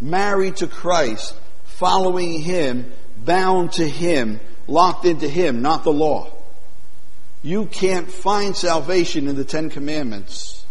married 0.00 0.56
to 0.56 0.66
Christ, 0.66 1.34
following 1.64 2.40
Him, 2.40 2.92
bound 3.18 3.72
to 3.72 3.88
Him, 3.88 4.40
locked 4.66 5.04
into 5.04 5.28
Him, 5.28 5.62
not 5.62 5.84
the 5.84 5.92
law. 5.92 6.31
You 7.42 7.66
can't 7.66 8.10
find 8.10 8.56
salvation 8.56 9.26
in 9.26 9.36
the 9.36 9.44
Ten 9.44 9.68
Commandments. 9.70 10.64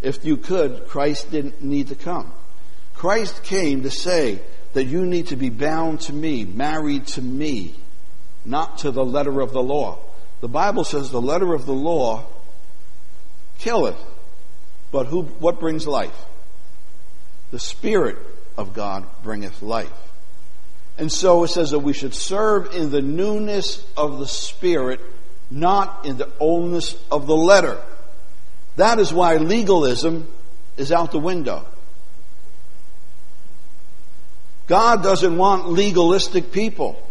If 0.00 0.24
you 0.24 0.36
could, 0.36 0.88
Christ 0.88 1.30
didn't 1.30 1.62
need 1.62 1.88
to 1.88 1.94
come. 1.94 2.32
Christ 2.94 3.42
came 3.44 3.82
to 3.82 3.90
say 3.90 4.40
that 4.72 4.84
you 4.84 5.04
need 5.04 5.28
to 5.28 5.36
be 5.36 5.50
bound 5.50 6.00
to 6.02 6.12
me, 6.12 6.44
married 6.44 7.06
to 7.08 7.22
me, 7.22 7.74
not 8.44 8.78
to 8.78 8.90
the 8.90 9.04
letter 9.04 9.40
of 9.40 9.52
the 9.52 9.62
law. 9.62 9.98
The 10.40 10.48
Bible 10.48 10.84
says 10.84 11.10
the 11.10 11.20
letter 11.20 11.52
of 11.52 11.66
the 11.66 11.74
law 11.74 12.26
killeth, 13.58 13.98
but 14.90 15.06
who, 15.06 15.22
what 15.22 15.60
brings 15.60 15.86
life? 15.86 16.16
The 17.50 17.58
Spirit 17.58 18.16
of 18.56 18.72
God 18.72 19.04
bringeth 19.22 19.62
life. 19.62 19.92
And 20.96 21.12
so 21.12 21.44
it 21.44 21.48
says 21.48 21.70
that 21.70 21.80
we 21.80 21.92
should 21.92 22.14
serve 22.14 22.74
in 22.74 22.90
the 22.90 23.02
newness 23.02 23.84
of 23.96 24.18
the 24.18 24.26
Spirit, 24.26 25.00
not 25.50 26.04
in 26.04 26.18
the 26.18 26.30
oldness 26.38 26.96
of 27.10 27.26
the 27.26 27.36
letter. 27.36 27.80
That 28.76 28.98
is 28.98 29.12
why 29.12 29.36
legalism 29.36 30.28
is 30.76 30.92
out 30.92 31.12
the 31.12 31.18
window. 31.18 31.66
God 34.66 35.02
doesn't 35.02 35.36
want 35.36 35.68
legalistic 35.68 36.52
people. 36.52 37.02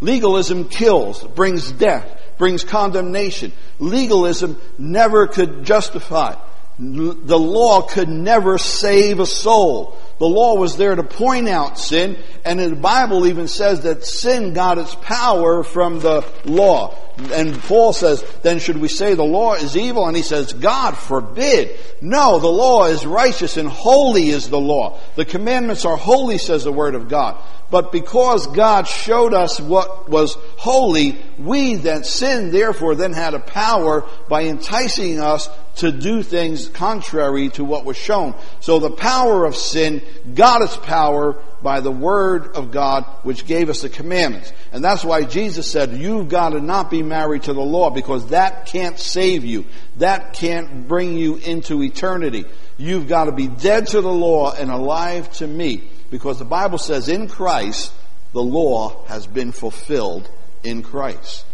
Legalism 0.00 0.68
kills, 0.68 1.22
brings 1.22 1.70
death 1.70 2.14
brings 2.38 2.64
condemnation. 2.64 3.52
Legalism 3.78 4.60
never 4.78 5.26
could 5.26 5.64
justify. 5.64 6.34
The 6.78 7.38
law 7.38 7.82
could 7.82 8.08
never 8.08 8.58
save 8.58 9.20
a 9.20 9.26
soul. 9.26 9.96
The 10.18 10.26
law 10.28 10.56
was 10.56 10.76
there 10.76 10.94
to 10.94 11.02
point 11.02 11.48
out 11.48 11.78
sin, 11.78 12.16
and 12.44 12.58
the 12.58 12.74
Bible 12.74 13.26
even 13.26 13.46
says 13.48 13.82
that 13.82 14.04
sin 14.04 14.54
got 14.54 14.78
its 14.78 14.94
power 14.96 15.62
from 15.62 16.00
the 16.00 16.26
law. 16.44 16.96
And 17.32 17.60
Paul 17.62 17.92
says, 17.92 18.24
then 18.42 18.58
should 18.58 18.78
we 18.78 18.88
say 18.88 19.14
the 19.14 19.22
law 19.22 19.54
is 19.54 19.76
evil? 19.76 20.06
And 20.06 20.16
he 20.16 20.22
says, 20.22 20.52
God 20.52 20.96
forbid. 20.96 21.78
No, 22.00 22.40
the 22.40 22.48
law 22.48 22.86
is 22.86 23.06
righteous 23.06 23.56
and 23.56 23.68
holy 23.68 24.30
is 24.30 24.48
the 24.48 24.60
law. 24.60 24.98
The 25.14 25.24
commandments 25.24 25.84
are 25.84 25.96
holy, 25.96 26.38
says 26.38 26.64
the 26.64 26.72
word 26.72 26.96
of 26.96 27.08
God. 27.08 27.36
But 27.70 27.92
because 27.92 28.46
God 28.48 28.86
showed 28.86 29.34
us 29.34 29.60
what 29.60 30.08
was 30.08 30.36
holy, 30.56 31.18
we 31.38 31.76
that 31.76 32.06
sinned 32.06 32.52
therefore 32.52 32.94
then 32.94 33.12
had 33.12 33.34
a 33.34 33.40
power 33.40 34.04
by 34.28 34.44
enticing 34.44 35.18
us 35.18 35.48
to 35.76 35.90
do 35.90 36.22
things 36.22 36.68
contrary 36.68 37.48
to 37.50 37.64
what 37.64 37.84
was 37.84 37.96
shown. 37.96 38.34
So 38.60 38.78
the 38.78 38.90
power 38.90 39.44
of 39.44 39.56
sin 39.56 40.02
got 40.34 40.62
its 40.62 40.76
power 40.76 41.32
by 41.62 41.80
the 41.80 41.90
Word 41.90 42.54
of 42.54 42.70
God, 42.70 43.04
which 43.22 43.46
gave 43.46 43.70
us 43.70 43.80
the 43.80 43.88
commandments. 43.88 44.52
And 44.70 44.84
that's 44.84 45.04
why 45.04 45.24
Jesus 45.24 45.68
said, 45.68 45.94
you've 45.94 46.28
got 46.28 46.50
to 46.50 46.60
not 46.60 46.90
be 46.90 47.02
married 47.02 47.44
to 47.44 47.54
the 47.54 47.60
law 47.60 47.90
because 47.90 48.28
that 48.28 48.66
can't 48.66 48.98
save 48.98 49.44
you. 49.44 49.64
That 49.96 50.34
can't 50.34 50.86
bring 50.86 51.16
you 51.16 51.36
into 51.36 51.82
eternity. 51.82 52.44
You've 52.76 53.08
got 53.08 53.24
to 53.24 53.32
be 53.32 53.48
dead 53.48 53.88
to 53.88 54.00
the 54.00 54.12
law 54.12 54.52
and 54.52 54.70
alive 54.70 55.32
to 55.34 55.46
me 55.46 55.88
because 56.14 56.38
the 56.38 56.44
Bible 56.44 56.78
says 56.78 57.08
in 57.08 57.26
Christ, 57.26 57.92
the 58.32 58.40
law 58.40 59.04
has 59.06 59.26
been 59.26 59.50
fulfilled 59.50 60.30
in 60.62 60.80
Christ. 60.80 61.44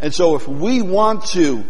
And 0.00 0.14
so 0.14 0.34
if 0.34 0.48
we 0.48 0.80
want 0.80 1.26
to 1.32 1.62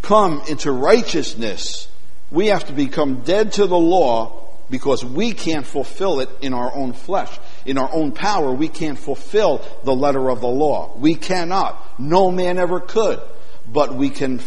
come 0.00 0.40
into 0.48 0.70
righteousness, 0.70 1.88
we 2.30 2.46
have 2.46 2.66
to 2.66 2.72
become 2.72 3.22
dead 3.22 3.54
to 3.54 3.66
the 3.66 3.76
law 3.76 4.40
because 4.70 5.04
we 5.04 5.32
can't 5.32 5.66
fulfill 5.66 6.20
it 6.20 6.28
in 6.42 6.54
our 6.54 6.72
own 6.72 6.92
flesh. 6.92 7.36
In 7.66 7.76
our 7.76 7.92
own 7.92 8.12
power, 8.12 8.52
we 8.52 8.68
can't 8.68 8.96
fulfill 8.96 9.60
the 9.82 9.96
letter 9.96 10.30
of 10.30 10.40
the 10.40 10.46
law. 10.46 10.96
We 10.96 11.16
cannot. 11.16 11.98
No 11.98 12.30
man 12.30 12.58
ever 12.58 12.78
could. 12.78 13.20
But 13.66 13.96
we 13.96 14.10
can, 14.10 14.40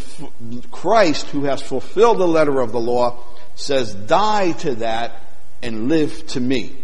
Christ, 0.71 1.27
who 1.27 1.43
has 1.43 1.61
fulfilled 1.61 2.19
the 2.19 2.25
letter 2.25 2.61
of 2.61 2.71
the 2.71 2.79
law, 2.79 3.21
says, 3.55 3.93
die 3.93 4.53
to 4.53 4.75
that 4.75 5.21
and 5.61 5.89
live 5.89 6.25
to 6.27 6.39
me. 6.39 6.77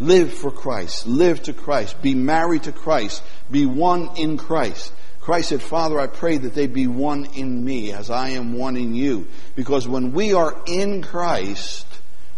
Live 0.00 0.32
for 0.32 0.50
Christ. 0.50 1.06
Live 1.06 1.42
to 1.44 1.52
Christ. 1.52 2.00
Be 2.02 2.14
married 2.14 2.64
to 2.64 2.72
Christ. 2.72 3.22
Be 3.50 3.66
one 3.66 4.10
in 4.16 4.36
Christ. 4.36 4.92
Christ 5.20 5.50
said, 5.50 5.62
Father, 5.62 6.00
I 6.00 6.06
pray 6.06 6.38
that 6.38 6.54
they 6.54 6.66
be 6.66 6.86
one 6.86 7.26
in 7.34 7.64
me 7.64 7.92
as 7.92 8.08
I 8.08 8.30
am 8.30 8.54
one 8.54 8.76
in 8.76 8.94
you. 8.94 9.26
Because 9.56 9.86
when 9.86 10.12
we 10.12 10.32
are 10.32 10.56
in 10.66 11.02
Christ, 11.02 11.86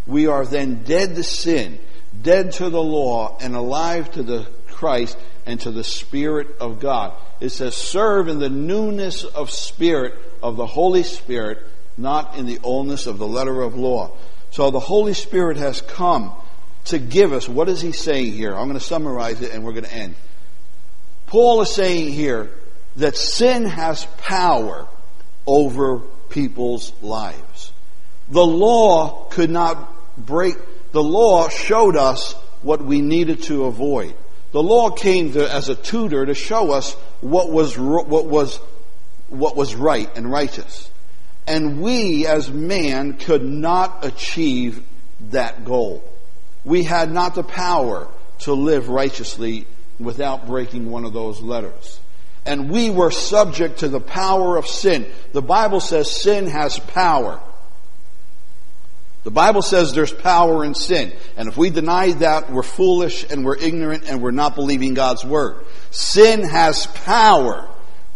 we 0.07 0.27
are 0.27 0.45
then 0.45 0.83
dead 0.83 1.15
to 1.15 1.23
sin, 1.23 1.79
dead 2.21 2.53
to 2.53 2.71
the 2.71 2.83
law, 2.83 3.37
and 3.41 3.55
alive 3.55 4.11
to 4.13 4.23
the 4.23 4.47
Christ 4.69 5.17
and 5.47 5.61
to 5.61 5.71
the 5.71 5.85
Spirit 5.85 6.57
of 6.61 6.81
God. 6.81 7.13
It 7.41 7.51
says, 7.51 7.77
serve 7.77 8.29
in 8.29 8.39
the 8.39 8.49
newness 8.49 9.25
of 9.25 9.51
spirit 9.51 10.15
of 10.43 10.57
the 10.57 10.67
Holy 10.67 11.03
Spirit, 11.03 11.59
not 11.97 12.37
in 12.37 12.47
the 12.47 12.59
oldness 12.63 13.07
of 13.07 13.19
the 13.19 13.29
letter 13.29 13.61
of 13.61 13.77
law. 13.77 14.17
So 14.51 14.71
the 14.71 14.81
Holy 14.81 15.15
Spirit 15.15 15.59
has 15.59 15.81
come 15.81 16.35
to 16.87 16.99
give 16.99 17.33
us, 17.33 17.49
what 17.49 17.69
is 17.69 17.81
he 17.81 17.93
saying 17.93 18.33
here? 18.33 18.51
I'm 18.55 18.67
going 18.67 18.79
to 18.79 18.85
summarize 18.85 19.41
it 19.43 19.53
and 19.53 19.65
we're 19.65 19.73
going 19.73 19.85
to 19.85 19.95
end. 19.95 20.15
Paul 21.27 21.63
is 21.63 21.73
saying 21.73 22.13
here 22.13 22.51
that 22.97 23.17
sin 23.17 23.65
has 23.67 24.05
power 24.19 24.89
over 25.47 26.01
people's 26.29 26.93
lives. 27.03 27.73
The 28.31 28.45
law 28.45 29.27
could 29.31 29.51
not 29.51 29.89
break, 30.17 30.55
the 30.93 31.03
law 31.03 31.49
showed 31.49 31.97
us 31.97 32.35
what 32.63 32.85
we 32.85 33.01
needed 33.01 33.45
to 33.45 33.65
avoid. 33.65 34.15
The 34.53 34.63
law 34.63 34.91
came 34.91 35.33
to, 35.35 35.53
as 35.53 35.69
a 35.69 35.77
tutor 35.77 36.27
to 36.27 36.35
show 36.35 36.73
us 36.73 36.95
what 37.21 37.51
was, 37.51 37.79
what 37.79 38.27
was, 38.27 38.57
what 39.29 39.57
was 39.57 39.75
right 39.75 40.11
and 40.17 40.31
righteous. 40.31 40.91
And 41.47 41.81
we 41.81 42.27
as 42.27 42.51
man 42.51 43.15
could 43.15 43.45
not 43.45 44.05
achieve 44.05 44.83
that 45.31 45.65
goal 45.65 46.10
we 46.65 46.83
had 46.83 47.11
not 47.11 47.35
the 47.35 47.43
power 47.43 48.09
to 48.41 48.53
live 48.53 48.89
righteously 48.89 49.67
without 49.99 50.47
breaking 50.47 50.91
one 50.91 51.05
of 51.05 51.13
those 51.13 51.41
letters. 51.41 52.01
And 52.47 52.71
we 52.71 52.91
were 52.91 53.11
subject 53.11 53.81
to 53.81 53.89
the 53.89 54.01
power 54.01 54.57
of 54.57 54.67
sin. 54.67 55.07
The 55.33 55.43
Bible 55.43 55.81
says 55.81 56.11
sin 56.11 56.47
has 56.47 56.79
power. 56.79 57.41
The 59.23 59.31
Bible 59.31 59.61
says 59.61 59.93
there's 59.93 60.13
power 60.13 60.65
in 60.65 60.75
sin. 60.75 61.13
And 61.37 61.49
if 61.49 61.57
we 61.59 61.69
deny 61.69 62.13
that, 62.13 62.51
we're 62.51 62.63
foolish 62.63 63.31
and 63.31 63.45
we're 63.45 63.59
ignorant 63.59 64.05
and 64.07 64.23
we're 64.23 64.31
not 64.31 64.55
believing 64.55 64.95
God's 64.95 65.25
word. 65.25 65.67
Sin 65.91 66.43
has 66.43 66.87
power 66.87 67.69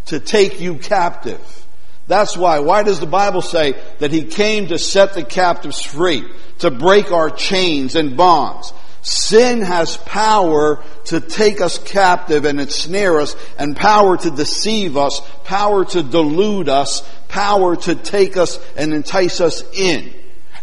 to 0.06 0.20
take 0.20 0.60
you 0.60 0.76
captive. 0.76 1.63
That's 2.06 2.36
why. 2.36 2.58
Why 2.58 2.82
does 2.82 3.00
the 3.00 3.06
Bible 3.06 3.42
say 3.42 3.74
that 3.98 4.12
He 4.12 4.24
came 4.24 4.68
to 4.68 4.78
set 4.78 5.14
the 5.14 5.24
captives 5.24 5.80
free, 5.82 6.24
to 6.58 6.70
break 6.70 7.12
our 7.12 7.30
chains 7.30 7.96
and 7.96 8.16
bonds? 8.16 8.72
Sin 9.02 9.60
has 9.60 9.98
power 9.98 10.82
to 11.06 11.20
take 11.20 11.60
us 11.60 11.78
captive 11.78 12.46
and 12.46 12.58
ensnare 12.60 13.20
us, 13.20 13.36
and 13.58 13.76
power 13.76 14.16
to 14.16 14.30
deceive 14.30 14.96
us, 14.96 15.20
power 15.44 15.84
to 15.84 16.02
delude 16.02 16.68
us, 16.68 17.06
power 17.28 17.76
to 17.76 17.94
take 17.94 18.36
us 18.36 18.58
and 18.76 18.94
entice 18.94 19.40
us 19.40 19.62
in. 19.74 20.12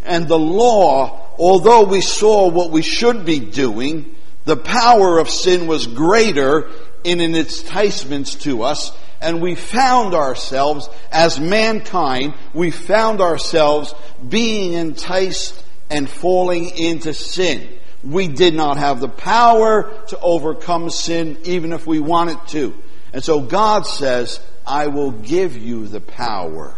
And 0.04 0.28
the 0.28 0.40
law, 0.40 1.36
although 1.38 1.84
we 1.84 2.02
saw 2.02 2.50
what 2.50 2.72
we 2.72 2.82
should 2.82 3.26
be 3.26 3.40
doing, 3.40 4.16
the 4.46 4.58
power 4.58 5.20
of 5.20 5.30
sin 5.30 5.68
was 5.68 5.86
greater 5.86 6.70
in 7.04 7.22
its 7.36 7.62
enticements 7.62 8.36
to 8.36 8.64
us, 8.64 8.92
and 9.22 9.42
we 9.42 9.56
found 9.56 10.14
ourselves, 10.14 10.90
as 11.12 11.40
mankind, 11.40 12.34
we 12.54 12.72
found 12.72 13.22
ourselves 13.22 13.94
being 14.28 14.74
enticed 14.74 15.64
and 15.90 16.10
falling 16.10 16.78
into 16.78 17.14
sin. 17.14 17.70
We 18.04 18.28
did 18.28 18.56
not 18.56 18.78
have 18.78 19.00
the 19.00 19.08
power 19.08 19.92
to 20.08 20.20
overcome 20.20 20.90
sin 20.90 21.38
even 21.44 21.72
if 21.72 21.86
we 21.86 22.00
wanted 22.00 22.48
to. 22.50 22.74
And 23.14 23.24
so 23.24 23.42
God 23.42 23.86
says, 23.86 24.40
I 24.66 24.88
will 24.88 25.12
give 25.12 25.56
you 25.56 25.88
the 25.88 26.02
power. 26.02 26.74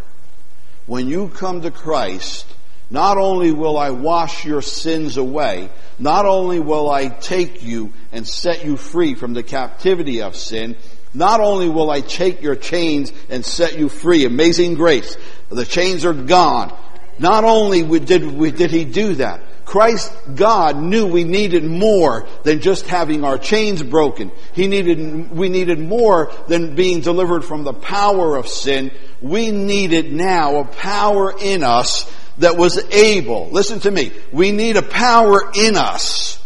When 0.86 1.08
you 1.08 1.30
come 1.30 1.62
to 1.62 1.72
Christ, 1.72 2.46
not 2.90 3.18
only 3.18 3.52
will 3.52 3.78
I 3.78 3.92
wash 3.92 4.46
your 4.46 4.62
sins 4.62 5.16
away, 5.16 5.70
not 5.98 6.26
only 6.26 6.60
will 6.60 6.90
I 6.90 7.08
take 7.08 7.64
you 7.64 7.94
and 8.12 8.28
set 8.28 8.66
you 8.66 8.76
free 8.76 9.16
from 9.16 9.34
the 9.34 9.44
captivity 9.44 10.22
of 10.22 10.36
sin, 10.36 10.76
not 11.14 11.40
only 11.40 11.70
will 11.70 11.90
I 11.90 12.02
take 12.02 12.42
your 12.42 12.56
chains 12.56 13.12
and 13.30 13.46
set 13.46 13.78
you 13.78 13.90
free, 13.90 14.26
amazing 14.26 14.76
grace, 14.76 15.16
the 15.50 15.66
chains 15.66 16.06
are 16.06 16.14
gone. 16.14 16.76
Not 17.20 17.44
only 17.44 18.00
did, 18.00 18.56
did 18.56 18.72
he 18.72 18.86
do 18.86 19.16
that, 19.16 19.42
Christ, 19.66 20.12
God 20.36 20.78
knew 20.78 21.08
we 21.08 21.24
needed 21.24 21.64
more 21.64 22.28
than 22.44 22.60
just 22.60 22.88
having 22.88 23.24
our 23.24 23.38
chains 23.38 23.82
broken. 23.82 24.32
He 24.54 24.68
needed, 24.68 25.32
we 25.32 25.50
needed 25.50 25.80
more 25.80 26.32
than 26.48 26.76
being 26.76 27.02
delivered 27.02 27.46
from 27.46 27.64
the 27.64 27.74
power 27.74 28.36
of 28.36 28.48
sin. 28.48 28.92
We 29.22 29.52
needed 29.52 30.12
now 30.12 30.58
a 30.58 30.66
power 30.66 31.34
in 31.40 31.64
us 31.64 32.12
that 32.40 32.58
was 32.58 32.78
able, 32.92 33.50
listen 33.52 33.80
to 33.82 33.92
me, 33.92 34.12
we 34.32 34.52
need 34.52 34.76
a 34.76 34.82
power 34.82 35.52
in 35.56 35.76
us. 35.76 36.43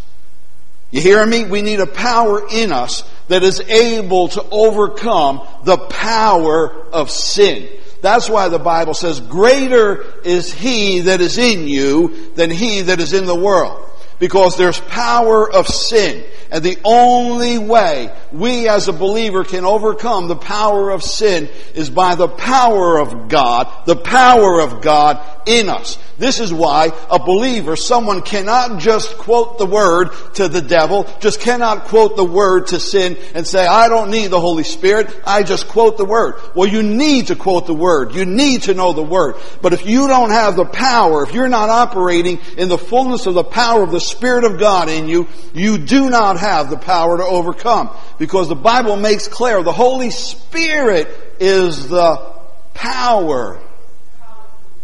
You 0.91 1.01
hear 1.01 1.25
me? 1.25 1.43
We 1.43 1.61
need 1.61 1.79
a 1.79 1.87
power 1.87 2.47
in 2.49 2.71
us 2.71 3.03
that 3.27 3.43
is 3.43 3.59
able 3.59 4.29
to 4.29 4.43
overcome 4.49 5.45
the 5.63 5.77
power 5.77 6.85
of 6.93 7.11
sin. 7.11 7.69
That's 8.01 8.29
why 8.29 8.47
the 8.47 8.59
Bible 8.59 8.93
says, 8.93 9.19
greater 9.19 10.21
is 10.21 10.53
he 10.53 11.01
that 11.01 11.19
is 11.19 11.37
in 11.37 11.67
you 11.67 12.31
than 12.35 12.51
he 12.51 12.81
that 12.81 12.99
is 12.99 13.13
in 13.13 13.25
the 13.25 13.35
world. 13.35 13.86
Because 14.19 14.57
there's 14.57 14.79
power 14.79 15.51
of 15.51 15.67
sin. 15.67 16.23
And 16.49 16.63
the 16.63 16.77
only 16.83 17.57
way 17.57 18.09
we 18.31 18.69
as 18.69 18.87
a 18.87 18.93
believer 18.93 19.43
can 19.43 19.65
overcome 19.65 20.27
the 20.27 20.35
power 20.35 20.91
of 20.91 21.03
sin 21.03 21.49
is 21.75 21.89
by 21.89 22.15
the 22.15 22.27
power 22.27 22.99
of 22.99 23.27
God, 23.27 23.67
the 23.85 23.97
power 23.97 24.61
of 24.61 24.81
God 24.81 25.19
in 25.45 25.69
us. 25.69 25.97
This 26.17 26.39
is 26.39 26.53
why 26.53 26.91
a 27.11 27.19
believer, 27.19 27.75
someone 27.75 28.21
cannot 28.21 28.79
just 28.79 29.17
quote 29.17 29.57
the 29.59 29.65
word 29.65 30.09
to 30.35 30.47
the 30.47 30.61
devil, 30.61 31.07
just 31.19 31.41
cannot 31.41 31.85
quote 31.85 32.15
the 32.15 32.25
word 32.25 32.67
to 32.67 32.79
sin 32.79 33.17
and 33.35 33.45
say, 33.45 33.65
I 33.65 33.87
don't 33.87 34.09
need 34.09 34.27
the 34.27 34.39
Holy 34.39 34.63
Spirit, 34.63 35.15
I 35.25 35.43
just 35.43 35.67
quote 35.67 35.97
the 35.97 36.05
word. 36.05 36.35
Well, 36.55 36.67
you 36.67 36.81
need 36.81 37.27
to 37.27 37.35
quote 37.35 37.67
the 37.67 37.75
word. 37.75 38.15
You 38.15 38.25
need 38.25 38.63
to 38.63 38.73
know 38.73 38.93
the 38.93 39.03
word. 39.03 39.35
But 39.61 39.73
if 39.73 39.85
you 39.85 40.07
don't 40.07 40.31
have 40.31 40.55
the 40.55 40.65
power, 40.65 41.23
if 41.23 41.33
you're 41.33 41.49
not 41.49 41.69
operating 41.69 42.39
in 42.57 42.67
the 42.67 42.77
fullness 42.77 43.25
of 43.27 43.33
the 43.33 43.43
power 43.43 43.83
of 43.83 43.91
the 43.91 43.99
Spirit 44.07 44.43
of 44.43 44.59
God 44.59 44.89
in 44.89 45.07
you, 45.07 45.27
you 45.53 45.77
do 45.77 46.09
not 46.09 46.39
have 46.39 46.69
the 46.69 46.77
power 46.77 47.17
to 47.17 47.23
overcome. 47.23 47.95
Because 48.17 48.49
the 48.49 48.55
Bible 48.55 48.95
makes 48.95 49.27
clear 49.27 49.61
the 49.61 49.71
Holy 49.71 50.09
Spirit 50.09 51.07
is 51.39 51.87
the 51.87 52.33
power 52.73 53.59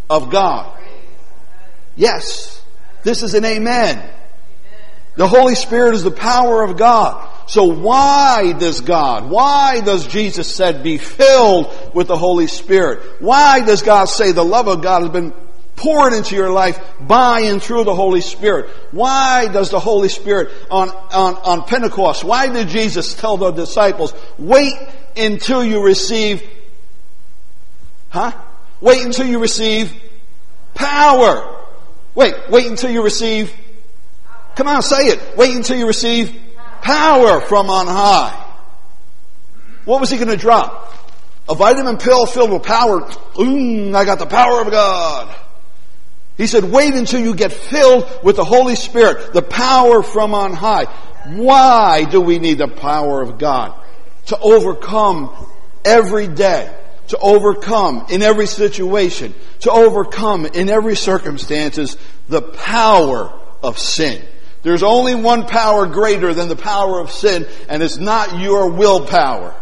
of 0.10 0.30
God. 0.30 0.78
Yes. 1.96 2.62
This 3.04 3.24
is 3.24 3.34
an 3.34 3.46
amen. 3.46 4.10
The 5.16 5.28
Holy 5.28 5.56
Spirit 5.56 5.96
is 5.96 6.04
the 6.04 6.12
power 6.12 6.64
of 6.64 6.78
God. 6.78 7.30
So 7.46 7.66
why 7.66 8.54
does 8.54 8.82
God, 8.82 9.30
why 9.30 9.82
does 9.82 10.08
Jesus 10.08 10.54
said 10.54 10.82
be 10.82 10.98
filled 10.98 11.94
with 11.94 12.08
the 12.08 12.18
Holy 12.18 12.48
Spirit? 12.48 13.22
Why 13.22 13.60
does 13.60 13.82
God 13.82 14.06
say 14.06 14.32
the 14.32 14.46
love 14.46 14.68
of 14.68 14.82
God 14.82 15.02
has 15.02 15.12
been 15.12 15.34
poured 15.84 16.14
into 16.14 16.34
your 16.34 16.50
life 16.50 16.82
by 17.02 17.42
and 17.42 17.62
through 17.62 17.84
the 17.84 17.94
Holy 17.94 18.22
Spirit. 18.22 18.70
Why 18.92 19.50
does 19.52 19.70
the 19.70 19.82
Holy 19.82 20.08
Spirit 20.08 20.50
on, 20.72 20.90
on, 20.90 21.36
on 21.36 21.64
Pentecost, 21.64 22.24
why 22.24 22.48
did 22.48 22.70
Jesus 22.70 23.14
tell 23.14 23.36
the 23.36 23.52
disciples, 23.52 24.14
wait 24.38 24.74
until 25.18 25.62
you 25.62 25.84
receive, 25.84 26.42
huh? 28.10 28.32
Wait 28.80 29.06
until 29.06 29.28
you 29.28 29.40
receive 29.40 29.94
power. 30.74 31.66
Wait, 32.16 32.34
wait 32.50 32.68
until 32.68 32.90
you 32.90 33.04
receive, 33.04 33.54
come 34.56 34.68
on, 34.68 34.82
say 34.82 35.08
it. 35.08 35.38
Wait 35.38 35.54
until 35.54 35.78
you 35.78 35.86
receive 35.86 36.34
power 36.82 37.42
from 37.42 37.70
on 37.70 37.88
high. 37.88 38.40
What 39.84 40.00
was 40.00 40.10
he 40.10 40.16
going 40.16 40.30
to 40.30 40.38
drop? 40.38 40.94
A 41.50 41.56
vitamin 41.56 41.98
pill 41.98 42.26
filled 42.26 42.52
with 42.52 42.64
power. 42.64 43.02
Mmm, 43.02 43.94
I 43.94 44.06
got 44.06 44.20
the 44.20 44.26
power 44.26 44.62
of 44.62 44.72
God. 44.72 45.43
He 46.38 46.48
said, 46.48 46.64
wait 46.64 46.96
until 46.96 47.22
you 47.22 47.36
get 47.36 47.54
filled 47.54 48.10
with 48.24 48.38
the 48.38 48.44
Holy 48.44 48.76
Spirit, 48.76 49.34
the 49.34 49.42
power 49.44 50.02
from 50.02 50.34
on 50.34 50.54
high. 50.54 50.86
Why 51.26 52.06
do 52.06 52.20
we 52.20 52.40
need 52.40 52.58
the 52.58 52.68
power 52.68 53.22
of 53.22 53.38
God? 53.38 53.74
To 54.28 54.40
overcome 54.40 55.30
every 55.86 56.28
day. 56.28 56.76
To 57.10 57.18
overcome 57.20 58.08
in 58.10 58.22
every 58.22 58.48
situation. 58.48 59.36
To 59.62 59.72
overcome 59.72 60.46
in 60.48 60.70
every 60.70 60.96
circumstances 60.96 61.98
the 62.30 62.42
power 62.42 63.32
of 63.62 63.78
sin. 63.78 64.26
There's 64.64 64.84
only 64.84 65.14
one 65.14 65.46
power 65.46 65.86
greater 65.86 66.34
than 66.34 66.48
the 66.48 66.56
power 66.56 67.00
of 67.00 67.12
sin, 67.12 67.46
and 67.68 67.84
it's 67.84 67.98
not 67.98 68.40
your 68.40 68.70
willpower. 68.70 69.54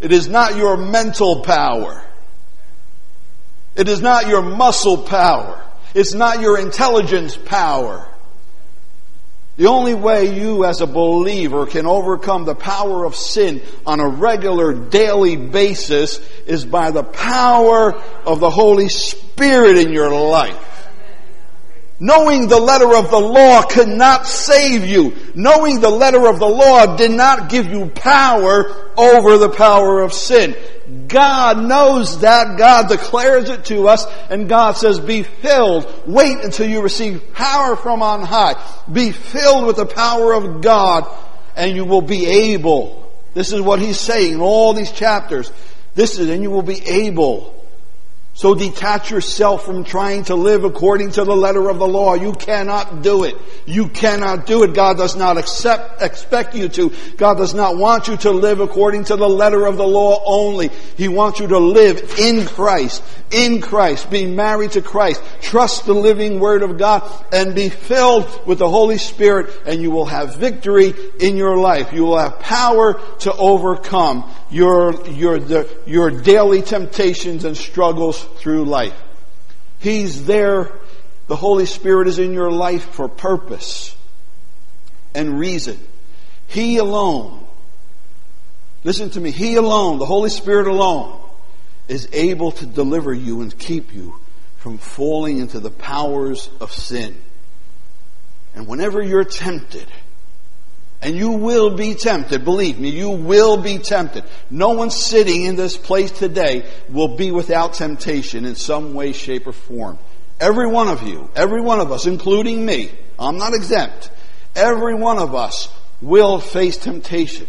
It 0.00 0.12
is 0.12 0.28
not 0.28 0.56
your 0.56 0.76
mental 0.76 1.42
power. 1.42 2.04
It 3.74 3.88
is 3.88 4.00
not 4.00 4.28
your 4.28 4.42
muscle 4.42 4.98
power. 4.98 5.62
It's 5.94 6.14
not 6.14 6.40
your 6.40 6.58
intelligence 6.58 7.36
power. 7.36 8.08
The 9.56 9.66
only 9.66 9.92
way 9.92 10.40
you 10.40 10.64
as 10.64 10.80
a 10.80 10.86
believer 10.86 11.66
can 11.66 11.86
overcome 11.86 12.46
the 12.46 12.54
power 12.54 13.04
of 13.04 13.14
sin 13.14 13.60
on 13.84 14.00
a 14.00 14.08
regular 14.08 14.72
daily 14.72 15.36
basis 15.36 16.20
is 16.46 16.64
by 16.64 16.90
the 16.90 17.02
power 17.02 17.94
of 18.24 18.40
the 18.40 18.48
Holy 18.48 18.88
Spirit 18.88 19.76
in 19.76 19.92
your 19.92 20.10
life. 20.10 20.68
Knowing 22.00 22.48
the 22.48 22.58
letter 22.58 22.96
of 22.96 23.10
the 23.10 23.20
law 23.20 23.62
could 23.62 23.86
not 23.86 24.26
save 24.26 24.84
you. 24.84 25.14
Knowing 25.34 25.80
the 25.80 25.90
letter 25.90 26.26
of 26.26 26.40
the 26.40 26.48
law 26.48 26.96
did 26.96 27.12
not 27.12 27.48
give 27.48 27.66
you 27.66 27.86
power 27.90 28.90
over 28.96 29.38
the 29.38 29.50
power 29.50 30.00
of 30.00 30.12
sin. 30.12 30.56
God 31.08 31.58
knows 31.58 32.20
that. 32.20 32.58
God 32.58 32.88
declares 32.88 33.48
it 33.48 33.66
to 33.66 33.88
us 33.88 34.06
and 34.30 34.48
God 34.48 34.72
says, 34.72 34.98
be 34.98 35.22
filled. 35.22 35.86
Wait 36.06 36.38
until 36.38 36.68
you 36.68 36.80
receive 36.82 37.32
power 37.34 37.76
from 37.76 38.02
on 38.02 38.22
high. 38.22 38.54
Be 38.90 39.12
filled 39.12 39.66
with 39.66 39.76
the 39.76 39.86
power 39.86 40.32
of 40.32 40.62
God 40.62 41.06
and 41.56 41.76
you 41.76 41.84
will 41.84 42.02
be 42.02 42.26
able. 42.52 43.10
This 43.34 43.52
is 43.52 43.60
what 43.60 43.78
he's 43.78 43.98
saying 43.98 44.34
in 44.34 44.40
all 44.40 44.74
these 44.74 44.92
chapters. 44.92 45.52
This 45.94 46.18
is, 46.18 46.28
and 46.28 46.42
you 46.42 46.50
will 46.50 46.62
be 46.62 46.80
able 46.86 47.61
So 48.34 48.54
detach 48.54 49.10
yourself 49.10 49.66
from 49.66 49.84
trying 49.84 50.24
to 50.24 50.34
live 50.34 50.64
according 50.64 51.12
to 51.12 51.24
the 51.24 51.36
letter 51.36 51.68
of 51.68 51.78
the 51.78 51.86
law. 51.86 52.14
You 52.14 52.32
cannot 52.32 53.02
do 53.02 53.24
it. 53.24 53.36
You 53.66 53.88
cannot 53.88 54.46
do 54.46 54.62
it. 54.64 54.72
God 54.72 54.96
does 54.96 55.16
not 55.16 55.36
accept, 55.36 56.00
expect 56.00 56.54
you 56.54 56.68
to. 56.70 56.92
God 57.18 57.34
does 57.34 57.52
not 57.52 57.76
want 57.76 58.08
you 58.08 58.16
to 58.18 58.30
live 58.30 58.60
according 58.60 59.04
to 59.04 59.16
the 59.16 59.28
letter 59.28 59.66
of 59.66 59.76
the 59.76 59.86
law 59.86 60.22
only. 60.24 60.70
He 60.96 61.08
wants 61.08 61.40
you 61.40 61.48
to 61.48 61.58
live 61.58 62.18
in 62.18 62.46
Christ, 62.46 63.04
in 63.30 63.60
Christ, 63.60 64.10
be 64.10 64.24
married 64.24 64.72
to 64.72 64.82
Christ, 64.82 65.22
trust 65.42 65.84
the 65.84 65.94
living 65.94 66.40
word 66.40 66.62
of 66.62 66.78
God, 66.78 67.02
and 67.32 67.54
be 67.54 67.68
filled 67.68 68.46
with 68.46 68.58
the 68.58 68.68
Holy 68.68 68.98
Spirit, 68.98 69.50
and 69.66 69.82
you 69.82 69.90
will 69.90 70.06
have 70.06 70.36
victory 70.36 70.94
in 71.20 71.36
your 71.36 71.58
life. 71.58 71.92
You 71.92 72.04
will 72.04 72.18
have 72.18 72.40
power 72.40 72.98
to 73.20 73.32
overcome 73.34 74.28
your, 74.50 75.06
your, 75.08 75.38
your 75.86 76.10
daily 76.10 76.62
temptations 76.62 77.44
and 77.44 77.56
struggles 77.56 78.21
through 78.22 78.64
life. 78.64 78.98
He's 79.78 80.26
there. 80.26 80.72
The 81.26 81.36
Holy 81.36 81.66
Spirit 81.66 82.08
is 82.08 82.18
in 82.18 82.32
your 82.32 82.50
life 82.50 82.84
for 82.90 83.08
purpose 83.08 83.96
and 85.14 85.38
reason. 85.38 85.78
He 86.46 86.76
alone, 86.76 87.46
listen 88.84 89.10
to 89.10 89.20
me, 89.20 89.30
He 89.30 89.56
alone, 89.56 89.98
the 89.98 90.06
Holy 90.06 90.30
Spirit 90.30 90.66
alone, 90.66 91.18
is 91.88 92.08
able 92.12 92.52
to 92.52 92.66
deliver 92.66 93.12
you 93.12 93.40
and 93.40 93.56
keep 93.56 93.94
you 93.94 94.20
from 94.56 94.78
falling 94.78 95.38
into 95.38 95.60
the 95.60 95.70
powers 95.70 96.50
of 96.60 96.72
sin. 96.72 97.16
And 98.54 98.66
whenever 98.66 99.02
you're 99.02 99.24
tempted, 99.24 99.86
and 101.02 101.16
you 101.16 101.30
will 101.30 101.76
be 101.76 101.94
tempted. 101.94 102.44
Believe 102.44 102.78
me, 102.78 102.90
you 102.90 103.10
will 103.10 103.56
be 103.56 103.78
tempted. 103.78 104.24
No 104.50 104.70
one 104.70 104.90
sitting 104.90 105.42
in 105.42 105.56
this 105.56 105.76
place 105.76 106.12
today 106.12 106.64
will 106.88 107.16
be 107.16 107.32
without 107.32 107.74
temptation 107.74 108.44
in 108.44 108.54
some 108.54 108.94
way, 108.94 109.12
shape, 109.12 109.48
or 109.48 109.52
form. 109.52 109.98
Every 110.38 110.68
one 110.68 110.88
of 110.88 111.02
you, 111.02 111.28
every 111.34 111.60
one 111.60 111.80
of 111.80 111.90
us, 111.90 112.06
including 112.06 112.64
me, 112.64 112.90
I'm 113.18 113.36
not 113.36 113.52
exempt. 113.52 114.10
Every 114.54 114.94
one 114.94 115.18
of 115.18 115.34
us 115.34 115.68
will 116.00 116.38
face 116.38 116.76
temptation. 116.76 117.48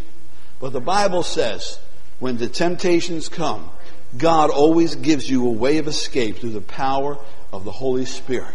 But 0.59 0.73
the 0.73 0.81
Bible 0.81 1.23
says 1.23 1.77
when 2.19 2.37
the 2.37 2.47
temptations 2.47 3.29
come, 3.29 3.69
God 4.17 4.49
always 4.49 4.95
gives 4.95 5.29
you 5.29 5.47
a 5.47 5.51
way 5.51 5.77
of 5.77 5.87
escape 5.87 6.37
through 6.37 6.51
the 6.51 6.61
power 6.61 7.17
of 7.51 7.65
the 7.65 7.71
Holy 7.71 8.05
Spirit. 8.05 8.53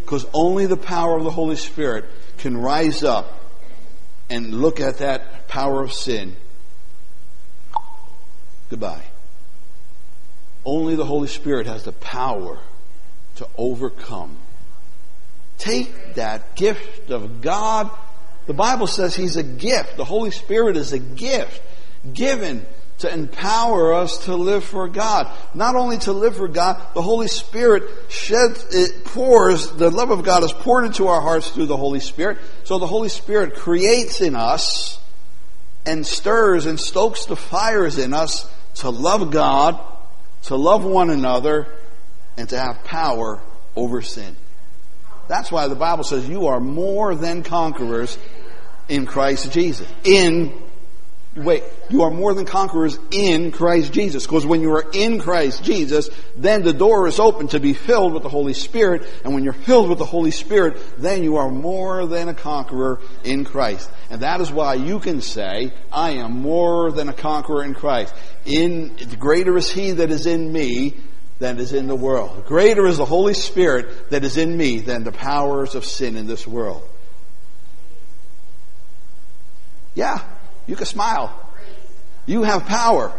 Because 0.00 0.26
only 0.34 0.66
the 0.66 0.76
power 0.76 1.16
of 1.16 1.24
the 1.24 1.30
Holy 1.30 1.56
Spirit 1.56 2.04
can 2.38 2.56
rise 2.56 3.04
up 3.04 3.43
and 4.30 4.54
look 4.54 4.80
at 4.80 4.98
that 4.98 5.48
power 5.48 5.82
of 5.82 5.92
sin, 5.92 6.36
goodbye. 8.70 9.04
Only 10.64 10.96
the 10.96 11.04
Holy 11.04 11.28
Spirit 11.28 11.66
has 11.66 11.84
the 11.84 11.92
power 11.92 12.58
to 13.36 13.48
overcome. 13.58 14.36
Take 15.58 16.14
that 16.14 16.56
gift 16.56 17.10
of 17.10 17.42
God. 17.42 17.90
The 18.46 18.54
Bible 18.54 18.86
says 18.86 19.14
He's 19.14 19.36
a 19.36 19.42
gift. 19.42 19.96
The 19.96 20.04
Holy 20.04 20.30
Spirit 20.30 20.76
is 20.76 20.92
a 20.92 20.98
gift 20.98 21.60
given 22.12 22.66
to 22.98 23.12
empower 23.12 23.92
us 23.92 24.24
to 24.26 24.36
live 24.36 24.64
for 24.64 24.88
God. 24.88 25.30
Not 25.52 25.74
only 25.74 25.98
to 25.98 26.12
live 26.12 26.36
for 26.36 26.48
God, 26.48 26.80
the 26.94 27.02
Holy 27.02 27.28
Spirit 27.28 27.82
sheds, 28.08 28.64
it 28.70 29.04
pours, 29.04 29.72
the 29.72 29.90
love 29.90 30.10
of 30.10 30.24
God 30.24 30.44
is 30.44 30.52
poured 30.52 30.84
into 30.84 31.08
our 31.08 31.20
hearts 31.20 31.50
through 31.50 31.66
the 31.66 31.76
Holy 31.76 32.00
Spirit. 32.00 32.38
So 32.64 32.78
the 32.78 32.86
Holy 32.86 33.08
Spirit 33.08 33.56
creates 33.56 34.20
in 34.20 34.36
us 34.36 34.98
and 35.84 36.06
stirs 36.06 36.66
and 36.66 36.78
stokes 36.78 37.26
the 37.26 37.36
fires 37.36 37.98
in 37.98 38.14
us 38.14 38.50
to 38.76 38.90
love 38.90 39.30
God, 39.30 39.78
to 40.44 40.56
love 40.56 40.84
one 40.84 41.10
another, 41.10 41.66
and 42.36 42.48
to 42.48 42.58
have 42.58 42.84
power 42.84 43.40
over 43.76 44.02
sin. 44.02 44.36
That's 45.28 45.50
why 45.50 45.68
the 45.68 45.74
Bible 45.74 46.04
says 46.04 46.28
you 46.28 46.46
are 46.46 46.60
more 46.60 47.14
than 47.14 47.42
conquerors 47.42 48.18
in 48.88 49.06
Christ 49.06 49.52
Jesus. 49.52 49.88
In 50.04 50.52
Wait, 51.36 51.64
you 51.90 52.02
are 52.02 52.10
more 52.12 52.32
than 52.32 52.44
conquerors 52.44 52.96
in 53.10 53.50
Christ 53.50 53.92
Jesus. 53.92 54.24
Because 54.24 54.46
when 54.46 54.60
you 54.60 54.72
are 54.72 54.88
in 54.92 55.18
Christ 55.18 55.64
Jesus, 55.64 56.08
then 56.36 56.62
the 56.62 56.72
door 56.72 57.08
is 57.08 57.18
open 57.18 57.48
to 57.48 57.58
be 57.58 57.72
filled 57.72 58.12
with 58.12 58.22
the 58.22 58.28
Holy 58.28 58.52
Spirit. 58.52 59.04
And 59.24 59.34
when 59.34 59.42
you're 59.42 59.52
filled 59.52 59.88
with 59.88 59.98
the 59.98 60.04
Holy 60.04 60.30
Spirit, 60.30 60.76
then 60.96 61.24
you 61.24 61.36
are 61.36 61.50
more 61.50 62.06
than 62.06 62.28
a 62.28 62.34
conqueror 62.34 63.00
in 63.24 63.44
Christ. 63.44 63.90
And 64.10 64.20
that 64.20 64.40
is 64.40 64.52
why 64.52 64.74
you 64.74 65.00
can 65.00 65.20
say, 65.20 65.72
I 65.90 66.12
am 66.12 66.40
more 66.40 66.92
than 66.92 67.08
a 67.08 67.12
conqueror 67.12 67.64
in 67.64 67.74
Christ. 67.74 68.14
In, 68.44 68.96
greater 69.18 69.56
is 69.56 69.68
He 69.68 69.90
that 69.90 70.12
is 70.12 70.26
in 70.26 70.52
me 70.52 70.94
than 71.40 71.58
is 71.58 71.72
in 71.72 71.88
the 71.88 71.96
world. 71.96 72.46
Greater 72.46 72.86
is 72.86 72.98
the 72.98 73.04
Holy 73.04 73.34
Spirit 73.34 74.10
that 74.10 74.22
is 74.22 74.36
in 74.36 74.56
me 74.56 74.78
than 74.78 75.02
the 75.02 75.10
powers 75.10 75.74
of 75.74 75.84
sin 75.84 76.14
in 76.14 76.28
this 76.28 76.46
world. 76.46 76.88
Yeah, 79.96 80.22
you 80.66 80.76
can 80.76 80.86
smile. 80.86 81.32
You 82.26 82.42
have 82.42 82.66
power. 82.66 83.12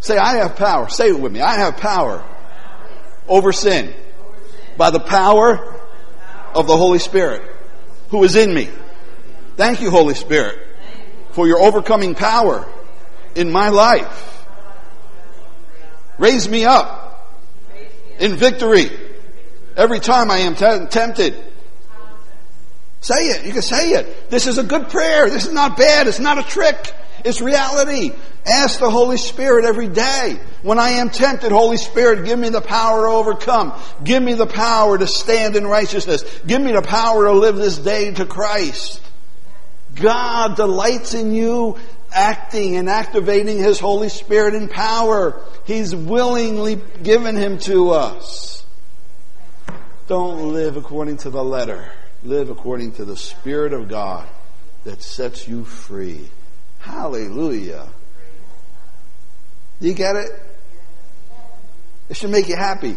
Say, 0.00 0.16
I 0.16 0.36
have 0.36 0.56
power. 0.56 0.88
Say 0.88 1.08
it 1.08 1.18
with 1.18 1.32
me. 1.32 1.40
I 1.40 1.56
have 1.56 1.76
power 1.76 2.24
over 3.26 3.52
sin 3.52 3.92
by 4.76 4.90
the 4.90 5.00
power 5.00 5.76
of 6.54 6.66
the 6.66 6.76
Holy 6.76 6.98
Spirit 6.98 7.42
who 8.10 8.24
is 8.24 8.36
in 8.36 8.52
me. 8.52 8.68
Thank 9.56 9.82
you, 9.82 9.90
Holy 9.90 10.14
Spirit, 10.14 10.58
for 11.32 11.46
your 11.46 11.60
overcoming 11.60 12.14
power 12.14 12.66
in 13.34 13.50
my 13.50 13.68
life. 13.68 14.46
Raise 16.16 16.48
me 16.48 16.64
up 16.64 17.38
in 18.18 18.36
victory 18.36 18.90
every 19.76 20.00
time 20.00 20.30
I 20.30 20.38
am 20.38 20.54
t- 20.54 20.86
tempted 20.90 21.36
Say 23.00 23.28
it. 23.28 23.46
You 23.46 23.52
can 23.52 23.62
say 23.62 23.92
it. 23.92 24.30
This 24.30 24.46
is 24.46 24.58
a 24.58 24.62
good 24.62 24.88
prayer. 24.88 25.30
This 25.30 25.46
is 25.46 25.52
not 25.52 25.76
bad. 25.76 26.06
It's 26.06 26.18
not 26.18 26.38
a 26.38 26.42
trick. 26.42 26.94
It's 27.24 27.40
reality. 27.40 28.12
Ask 28.46 28.80
the 28.80 28.90
Holy 28.90 29.16
Spirit 29.16 29.64
every 29.64 29.88
day. 29.88 30.40
When 30.62 30.78
I 30.78 30.90
am 30.90 31.10
tempted, 31.10 31.52
Holy 31.52 31.76
Spirit, 31.76 32.24
give 32.24 32.38
me 32.38 32.48
the 32.48 32.60
power 32.60 33.06
to 33.06 33.12
overcome. 33.12 33.78
Give 34.02 34.22
me 34.22 34.34
the 34.34 34.46
power 34.46 34.96
to 34.98 35.06
stand 35.06 35.54
in 35.54 35.66
righteousness. 35.66 36.24
Give 36.46 36.60
me 36.60 36.72
the 36.72 36.82
power 36.82 37.24
to 37.24 37.32
live 37.32 37.56
this 37.56 37.78
day 37.78 38.12
to 38.12 38.26
Christ. 38.26 39.00
God 39.94 40.56
delights 40.56 41.14
in 41.14 41.32
you 41.32 41.76
acting 42.12 42.76
and 42.76 42.88
activating 42.88 43.58
His 43.58 43.78
Holy 43.78 44.08
Spirit 44.08 44.54
in 44.54 44.68
power. 44.68 45.40
He's 45.64 45.94
willingly 45.94 46.80
given 47.02 47.36
Him 47.36 47.58
to 47.60 47.90
us. 47.90 48.64
Don't 50.06 50.52
live 50.52 50.76
according 50.76 51.18
to 51.18 51.30
the 51.30 51.44
letter 51.44 51.92
live 52.22 52.50
according 52.50 52.92
to 52.92 53.04
the 53.04 53.16
Spirit 53.16 53.72
of 53.72 53.88
God 53.88 54.28
that 54.84 55.02
sets 55.02 55.46
you 55.46 55.64
free. 55.64 56.28
Hallelujah. 56.80 57.88
Do 59.80 59.88
you 59.88 59.94
get 59.94 60.16
it? 60.16 60.30
It 62.08 62.16
should 62.16 62.30
make 62.30 62.48
you 62.48 62.56
happy. 62.56 62.96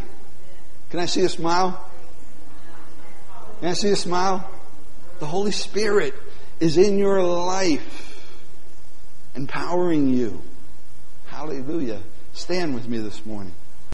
Can 0.90 1.00
I 1.00 1.06
see 1.06 1.22
a 1.22 1.30
smile? 1.30 1.90
Can 3.60 3.70
I 3.70 3.74
see 3.74 3.90
a 3.90 3.96
smile? 3.96 4.50
The 5.20 5.26
Holy 5.26 5.52
Spirit 5.52 6.16
is 6.60 6.78
in 6.78 6.98
your 6.98 7.22
life, 7.24 8.26
empowering 9.36 10.10
you. 10.10 10.42
Hallelujah. 11.28 12.02
Stand 12.34 12.74
with 12.74 12.88
me 12.88 12.98
this 12.98 13.26
morning. 13.26 13.54